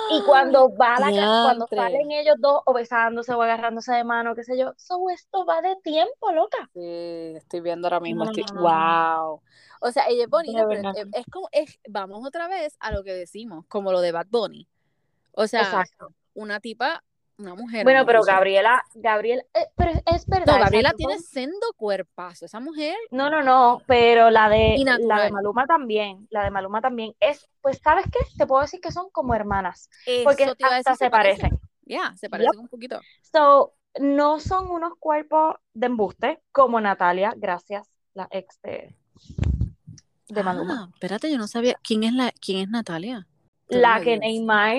Y 0.09 0.21
cuando 0.23 0.69
va 0.75 0.99
la 0.99 1.11
ca- 1.11 1.41
cuando 1.43 1.67
salen 1.67 2.11
ellos 2.11 2.35
dos 2.39 2.61
o 2.65 2.73
besándose 2.73 3.33
o 3.33 3.41
agarrándose 3.41 3.93
de 3.93 4.03
mano, 4.03 4.35
qué 4.35 4.43
sé 4.43 4.57
yo, 4.57 4.73
so 4.77 5.09
esto 5.09 5.45
va 5.45 5.61
de 5.61 5.75
tiempo, 5.83 6.31
loca. 6.31 6.69
Sí, 6.73 7.33
estoy 7.35 7.61
viendo 7.61 7.87
ahora 7.87 7.99
mismo. 7.99 8.25
No, 8.25 8.31
Estoy, 8.31 8.45
no, 8.53 8.61
no, 8.61 8.69
no. 8.69 9.27
wow. 9.29 9.41
O 9.81 9.91
sea, 9.91 10.07
ella 10.07 10.23
es 10.23 10.29
bonita, 10.29 10.65
pero 10.67 10.89
es, 11.13 11.25
como, 11.31 11.49
es, 11.51 11.79
vamos 11.89 12.25
otra 12.25 12.47
vez 12.47 12.77
a 12.79 12.91
lo 12.91 13.03
que 13.03 13.13
decimos, 13.13 13.65
como 13.67 13.91
lo 13.91 14.01
de 14.01 14.11
Bad 14.11 14.27
Bunny. 14.29 14.67
O 15.33 15.47
sea, 15.47 15.63
Exacto. 15.63 16.13
una 16.35 16.59
tipa, 16.59 17.03
una 17.43 17.55
mujer. 17.55 17.83
Bueno, 17.83 18.05
pero. 18.05 18.23
Gabriela, 18.23 18.83
Gabriela, 18.95 19.43
eh, 19.53 19.67
pero 19.75 19.91
es, 19.91 20.25
verdad. 20.27 20.53
No, 20.53 20.59
Gabriela 20.63 20.93
tiene 20.93 21.19
sendo 21.19 21.73
cuerpazo. 21.75 22.45
Esa 22.45 22.59
mujer, 22.59 22.95
No, 23.11 23.29
no, 23.29 23.43
no, 23.43 23.81
pero 23.87 24.29
la 24.29 24.49
de, 24.49 24.77
la 24.83 25.23
de. 25.23 25.31
Maluma 25.31 25.65
también, 25.65 26.27
la 26.29 26.43
de 26.43 26.51
Maluma 26.51 26.81
también 26.81 27.13
es, 27.19 27.47
pues, 27.61 27.79
¿sabes 27.83 28.05
qué? 28.11 28.19
Te 28.37 28.47
puedo 28.47 28.61
decir 28.61 28.79
que 28.81 28.91
son 28.91 29.09
como 29.11 29.35
hermanas, 29.35 29.89
porque 30.23 30.43
eso 30.43 30.51
hasta 30.53 30.75
decir, 30.75 30.95
se 30.95 31.09
parecen. 31.09 31.59
Ya, 31.85 32.15
se 32.15 32.29
parecen 32.29 32.59
un 32.59 32.67
poquito. 32.67 32.99
So, 33.21 33.75
no 33.99 34.39
son 34.39 34.71
unos 34.71 34.93
cuerpos 34.99 35.55
de 35.73 35.87
embuste 35.87 36.41
como 36.51 36.79
Natalia, 36.81 37.33
gracias, 37.35 37.87
la 38.13 38.27
ex 38.31 38.61
de, 38.61 38.95
de 40.33 40.43
Maluma. 40.43 40.85
Ah, 40.85 40.89
espérate, 40.93 41.31
yo 41.31 41.37
no 41.37 41.47
sabía. 41.47 41.75
¿Quién 41.83 42.03
es 42.03 42.13
la, 42.13 42.31
quién 42.31 42.59
es 42.59 42.69
Natalia? 42.69 43.27
La 43.67 44.01
que. 44.01 44.17
Neymar, 44.17 44.77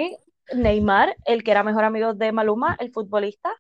Neymar, 0.53 1.17
el 1.25 1.43
que 1.43 1.51
era 1.51 1.63
mejor 1.63 1.85
amigo 1.85 2.15
de 2.15 2.33
Maluma, 2.33 2.77
el 2.81 2.93
futbolista, 2.93 3.51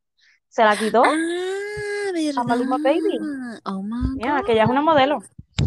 se 0.48 0.64
la 0.64 0.76
quitó. 0.76 1.02
Ah, 1.04 2.10
verdad. 2.12 2.44
Maluma 2.44 2.78
Baby. 2.78 3.18
Oh 3.64 3.82
my 3.82 4.16
Mira, 4.16 4.38
God. 4.38 4.46
que 4.46 4.52
ella 4.52 4.64
es 4.64 4.70
una 4.70 4.82
modelo. 4.82 5.20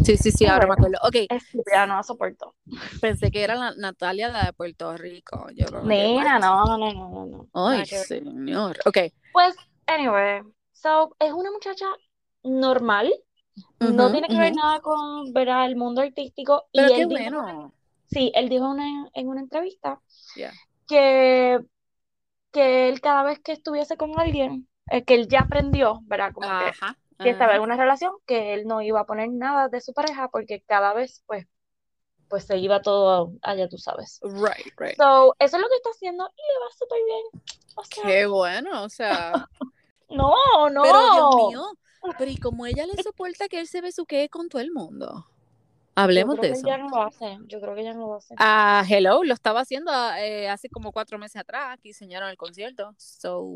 Sí, 0.04 0.16
sí, 0.16 0.30
sí, 0.30 0.46
ahora 0.46 0.66
me 0.66 0.74
acuerdo. 0.74 0.98
Ok, 1.02 1.16
Estúpida, 1.30 1.86
no 1.86 1.96
la 1.96 2.02
soporto. 2.02 2.54
pensé 3.00 3.30
que 3.30 3.42
era 3.42 3.54
la 3.54 3.74
Natalia 3.74 4.28
la 4.28 4.44
de 4.46 4.52
Puerto 4.52 4.96
Rico. 4.96 5.48
Yo 5.54 5.66
what? 5.72 5.82
no, 6.40 6.64
no, 6.64 6.78
no, 6.78 6.92
no, 6.92 7.26
no. 7.26 7.48
Ay, 7.54 7.84
que 7.84 7.96
señor. 7.96 8.78
Ok. 8.84 8.98
Pues, 9.32 9.56
anyway, 9.86 10.42
so, 10.72 11.14
es 11.18 11.32
una 11.32 11.50
muchacha 11.50 11.86
normal, 12.42 13.12
no 13.80 14.10
tiene 14.12 14.28
que 14.28 14.38
ver 14.38 14.54
nada 14.54 14.80
con, 14.80 15.32
¿verdad? 15.32 15.66
el 15.66 15.76
mundo 15.76 16.00
artístico. 16.02 16.68
Y 16.72 16.78
Pero 16.80 16.88
qué 16.94 17.02
él 17.02 17.08
dijo, 17.08 17.72
sí, 18.06 18.30
él 18.34 18.48
dijo 18.48 18.68
una- 18.68 19.08
en 19.14 19.28
una 19.28 19.40
entrevista 19.40 20.00
Ya. 20.36 20.52
Que, 20.88 21.60
que 22.50 22.88
él 22.88 23.00
cada 23.00 23.22
vez 23.22 23.38
que 23.40 23.52
estuviese 23.52 23.96
con 23.96 24.18
alguien, 24.18 24.68
eh, 24.90 25.04
que 25.04 25.14
él 25.14 25.28
ya 25.28 25.40
aprendió, 25.40 26.00
¿verdad? 26.04 26.32
Como 26.32 26.48
que, 26.48 26.64
Ajá. 26.70 26.96
que 27.20 27.30
estaba 27.30 27.54
en 27.54 27.62
una 27.62 27.76
relación, 27.76 28.12
que 28.26 28.54
él 28.54 28.66
no 28.66 28.82
iba 28.82 29.00
a 29.00 29.06
poner 29.06 29.28
nada 29.30 29.68
de 29.68 29.80
su 29.80 29.92
pareja 29.92 30.28
porque 30.28 30.62
cada 30.66 30.94
vez, 30.94 31.22
pues, 31.26 31.46
pues 32.28 32.44
se 32.44 32.58
iba 32.58 32.82
todo 32.82 33.32
allá, 33.42 33.68
tú 33.68 33.78
sabes. 33.78 34.18
Right, 34.22 34.72
right. 34.78 34.96
So, 34.96 35.34
eso 35.38 35.56
es 35.56 35.62
lo 35.62 35.68
que 35.68 35.76
está 35.76 35.90
haciendo 35.90 36.28
y 36.36 36.40
le 36.40 36.64
va 36.64 36.70
súper 36.76 36.98
bien. 37.04 37.42
O 37.76 37.84
sea, 37.84 38.04
Qué 38.04 38.26
bueno, 38.26 38.82
o 38.82 38.88
sea, 38.88 39.48
no, 40.10 40.34
no. 40.70 40.82
pero 40.82 41.12
Dios 41.12 41.36
mío, 41.48 41.64
pero 42.18 42.30
¿y 42.30 42.36
cómo 42.36 42.66
ella 42.66 42.86
le 42.86 43.02
soporta 43.02 43.48
que 43.48 43.60
él 43.60 43.68
se 43.68 43.80
besuquee 43.80 44.28
con 44.28 44.48
todo 44.48 44.60
el 44.60 44.72
mundo? 44.72 45.26
Yo 45.98 46.04
Hablemos 46.04 46.36
creo 46.36 46.42
de 46.42 46.48
que 46.52 46.58
eso. 46.58 46.66
ya 46.66 46.78
no 46.78 46.88
lo 46.88 47.02
hace. 47.02 47.38
Yo 47.46 47.60
creo 47.60 47.74
que 47.74 47.84
ya 47.84 47.92
no 47.92 48.06
lo 48.06 48.14
hace. 48.14 48.34
Ah, 48.38 48.84
hello, 48.88 49.24
lo 49.24 49.34
estaba 49.34 49.60
haciendo 49.60 49.90
eh, 50.16 50.48
hace 50.48 50.68
como 50.68 50.92
cuatro 50.92 51.18
meses 51.18 51.40
atrás, 51.40 51.76
que 51.82 51.88
diseñaron 51.88 52.28
el 52.30 52.36
concierto. 52.36 52.94
So, 52.96 53.46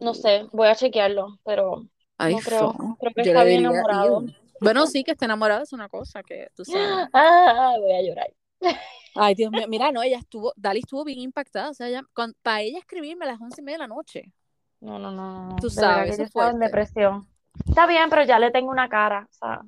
No 0.00 0.14
sé, 0.14 0.46
voy 0.52 0.68
a 0.68 0.74
chequearlo, 0.76 1.38
pero 1.44 1.86
ay, 2.18 2.34
no 2.34 2.40
creo. 2.40 2.74
Creo 3.00 3.12
que 3.14 3.24
yo 3.24 3.30
está 3.32 3.44
bien 3.44 3.60
enamorado. 3.60 4.24
Bueno, 4.60 4.86
sí, 4.86 5.02
que 5.04 5.12
esté 5.12 5.24
enamorado 5.24 5.62
es 5.64 5.72
una 5.72 5.88
cosa 5.88 6.22
que 6.22 6.48
tú 6.54 6.64
sabes. 6.64 7.08
Ah, 7.12 7.74
voy 7.78 7.92
a 7.92 8.02
llorar. 8.02 8.32
Ay, 9.16 9.34
Dios 9.34 9.50
mío, 9.52 9.66
mira, 9.68 9.92
no, 9.92 10.02
ella 10.02 10.18
estuvo, 10.18 10.52
Dali 10.56 10.80
estuvo 10.80 11.04
bien 11.04 11.20
impactada, 11.20 11.70
o 11.70 11.74
sea, 11.74 11.86
ella, 11.88 12.02
para 12.42 12.62
ella 12.62 12.78
escribirme 12.78 13.24
a 13.26 13.28
las 13.32 13.40
once 13.40 13.60
y 13.60 13.64
media 13.64 13.76
de 13.78 13.82
la 13.84 13.88
noche. 13.88 14.32
No, 14.80 14.98
no, 14.98 15.10
no. 15.10 15.56
Tú 15.60 15.68
De 15.68 15.74
sabes, 15.74 16.10
que 16.12 16.16
yo 16.18 16.22
es 16.24 16.28
estaba 16.28 16.50
en 16.50 16.58
depresión. 16.58 17.28
Está 17.68 17.86
bien, 17.86 18.10
pero 18.10 18.24
ya 18.24 18.38
le 18.38 18.50
tengo 18.50 18.70
una 18.70 18.88
cara. 18.88 19.28
O 19.30 19.32
sea, 19.32 19.60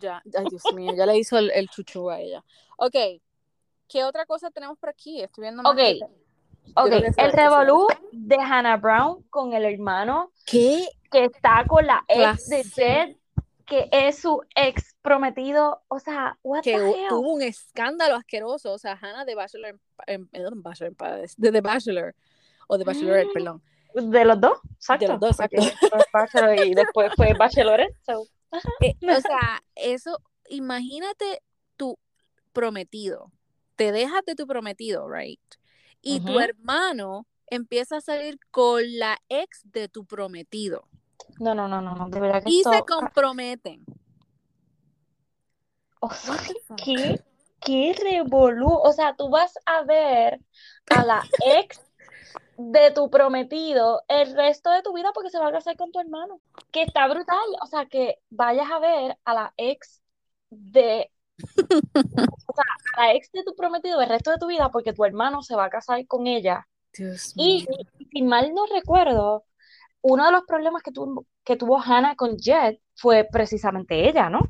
Ya, 0.00 0.22
ay, 0.36 0.46
Dios 0.50 0.62
mío, 0.74 0.92
ya 0.96 1.06
le 1.06 1.16
hizo 1.18 1.38
el, 1.38 1.50
el 1.50 1.68
chuchu 1.68 2.10
a 2.10 2.20
ella. 2.20 2.44
Ok, 2.76 2.94
¿qué 3.88 4.04
otra 4.04 4.26
cosa 4.26 4.50
tenemos 4.50 4.78
por 4.78 4.88
aquí? 4.90 5.22
Estoy 5.22 5.42
viendo 5.42 5.62
más 5.62 5.72
Ok, 5.72 5.78
que- 5.78 6.00
ok, 6.74 6.86
creo 6.88 7.00
que 7.14 7.22
el 7.22 7.32
revolú 7.32 7.86
de 8.12 8.36
Hannah 8.36 8.76
Brown 8.76 9.22
con 9.30 9.52
el 9.54 9.64
hermano 9.64 10.30
¿Qué? 10.46 10.86
que 11.10 11.24
está 11.24 11.64
con 11.66 11.86
la 11.86 12.04
ex 12.08 12.48
de. 12.48 12.64
Jed, 12.64 13.16
que 13.64 13.88
es 13.92 14.18
su 14.20 14.42
ex 14.54 14.94
prometido. 15.02 15.82
O 15.88 15.98
sea, 15.98 16.38
what 16.42 16.62
que 16.62 16.76
the 16.78 16.90
hell? 16.90 17.08
tuvo 17.08 17.32
un 17.34 17.42
escándalo 17.42 18.14
asqueroso, 18.16 18.72
o 18.72 18.78
sea, 18.78 18.92
Hannah 19.00 19.24
de 19.24 19.34
Bachelor, 19.34 19.78
en, 20.06 20.28
en- 20.32 20.46
en 20.46 20.62
Bachelor 20.62 20.94
Paradise, 20.94 21.34
de 21.36 21.52
The 21.52 21.60
Bachelor, 21.60 22.14
o 22.66 22.78
de 22.78 22.84
Bachelorette, 22.84 23.32
perdón. 23.32 23.62
De 23.94 24.24
los 24.24 24.40
dos, 24.40 24.58
exacto. 24.74 25.06
De 25.06 25.12
los 25.12 25.20
dos, 25.20 25.40
exacto. 25.40 25.98
Bachelor 26.12 26.66
y 26.66 26.74
después 26.74 27.10
fue 27.16 27.32
Bachelorette. 27.34 27.94
so. 28.06 28.26
Eh, 28.80 28.94
o 29.02 29.20
sea, 29.20 29.62
eso, 29.74 30.18
imagínate 30.48 31.42
tu 31.76 31.98
prometido, 32.52 33.30
te 33.76 33.92
dejas 33.92 34.24
de 34.24 34.34
tu 34.34 34.46
prometido, 34.46 35.08
right? 35.08 35.40
Y 36.00 36.20
tu 36.20 36.38
hermano 36.38 37.26
empieza 37.46 37.96
a 37.98 38.00
salir 38.00 38.38
con 38.50 38.82
la 38.98 39.18
ex 39.28 39.62
de 39.64 39.88
tu 39.88 40.04
prometido 40.04 40.88
No, 41.40 41.54
no, 41.54 41.68
no, 41.68 41.80
no, 41.80 41.94
no, 41.94 42.08
de 42.08 42.20
verdad 42.20 42.42
que 42.42 42.50
y 42.50 42.62
se 42.62 42.70
esto... 42.76 42.86
comprometen. 42.86 43.84
o 46.00 46.10
sea? 46.10 46.36
¿Qué, 46.76 47.20
qué 47.60 47.96
revolú? 48.02 48.70
O 48.70 48.92
sea, 48.92 49.14
tú 49.16 49.28
vas 49.28 49.52
a 49.66 49.82
ver 49.82 50.40
a 50.90 51.04
la 51.04 51.22
ex 51.44 51.80
de 52.58 52.90
tu 52.90 53.08
prometido 53.08 54.02
el 54.08 54.34
resto 54.34 54.70
de 54.70 54.82
tu 54.82 54.92
vida 54.92 55.12
porque 55.14 55.30
se 55.30 55.38
va 55.38 55.48
a 55.48 55.52
casar 55.52 55.76
con 55.76 55.92
tu 55.92 56.00
hermano. 56.00 56.40
Que 56.72 56.82
está 56.82 57.06
brutal. 57.06 57.38
O 57.62 57.66
sea, 57.66 57.86
que 57.86 58.18
vayas 58.30 58.70
a 58.70 58.80
ver 58.80 59.16
a 59.24 59.32
la 59.32 59.54
ex 59.56 60.02
de, 60.50 61.10
o 61.38 62.52
sea, 62.52 62.64
a 62.96 63.06
la 63.06 63.14
ex 63.14 63.30
de 63.32 63.44
tu 63.44 63.54
prometido 63.54 64.00
el 64.00 64.08
resto 64.08 64.32
de 64.32 64.38
tu 64.38 64.48
vida 64.48 64.70
porque 64.70 64.92
tu 64.92 65.04
hermano 65.04 65.42
se 65.42 65.54
va 65.54 65.66
a 65.66 65.70
casar 65.70 66.04
con 66.06 66.26
ella. 66.26 66.66
Dios 66.92 67.32
Y 67.36 67.66
mío. 67.68 67.78
si 68.10 68.22
mal 68.22 68.52
no 68.52 68.66
recuerdo, 68.66 69.44
uno 70.02 70.26
de 70.26 70.32
los 70.32 70.42
problemas 70.44 70.82
que 70.82 70.90
tuvo, 70.90 71.26
que 71.44 71.56
tuvo 71.56 71.80
Hannah 71.80 72.16
con 72.16 72.36
Jet 72.36 72.80
fue 72.96 73.24
precisamente 73.30 74.08
ella, 74.08 74.28
¿no? 74.28 74.40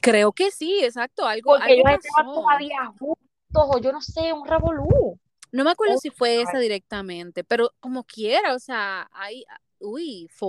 Creo 0.00 0.32
que 0.32 0.52
sí, 0.52 0.84
exacto, 0.84 1.26
algo, 1.26 1.52
Porque 1.52 1.72
algo 1.72 1.88
ellos 1.88 2.04
estaban 2.04 2.32
todavía 2.32 2.92
juntos, 2.96 3.16
o 3.52 3.78
yo 3.78 3.90
no 3.90 4.00
sé, 4.00 4.32
un 4.32 4.46
revolú. 4.46 5.18
No 5.56 5.64
me 5.64 5.70
acuerdo 5.70 5.94
Oh 5.96 5.98
si 5.98 6.10
fue 6.10 6.40
esa 6.42 6.58
directamente, 6.58 7.44
pero 7.44 7.72
como 7.80 8.04
quiera, 8.04 8.54
o 8.54 8.58
sea, 8.58 9.08
hay, 9.12 9.44
uy, 9.80 10.28
fue. 10.30 10.48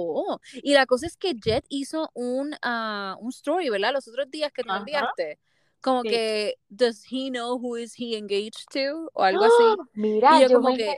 Y 0.63 0.73
la 0.73 0.85
cosa 0.85 1.07
es 1.07 1.15
que 1.17 1.33
Jet 1.33 1.65
hizo 1.69 2.09
un, 2.13 2.55
ah, 2.61 3.15
un 3.19 3.29
story, 3.29 3.69
¿verdad? 3.69 3.93
Los 3.93 4.07
otros 4.07 4.29
días 4.29 4.51
que 4.51 4.63
tú 4.63 4.69
Ajá. 4.69 4.79
enviaste. 4.79 5.39
Como 5.79 6.01
Sí. 6.01 6.09
que, 6.09 6.55
does 6.69 7.03
he 7.09 7.29
know 7.29 7.57
who 7.57 7.77
is 7.77 7.93
he 7.97 8.17
engaged 8.17 8.65
to? 8.73 9.09
O 9.13 9.23
algo 9.23 9.43
así. 9.45 9.63
Mira, 9.93 10.37
Y 10.37 10.41
yo 10.41 10.47
yo 10.49 10.55
como 10.57 10.69
me 10.69 10.77
que, 10.77 10.95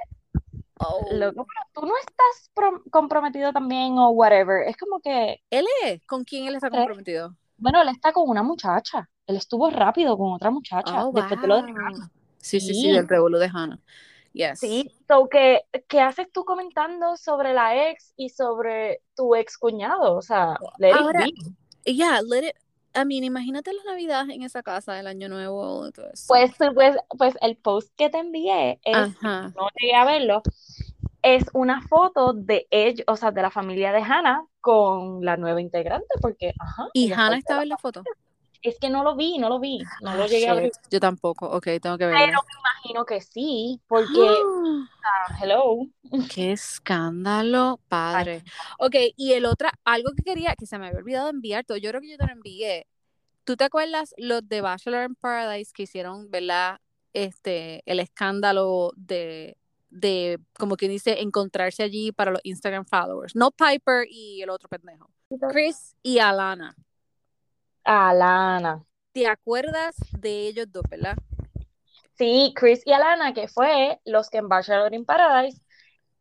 oh, 0.80 1.02
loco, 1.12 1.46
pero 1.46 1.66
tú 1.74 1.86
no 1.86 1.94
estás 1.98 2.50
prom- 2.56 2.84
comprometido 2.90 3.52
también 3.54 3.98
o 3.98 4.10
whatever. 4.12 4.68
Es 4.68 4.78
como 4.78 5.00
que, 5.02 5.42
él 5.50 5.66
es, 5.84 6.02
¿con 6.08 6.24
quién 6.24 6.48
él 6.48 6.56
está 6.56 6.70
comprometido? 6.70 7.36
bueno, 7.58 7.82
él 7.82 7.90
está 7.90 8.12
con 8.14 8.28
una 8.30 8.42
muchacha. 8.42 9.10
Él 9.28 9.36
estuvo 9.36 9.70
rápido 9.70 10.18
con 10.18 10.32
otra 10.32 10.50
muchacha 10.50 11.06
Oh, 11.06 11.12
después 11.12 11.40
de 11.42 11.48
lo. 11.48 11.62
Sí, 12.42 12.60
sí, 12.60 12.74
sí, 12.74 12.82
Sí. 12.82 12.92
del 12.92 13.08
revolú 13.08 13.38
de 13.38 13.50
Hannah. 13.54 13.80
Yes. 14.34 14.60
Sí, 14.60 14.92
so 15.08 15.28
¿qué, 15.28 15.62
qué 15.88 16.02
haces 16.02 16.32
tú 16.32 16.46
comentando 16.46 17.18
sobre 17.18 17.54
la 17.54 17.90
ex 17.90 18.14
y 18.16 18.30
sobre 18.30 19.02
tu 19.16 19.36
ex 19.36 19.58
cuñado? 19.58 20.16
O 20.16 20.22
sea, 20.22 20.58
let 20.78 20.92
it 20.92 20.96
Ahora, 20.96 21.26
be. 21.84 21.94
yeah, 21.94 22.22
let 22.22 22.48
it, 22.50 22.56
I 22.96 23.06
mean, 23.06 23.24
imagínate 23.24 23.74
las 23.74 23.86
navidades 23.86 24.30
en 24.30 24.44
esa 24.44 24.62
casa, 24.62 25.00
el 25.00 25.08
año 25.08 25.30
nuevo 25.30 25.88
y 25.88 25.92
todo 25.92 26.10
eso. 26.12 26.26
Pues, 26.28 26.52
pues, 26.76 26.96
pues 27.18 27.36
el 27.42 27.58
post 27.58 27.92
que 27.96 28.10
te 28.10 28.20
envié 28.20 28.80
es, 28.84 28.98
Ajá. 28.98 29.52
no 29.56 29.68
llegué 29.80 29.96
a 29.96 30.06
verlo, 30.06 30.42
es 31.24 31.46
una 31.54 31.82
foto 31.88 32.34
de 32.34 32.68
ellos, 32.70 33.06
o 33.08 33.16
sea, 33.16 33.32
de 33.32 33.42
la 33.42 33.52
familia 33.52 33.92
de 33.92 34.02
Hannah 34.02 34.46
con 34.62 35.26
la 35.26 35.38
nueva 35.38 35.60
integrante, 35.60 36.08
porque, 36.22 36.54
ajá, 36.60 36.88
¿Y 36.94 37.12
Hannah 37.12 37.38
estaba 37.38 37.60
la 37.60 37.64
en 37.64 37.70
la 37.70 37.78
foto? 37.78 38.04
Es 38.62 38.78
que 38.80 38.90
no 38.90 39.04
lo 39.04 39.16
vi, 39.16 39.38
no 39.38 39.48
lo 39.48 39.60
vi, 39.60 39.80
no 40.02 40.16
lo 40.16 40.24
Ah, 40.24 40.28
llegué 40.28 40.48
a 40.50 40.54
ver. 40.54 40.72
Yo 40.92 41.00
tampoco. 41.00 41.48
Ok, 41.50 41.66
tengo 41.82 41.98
que 41.98 42.06
Pero 42.06 42.12
verlo. 42.20 42.40
me 42.46 42.60
imagino 42.60 43.06
que 43.06 43.22
sí, 43.22 43.80
porque, 43.88 44.10
ah, 45.04 45.38
hello. 45.42 45.78
Qué 46.34 46.52
escándalo, 46.52 47.80
padre. 47.88 48.44
Ok, 48.80 48.96
y 49.16 49.34
el 49.34 49.46
otro, 49.46 49.70
algo 49.86 50.12
que 50.16 50.24
quería, 50.24 50.56
que 50.58 50.66
se 50.66 50.78
me 50.78 50.88
había 50.88 51.00
olvidado 51.00 51.30
enviarte, 51.30 51.80
yo 51.80 51.90
creo 51.90 52.02
que 52.02 52.10
yo 52.12 52.18
te 52.18 52.26
lo 52.26 52.34
envié. 52.34 52.86
¿Tú 53.46 53.56
te 53.56 53.64
acuerdas 53.64 54.14
los 54.18 54.48
de 54.48 54.62
Bachelor 54.62 55.06
in 55.10 55.16
Paradise 55.16 55.72
que 55.74 55.84
hicieron, 55.84 56.30
verdad? 56.30 56.80
Este, 57.14 57.82
el 57.86 58.00
escándalo 58.00 58.92
de, 58.96 59.58
de, 59.90 60.38
como 60.58 60.76
quien 60.76 60.92
dice, 60.92 61.22
encontrarse 61.22 61.82
allí 61.82 62.12
para 62.12 62.32
los 62.32 62.42
Instagram 62.44 62.86
followers. 62.86 63.36
No 63.36 63.52
Piper 63.52 64.06
y 64.10 64.42
el 64.42 64.50
otro 64.50 64.68
pendejo. 64.70 65.10
Chris 65.50 65.96
y 66.04 66.20
Alana. 66.20 66.76
Alana. 67.90 68.84
¿Te 69.14 69.26
acuerdas 69.26 69.96
de 70.12 70.48
ellos 70.48 70.72
dos, 70.72 70.84
verdad? 70.88 71.18
Sí, 72.14 72.54
Chris 72.56 72.84
y 72.86 72.92
Alana, 72.92 73.34
que 73.34 73.48
fue 73.48 74.00
los 74.06 74.30
que 74.30 74.38
en 74.38 74.48
Bachelor 74.48 74.94
in 74.94 75.06
Paradise, 75.06 75.60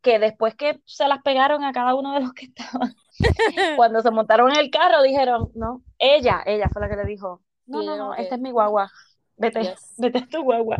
que 0.01 0.17
después 0.17 0.55
que 0.55 0.81
se 0.85 1.07
las 1.07 1.21
pegaron 1.21 1.63
a 1.63 1.71
cada 1.71 1.93
uno 1.93 2.13
de 2.15 2.21
los 2.21 2.33
que 2.33 2.45
estaban, 2.45 2.95
cuando 3.77 4.01
se 4.01 4.09
montaron 4.09 4.49
en 4.49 4.57
el 4.57 4.71
carro, 4.71 5.03
dijeron, 5.03 5.51
no, 5.53 5.83
ella, 5.99 6.41
ella 6.47 6.69
fue 6.73 6.81
la 6.81 6.89
que 6.89 6.95
le 6.95 7.05
dijo, 7.05 7.43
no, 7.67 7.83
no, 7.83 7.95
no, 7.95 8.15
esta 8.15 8.33
es 8.33 8.41
mi 8.41 8.49
guagua, 8.49 8.89
vete, 9.37 9.61
Yes. 9.61 9.93
vete 9.97 10.17
a 10.19 10.27
tu 10.27 10.41
guagua. 10.41 10.77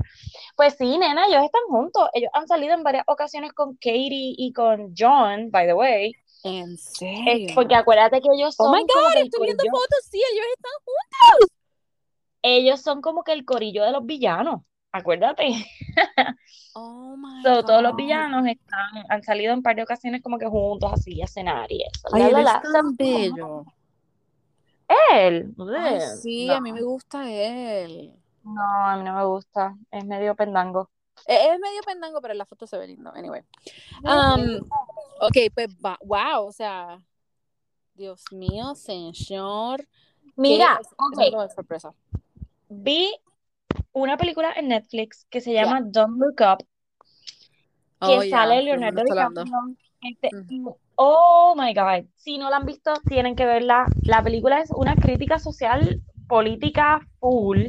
Pues 0.56 0.74
sí, 0.76 0.98
nena, 0.98 1.28
ellos 1.28 1.44
están 1.44 1.62
juntos, 1.68 2.10
ellos 2.14 2.32
han 2.34 2.48
salido 2.48 2.74
en 2.74 2.82
varias 2.82 3.04
ocasiones 3.06 3.54
con 3.54 3.76
Katie 3.76 4.34
y 4.38 4.54
con 4.54 4.96
John, 4.98 5.52
by 5.52 5.68
the 5.68 5.74
way, 5.76 6.14
¿En 6.44 6.78
serio? 6.78 7.52
porque 7.56 7.76
acuérdate 7.76 8.22
que 8.22 8.30
ellos 8.34 8.56
Oh 8.58 8.66
son 8.66 8.72
my 8.72 8.88
como 8.88 9.02
God, 9.02 9.16
estoy 9.24 9.42
viendo 9.46 9.64
corillo, 9.64 9.72
fotos, 9.72 10.00
sí, 10.10 10.22
ellos 10.32 10.46
están 10.56 10.72
ellos 12.42 12.82
son 12.82 13.02
como 13.02 13.24
que 13.24 13.34
el 13.34 13.46
corillo 13.46 13.84
de 13.84 13.92
los 13.92 14.06
villanos, 14.06 14.62
acuérdate. 14.92 15.48
Oh 16.76 17.18
my 17.18 17.42
So, 17.44 17.64
todos 17.64 17.82
los 17.82 17.92
God. 17.92 17.98
villanos 17.98 18.46
están, 18.48 19.04
han 19.10 19.24
salido 19.24 19.54
en 19.54 19.62
par 19.64 19.76
de 19.76 19.84
ocasiones 19.84 20.22
como 20.22 20.38
que 20.38 20.46
juntos 20.46 20.94
así 20.94 21.22
a 21.22 21.28
cenar 21.28 21.70
y 21.72 21.84
eso. 21.84 22.08
Ay, 22.14 22.22
La, 22.22 22.28
él 22.28 22.34
la, 22.34 22.42
es 22.42 22.46
la. 22.46 22.62
tan 22.62 22.96
bello. 22.96 23.66
Él, 25.12 25.54
Ay, 25.78 26.00
sí, 26.22 26.48
no, 26.48 26.54
a 26.54 26.62
mí 26.62 26.72
me 26.74 26.82
gusta 26.82 27.30
él. 27.30 28.14
no, 28.44 28.62
a 28.88 28.98
mí 28.98 29.04
no 29.04 29.14
me 29.16 29.26
gusta, 29.26 29.76
es 29.92 30.06
medio 30.06 30.36
pendango. 30.36 30.90
Es 31.28 31.60
medio 31.60 31.82
pendango, 31.86 32.22
pero 32.22 32.32
en 32.32 32.38
la 32.38 32.46
foto 32.46 32.66
se 32.66 32.78
ve 32.78 32.88
lindo. 32.88 33.12
Anyway. 33.14 33.42
Um, 34.04 34.60
ok, 35.20 35.38
pues 35.54 35.68
va- 35.84 36.00
wow, 36.02 36.46
o 36.48 36.52
sea, 36.52 37.02
Dios 37.94 38.24
mío, 38.32 38.76
señor. 38.76 39.86
Mira, 40.36 40.78
qué 40.78 40.82
ok, 40.82 40.88
escándalo 40.92 41.42
de 41.44 41.50
sorpresa. 41.50 41.94
vi 42.70 43.14
una 43.92 44.18
película 44.18 44.54
en 44.56 44.70
Netflix 44.70 45.26
que 45.30 45.42
se 45.42 45.54
llama 45.54 45.82
Don't 45.82 46.18
Look 46.20 46.36
Up, 46.42 46.66
que 48.00 48.18
Oh, 48.18 48.22
sale 48.30 48.62
Leonardo. 48.62 49.04
DiCaprio. 49.04 49.76
Este, 50.02 50.30
oh 50.96 51.56
my 51.58 51.74
God, 51.74 52.06
si 52.16 52.38
no 52.38 52.50
la 52.50 52.58
han 52.58 52.66
visto, 52.66 52.94
tienen 53.08 53.36
que 53.36 53.46
verla. 53.46 53.86
La 54.04 54.24
película 54.24 54.62
es 54.62 54.70
una 54.72 54.96
crítica 54.96 55.40
social, 55.40 56.02
política 56.28 57.02
full. 57.20 57.68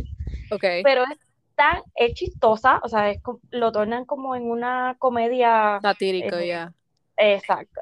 Ok. 0.52 0.64
pero 0.82 1.02
es 1.02 1.18
tan, 1.56 1.82
es 1.94 2.14
chistosa, 2.14 2.80
o 2.82 2.88
sea, 2.88 3.10
es 3.10 3.20
lo 3.50 3.72
tornan 3.72 4.04
como 4.04 4.34
en 4.36 4.50
una 4.50 4.96
comedia, 4.98 5.78
Satírico, 5.82 6.36
eh, 6.36 6.48
ya. 6.48 6.72
Exacto. 7.20 7.80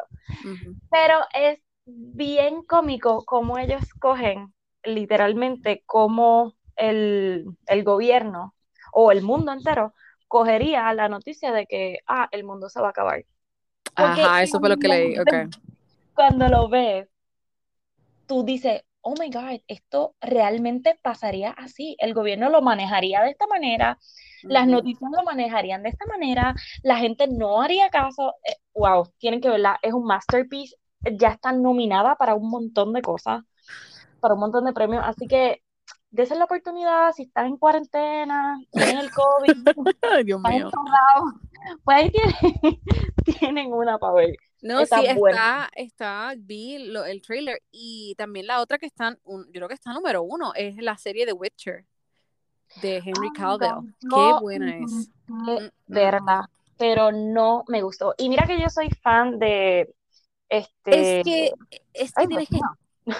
Pero 0.90 1.20
es 1.32 1.60
bien 1.86 2.62
cómico 2.62 3.24
cómo 3.24 3.58
ellos 3.58 3.82
cogen 3.98 4.52
literalmente 4.84 5.82
cómo 5.86 6.54
el, 6.76 7.46
el 7.66 7.84
gobierno 7.84 8.54
o 8.92 9.12
el 9.12 9.22
mundo 9.22 9.52
entero 9.52 9.94
cogería 10.28 10.92
la 10.92 11.08
noticia 11.08 11.52
de 11.52 11.66
que, 11.66 11.98
ah, 12.06 12.28
el 12.30 12.44
mundo 12.44 12.68
se 12.68 12.80
va 12.80 12.88
a 12.88 12.90
acabar. 12.90 13.24
Porque 13.96 14.20
Ajá, 14.20 14.42
eso 14.42 14.60
fue 14.60 14.68
lo 14.68 14.76
que 14.76 14.88
leí. 14.88 15.14
Cuando 16.14 16.48
lo 16.48 16.68
ves, 16.68 17.08
tú 18.26 18.44
dices, 18.44 18.82
oh 19.00 19.14
my 19.18 19.30
God, 19.30 19.60
esto 19.66 20.14
realmente 20.20 20.98
pasaría 21.02 21.50
así. 21.50 21.96
El 21.98 22.14
gobierno 22.14 22.50
lo 22.50 22.60
manejaría 22.60 23.22
de 23.22 23.30
esta 23.30 23.46
manera, 23.46 23.98
las 24.46 24.66
noticias 24.68 25.10
lo 25.16 25.22
manejarían 25.24 25.82
de 25.82 25.90
esta 25.90 26.06
manera, 26.06 26.54
la 26.82 26.96
gente 26.98 27.26
no 27.28 27.62
haría 27.62 27.90
caso. 27.90 28.34
Eh, 28.48 28.56
wow, 28.74 29.06
tienen 29.18 29.40
que 29.40 29.48
verla, 29.50 29.78
es 29.82 29.92
un 29.92 30.04
masterpiece. 30.04 30.76
Ya 31.18 31.28
está 31.30 31.52
nominada 31.52 32.16
para 32.16 32.34
un 32.34 32.50
montón 32.50 32.92
de 32.92 33.02
cosas, 33.02 33.42
para 34.20 34.34
un 34.34 34.40
montón 34.40 34.64
de 34.64 34.72
premios. 34.72 35.02
Así 35.06 35.26
que 35.28 35.62
desen 36.10 36.38
la 36.38 36.44
oportunidad, 36.46 37.12
si 37.12 37.24
están 37.24 37.46
en 37.46 37.56
cuarentena, 37.58 38.58
tienen 38.72 38.98
el 38.98 39.10
COVID, 39.12 39.56
Ay, 40.02 40.24
Dios 40.24 40.40
están 40.42 40.60
mío. 40.60 40.74
pues 41.84 41.96
ahí 41.96 42.10
tienen, 42.10 42.34
tienen 43.40 43.72
una 43.72 43.98
para 43.98 44.14
ver. 44.14 44.36
No, 44.60 44.84
Está 44.84 45.00
sí, 45.00 45.06
buena. 45.14 45.38
está, 45.38 45.70
está, 45.76 46.34
vi 46.36 46.78
lo- 46.88 47.04
el 47.04 47.22
trailer 47.22 47.62
y 47.70 48.14
también 48.18 48.46
la 48.48 48.60
otra 48.60 48.78
que 48.78 48.86
está, 48.86 49.16
un- 49.24 49.44
yo 49.46 49.52
creo 49.52 49.68
que 49.68 49.74
está 49.74 49.92
número 49.92 50.22
uno, 50.22 50.52
es 50.54 50.76
la 50.76 50.98
serie 50.98 51.26
de 51.26 51.32
Witcher 51.32 51.86
de 52.82 52.96
Henry 52.98 53.30
Cavill. 53.34 53.94
Qué 54.00 54.32
buena 54.40 54.76
es. 54.78 55.10
Mm, 55.26 55.50
mm, 55.50 55.70
verla, 55.86 56.50
pero 56.76 57.12
no 57.12 57.64
me 57.68 57.82
gustó. 57.82 58.14
Y 58.18 58.28
mira 58.28 58.46
que 58.46 58.60
yo 58.60 58.68
soy 58.68 58.90
fan 59.02 59.38
de 59.38 59.94
este. 60.48 61.20
Es 61.20 61.24
que, 61.24 61.52
es 61.92 62.12
que 62.12 62.22
Ay, 62.22 62.26
tienes 62.28 62.48
que, 62.48 62.60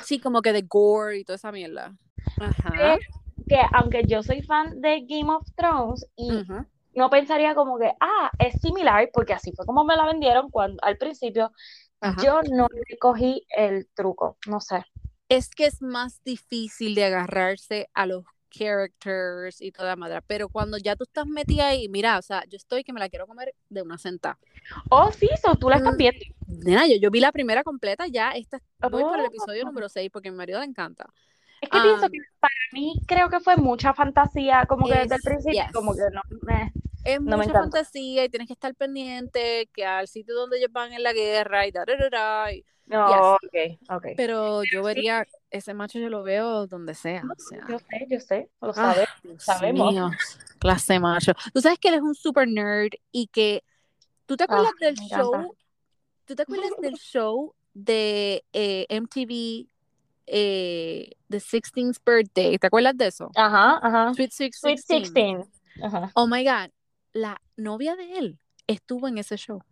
sí, 0.05 0.21
como 0.21 0.43
que 0.43 0.53
de 0.53 0.63
gore 0.63 1.19
y 1.19 1.25
toda 1.25 1.37
esa 1.37 1.53
mierda. 1.53 1.97
Ajá. 2.39 2.71
que, 2.71 2.99
que 3.49 3.61
aunque 3.73 4.05
yo 4.07 4.23
soy 4.23 4.43
fan 4.43 4.81
de 4.81 5.05
Game 5.07 5.33
of 5.33 5.47
Thrones 5.57 6.07
y 6.17 6.31
no 6.95 7.11
pensaría 7.11 7.55
como 7.55 7.79
que, 7.79 7.93
ah, 8.01 8.31
es 8.39 8.61
similar, 8.61 9.09
porque 9.13 9.33
así 9.33 9.53
fue 9.53 9.65
como 9.65 9.85
me 9.85 9.97
la 9.97 10.07
vendieron 10.07 10.51
cuando 10.51 10.83
al 10.83 10.99
principio, 10.99 11.53
Ajá. 12.01 12.23
yo 12.23 12.41
no 12.51 12.67
le 12.69 12.99
cogí 12.99 13.47
el 13.57 13.89
truco, 13.95 14.37
no 14.47 14.61
sé. 14.61 14.85
Es 15.29 15.51
que 15.51 15.67
es 15.67 15.83
más 15.83 16.23
difícil 16.25 16.95
de 16.95 17.05
agarrarse 17.05 17.91
a 17.95 18.07
los 18.07 18.25
characters 18.51 19.61
y 19.61 19.73
toda 19.73 19.97
madre, 19.97 20.21
pero 20.27 20.49
cuando 20.49 20.79
ya 20.79 20.97
tú 20.97 21.05
estás 21.05 21.27
metida 21.27 21.69
ahí, 21.69 21.89
mira, 21.89 22.19
o 22.19 22.23
sea, 22.23 22.45
yo 22.49 22.57
estoy 22.57 22.85
que 22.85 22.93
me 22.93 23.01
la 23.01 23.09
quiero 23.09 23.27
comer 23.27 23.55
de 23.69 23.83
una 23.83 23.99
sentada. 23.99 24.39
Oh, 24.91 25.11
sí, 25.13 25.29
so, 25.43 25.55
tú 25.57 25.69
la 25.71 25.77
estás 25.77 25.95
Mm, 25.95 25.99
viendo. 25.99 26.25
Nena, 26.47 26.87
yo, 26.87 26.97
yo 27.01 27.11
vi 27.11 27.21
la 27.21 27.33
primera 27.33 27.63
completa, 27.63 28.07
ya 28.07 28.31
esta, 28.33 28.61
voy 28.91 29.03
por 29.03 29.19
el 29.19 29.27
Oh. 29.27 29.29
episodio 29.29 29.65
número 29.65 29.89
6 29.89 30.11
porque 30.13 30.29
a 30.29 30.33
mi 30.33 30.39
marido 30.39 30.61
le 30.61 30.67
encanta. 30.67 31.07
Es 31.61 31.71
que 31.71 31.81
pienso 31.81 32.09
que 32.09 32.19
para 32.41 32.55
mí 32.73 32.95
creo 33.07 33.29
que 33.29 33.41
fue 33.41 33.57
mucha 33.57 33.93
fantasía, 33.93 34.65
como 34.69 34.87
que 34.87 34.95
desde 34.95 35.15
el 35.17 35.21
Es- 35.21 35.25
principio, 35.25 35.63
yes. 35.65 35.73
como 35.73 35.93
que 35.95 36.03
no, 36.13 36.23
eh, 36.53 36.71
Es 37.09 37.21
No 37.23 37.39
mucha 37.39 37.53
fantasía 37.53 38.25
y 38.25 38.29
tienes 38.29 38.49
que 38.49 38.53
estar 38.53 38.75
pendiente 38.75 39.69
que 39.73 39.87
al 39.87 40.09
sitio 40.09 40.35
donde 40.35 40.59
ellos 40.59 40.71
van 40.71 40.93
en 40.93 41.03
la 41.03 41.15
guerra 41.15 41.67
y 41.67 41.71
da, 41.71 41.85
da, 41.87 41.97
da, 41.97 42.11
da, 42.11 42.53
y- 42.53 42.65
no, 42.85 43.33
ok, 43.37 43.79
ok. 43.91 44.07
pero 44.17 44.63
yo 44.65 44.81
sí. 44.81 44.87
vería 44.87 45.27
ese 45.51 45.73
macho 45.73 45.99
yo 45.99 46.11
lo 46.11 46.23
veo 46.23 46.67
donde 46.67 46.95
sea, 46.95 47.23
o 47.25 47.41
sea. 47.41 47.65
Yo 47.69 47.79
sé, 47.79 48.07
yo 48.11 48.21
sé, 48.21 48.51
lo 48.61 48.69
Ah, 48.71 48.75
sabes. 48.75 49.07
Dios 49.23 49.43
sabemos. 49.43 49.91
mío, 49.93 50.11
clase 50.59 51.01
macho. 51.01 51.33
Tú 51.55 51.61
sabes 51.63 51.79
que 51.79 51.89
él 51.89 51.95
es 51.95 52.03
un 52.03 52.15
super 52.15 52.47
nerd 52.47 52.91
y 53.11 53.29
que 53.29 53.65
tú 54.27 54.37
te 54.37 54.45
acuerdas 54.45 54.73
Ah, 54.75 54.85
del 54.85 54.95
encanta. 54.95 55.23
show, 55.43 55.57
tú 56.27 56.35
te 56.37 56.43
acuerdas 56.43 56.71
del 56.83 56.95
show 57.01 57.55
de 57.73 58.45
eh, 58.53 58.87
MTV 58.91 59.67
eh, 60.27 61.11
The 61.31 61.39
16th 61.41 62.01
Birthday, 62.05 62.59
¿te 62.59 62.67
acuerdas 62.67 62.97
de 62.99 63.07
eso? 63.07 63.31
Ajá, 63.35 63.79
ajá. 63.83 64.13
Sweet 64.13 64.31
Sweet 64.33 64.55
Sweet 64.55 64.77
16. 64.87 65.13
16. 65.15 65.47
Ajá. 65.83 66.11
Oh 66.15 66.27
my 66.27 66.45
God, 66.45 66.71
la 67.13 67.41
novia 67.57 67.97
de 67.97 68.19
él 68.19 68.39
estuvo 68.67 69.09
en 69.09 69.19
ese 69.19 69.37
show. 69.37 69.63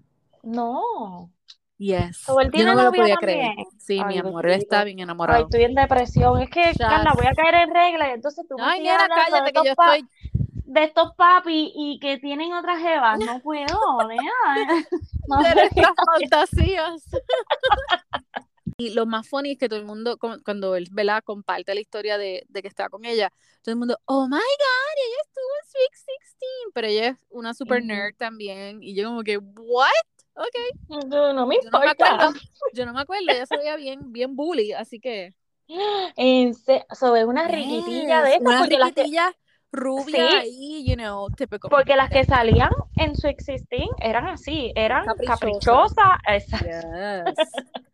No. 0.42 1.30
Yes. 1.78 2.24
Yo 2.26 2.64
no 2.64 2.74
me 2.74 2.84
lo 2.84 2.92
podía 2.92 3.16
creer. 3.16 3.52
Sí, 3.78 3.98
Ay, 4.02 4.14
mi 4.14 4.18
amor, 4.18 4.46
él 4.46 4.52
está 4.60 4.82
bien 4.84 4.98
Ay, 4.98 5.02
enamorado. 5.02 5.44
estoy 5.44 5.64
en 5.64 5.74
depresión. 5.74 6.40
Es 6.40 6.48
que, 6.48 6.72
Ya 6.78 6.88
Carla, 6.88 7.12
voy 7.14 7.26
a 7.26 7.34
caer 7.34 7.54
en 7.56 7.74
regla 7.74 8.08
y 8.08 8.12
entonces 8.12 8.46
tú 8.48 8.56
me 8.56 8.64
Ay, 8.64 8.82
nena, 8.82 9.02
de 9.02 9.08
cállate 9.08 9.52
que 9.52 9.60
yo 9.64 9.70
estoy. 9.72 10.08
de 10.32 10.84
estos 10.84 11.14
papis 11.16 11.70
y 11.74 11.98
que 12.00 12.18
tienen 12.18 12.52
otras 12.54 12.80
jevas. 12.80 13.18
No 13.18 13.40
puedo, 13.40 13.66
nena. 14.08 14.86
No 15.28 15.42
de 15.42 15.54
nuestras 15.56 15.90
fantasías. 16.06 17.02
Y 18.78 18.90
lo 18.90 19.06
más 19.06 19.26
funny 19.26 19.52
es 19.52 19.58
que 19.58 19.70
todo 19.70 19.78
el 19.78 19.86
mundo, 19.86 20.18
cu- 20.18 20.42
cuando 20.44 20.76
él 20.76 20.88
¿verdad? 20.92 21.22
comparte 21.24 21.74
la 21.74 21.80
historia 21.80 22.18
de, 22.18 22.44
de 22.48 22.60
que 22.62 22.68
está 22.68 22.90
con 22.90 23.06
ella, 23.06 23.30
todo 23.62 23.72
el 23.72 23.78
mundo, 23.78 23.98
oh 24.04 24.26
my 24.28 24.36
god, 24.36 24.96
ella 25.06 25.16
estuvo 25.24 25.44
en 25.62 25.70
Sweet 25.70 25.90
16, 25.92 26.50
pero 26.74 26.86
ella 26.86 27.06
es 27.08 27.16
una 27.30 27.54
super 27.54 27.82
nerd 27.82 28.14
también. 28.18 28.82
Y 28.82 28.94
yo 28.94 29.08
como 29.08 29.22
que, 29.22 29.38
what? 29.38 29.88
Ok, 30.34 31.08
Yo 31.10 31.32
no 31.32 31.46
me 31.46 31.56
yo 31.56 31.70
no 31.70 31.78
me 31.80 31.86
importa. 31.86 32.14
acuerdo, 32.16 32.38
yo 32.74 32.84
no 32.84 32.92
me 32.92 33.00
acuerdo, 33.00 33.24
ella 33.30 33.46
se 33.46 33.56
veía 33.56 33.76
bien, 33.76 34.12
bien 34.12 34.36
bully, 34.36 34.72
así 34.74 35.00
que... 35.00 35.34
En 36.16 36.52
se- 36.54 36.84
so, 36.94 37.16
es 37.16 37.24
una 37.24 37.48
riquitilla 37.48 38.20
de 38.22 38.28
Yes, 38.28 38.36
estas 38.40 38.46
una 38.46 38.58
porque 38.58 38.78
las 38.78 38.92
que, 38.92 39.00
riquitilla 39.00 39.34
rubia 39.72 40.28
Sí. 40.28 40.36
ahí, 40.36 40.84
you 40.86 40.96
know, 40.96 41.30
típico. 41.30 41.70
porque 41.70 41.96
las 41.96 42.10
que 42.10 42.24
salían 42.24 42.70
en 42.96 43.16
Sweet 43.16 43.38
16 43.38 43.88
eran 44.00 44.26
así, 44.26 44.70
eran 44.76 45.06
Caprichosas. 45.06 46.18
Exacto. 46.28 46.66
Yes. 46.66 47.85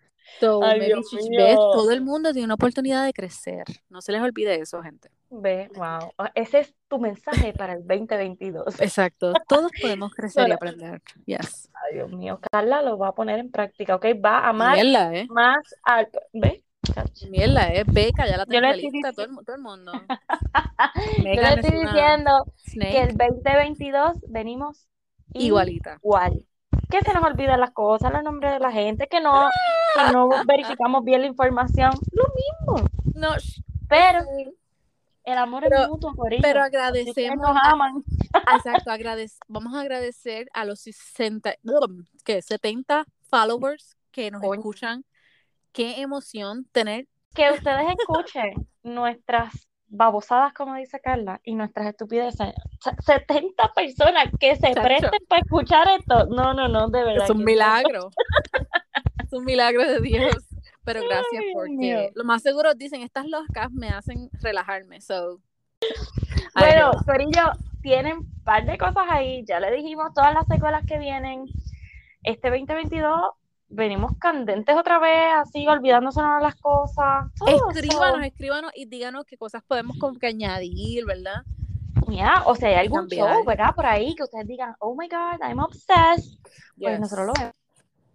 So, 0.43 0.61
Ay, 0.65 0.81
maybe 0.81 0.87
Dios 0.87 1.07
she- 1.11 1.29
mío. 1.31 1.41
ves, 1.45 1.55
todo 1.55 1.91
el 1.93 2.01
mundo 2.01 2.33
tiene 2.33 2.47
una 2.47 2.55
oportunidad 2.55 3.05
de 3.05 3.13
crecer. 3.13 3.63
No 3.89 4.01
se 4.01 4.11
les 4.11 4.21
olvide 4.21 4.57
eso, 4.61 4.83
gente. 4.83 5.09
Ve, 5.31 5.71
wow. 5.77 6.11
Ese 6.35 6.59
es 6.61 6.75
tu 6.89 6.99
mensaje 6.99 7.53
para 7.57 7.75
el 7.75 7.87
2022. 7.87 8.81
Exacto. 8.81 9.33
Todos 9.49 9.71
podemos 9.81 10.13
crecer 10.17 10.49
y 10.49 10.53
aprender. 10.53 11.01
Yes. 11.27 11.71
Ay, 11.75 11.95
Dios 11.95 12.11
mío. 12.13 12.41
Carla 12.51 12.83
lo 12.83 12.99
va 12.99 13.09
a 13.09 13.15
poner 13.15 13.39
en 13.39 13.51
práctica, 13.53 13.95
¿ok? 13.95 14.07
Va 14.25 14.41
a 14.41 14.49
amar 14.49 14.75
Mierda, 14.83 15.15
¿eh? 15.15 15.27
más 15.31 15.59
alto. 15.85 16.19
¿Ve? 16.33 16.65
Mierda, 17.31 17.73
¿eh? 17.73 17.85
Beca, 17.87 18.27
ya 18.27 18.37
la 18.39 18.45
Yo 18.45 18.51
tengo 18.51 18.67
estoy 18.67 18.91
lista, 18.91 19.13
todo 19.13 19.25
el, 19.27 19.31
mu- 19.31 19.45
todo 19.45 19.55
el 19.55 19.63
mundo. 19.63 19.93
Yo 21.19 21.23
le 21.23 21.33
es 21.35 21.57
estoy 21.59 21.81
diciendo 21.81 22.45
que 22.73 23.01
el 23.03 23.17
2022 23.17 24.13
venimos 24.29 24.89
igualita. 25.35 25.99
igual. 26.03 26.45
Que 26.93 27.01
se 27.01 27.13
nos 27.15 27.25
olvidan 27.25 27.59
las 27.59 27.71
cosas, 27.73 28.13
los 28.13 28.23
nombres 28.23 28.53
de 28.53 28.59
la 28.61 28.71
gente, 28.71 29.07
que 29.09 29.21
no, 29.21 29.49
que 29.97 30.13
no 30.13 30.29
verificamos 30.47 31.03
bien 31.05 31.23
la 31.23 31.27
información. 31.27 31.91
Lo 32.13 32.25
mismo. 32.77 32.89
No, 33.15 33.31
Pero 33.89 34.21
el 35.25 35.39
amor 35.39 35.63
Pero- 35.69 35.83
es 35.83 35.89
mutuo, 35.89 36.15
corillo. 36.15 36.43
pero 36.43 36.61
Ustedes 36.65 36.75
agradecemos, 36.83 37.37
nos 37.49 37.57
a- 37.57 37.71
aman. 37.71 38.03
exacto, 38.57 38.91
agradec- 38.91 39.39
vamos 39.49 39.75
a 39.75 39.81
agradecer 39.81 40.49
a 40.53 40.65
los 40.67 40.81
60, 40.81 41.55
¿qué? 42.25 42.43
70 42.43 43.05
followers 43.31 43.97
que 44.11 44.31
nos 44.31 44.43
escuchan. 44.43 45.05
Qué 45.73 46.03
emoción 46.03 46.67
tener 46.73 47.09
Que 47.35 47.51
ustedes 47.53 47.87
escuchen 47.99 48.69
nuestras 48.83 49.67
babosadas, 49.93 50.53
como 50.55 50.75
dice 50.75 50.99
Carla, 51.01 51.41
y 51.45 51.55
nuestras 51.55 51.87
estupideces. 51.87 52.55
Se- 52.81 53.03
70 53.03 53.73
personas 53.75 54.25
que 54.41 54.57
se 54.57 54.73
Chacho. 54.73 54.83
presten 54.83 55.21
para 55.29 55.43
escuchar 55.43 55.87
esto. 55.99 56.27
No, 56.27 56.55
no, 56.55 56.67
no, 56.67 56.89
de 56.89 57.05
verdad. 57.05 57.25
Es 57.25 57.31
un 57.31 57.45
milagro. 57.45 58.11
es 59.25 59.33
un 59.33 59.45
milagro 59.45 59.85
de 59.87 60.01
Dios. 60.01 60.35
Pero 60.85 61.01
gracias 61.03 61.43
Ay, 61.45 61.53
porque 61.55 62.11
lo 62.17 62.25
más 62.25 62.43
seguro 62.43 62.75
dicen, 62.75 63.03
estas 63.03 63.27
locas 63.29 63.71
me 63.71 63.89
hacen 63.91 64.29
relajarme. 64.41 65.01
So, 65.01 65.39
Bueno. 66.59 66.91
Corillo, 67.07 67.53
tienen 67.83 68.19
un 68.19 68.43
par 68.45 68.65
de 68.67 68.79
cosas 68.79 69.05
ahí. 69.09 69.45
Ya 69.47 69.61
le 69.61 69.71
dijimos 69.73 70.13
todas 70.15 70.35
las 70.35 70.47
secuelas 70.49 70.85
que 70.87 70.99
vienen. 70.99 71.45
Este 72.25 72.51
2022 72.51 73.21
venimos 73.73 74.13
candentes 74.19 74.77
otra 74.77 74.99
vez, 74.99 75.33
así 75.37 75.67
olvidándose 75.67 76.21
de 76.21 76.41
las 76.41 76.55
cosas. 76.57 77.27
todo 77.39 77.71
escríbanos, 77.71 78.19
eso. 78.19 78.27
escríbanos 78.27 78.71
y 78.75 78.87
díganos 78.87 79.25
qué 79.27 79.37
cosas 79.37 79.63
podemos 79.67 79.97
como 79.99 80.19
que 80.19 80.27
añadir, 80.29 81.05
¿verdad? 81.07 81.43
Ya, 82.09 82.43
o 82.47 82.55
sea, 82.55 82.69
hay 82.69 82.75
algún 82.77 83.01
cambiar. 83.01 83.35
show, 83.35 83.45
¿verdad? 83.45 83.75
Por 83.75 83.87
ahí 83.87 84.15
que 84.15 84.25
ustedes 84.25 84.47
digan, 84.47 84.75
oh 84.81 84.95
my 84.95 85.09
God, 85.09 85.41
I'm 85.47 85.59
obsessed. 85.61 86.39
Pues 86.79 87.01
nosotros 87.01 87.29
lo 87.29 87.33
vemos. 87.35 87.55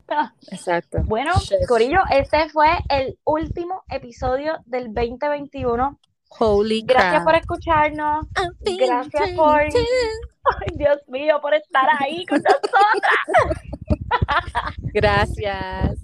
Exacto. 0.51 0.99
Bueno, 1.05 1.33
Yes. 1.49 1.67
Corillo, 1.67 1.99
este 2.11 2.47
fue 2.49 2.67
el 2.89 3.17
último 3.25 3.83
episodio 3.89 4.57
del 4.65 4.93
2021. 4.93 5.99
Holy 6.39 6.81
Gracias 6.85 7.23
por 7.23 7.35
escucharnos. 7.35 8.25
Gracias 8.61 9.29
por- 9.31 9.57
22. 9.59 9.83
Ay, 10.61 10.77
Dios 10.77 10.97
mío, 11.07 11.39
por 11.41 11.53
estar 11.53 11.87
ahí 11.99 12.25
con 12.25 12.41
nosotros. 12.41 12.71
Gracias. 14.93 15.99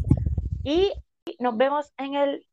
Y 0.63 0.93
nos 1.39 1.57
vemos 1.57 1.91
en 1.97 2.15
el 2.15 2.45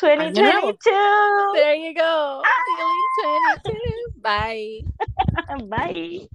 Año 0.00 0.30
nuevo. 0.30 0.72
2022. 0.72 1.52
There 1.54 1.76
you 1.76 1.94
go. 1.94 2.42
Feeling 2.66 4.12
22. 4.22 4.22
Bye. 4.22 4.84
Bye. 5.68 6.28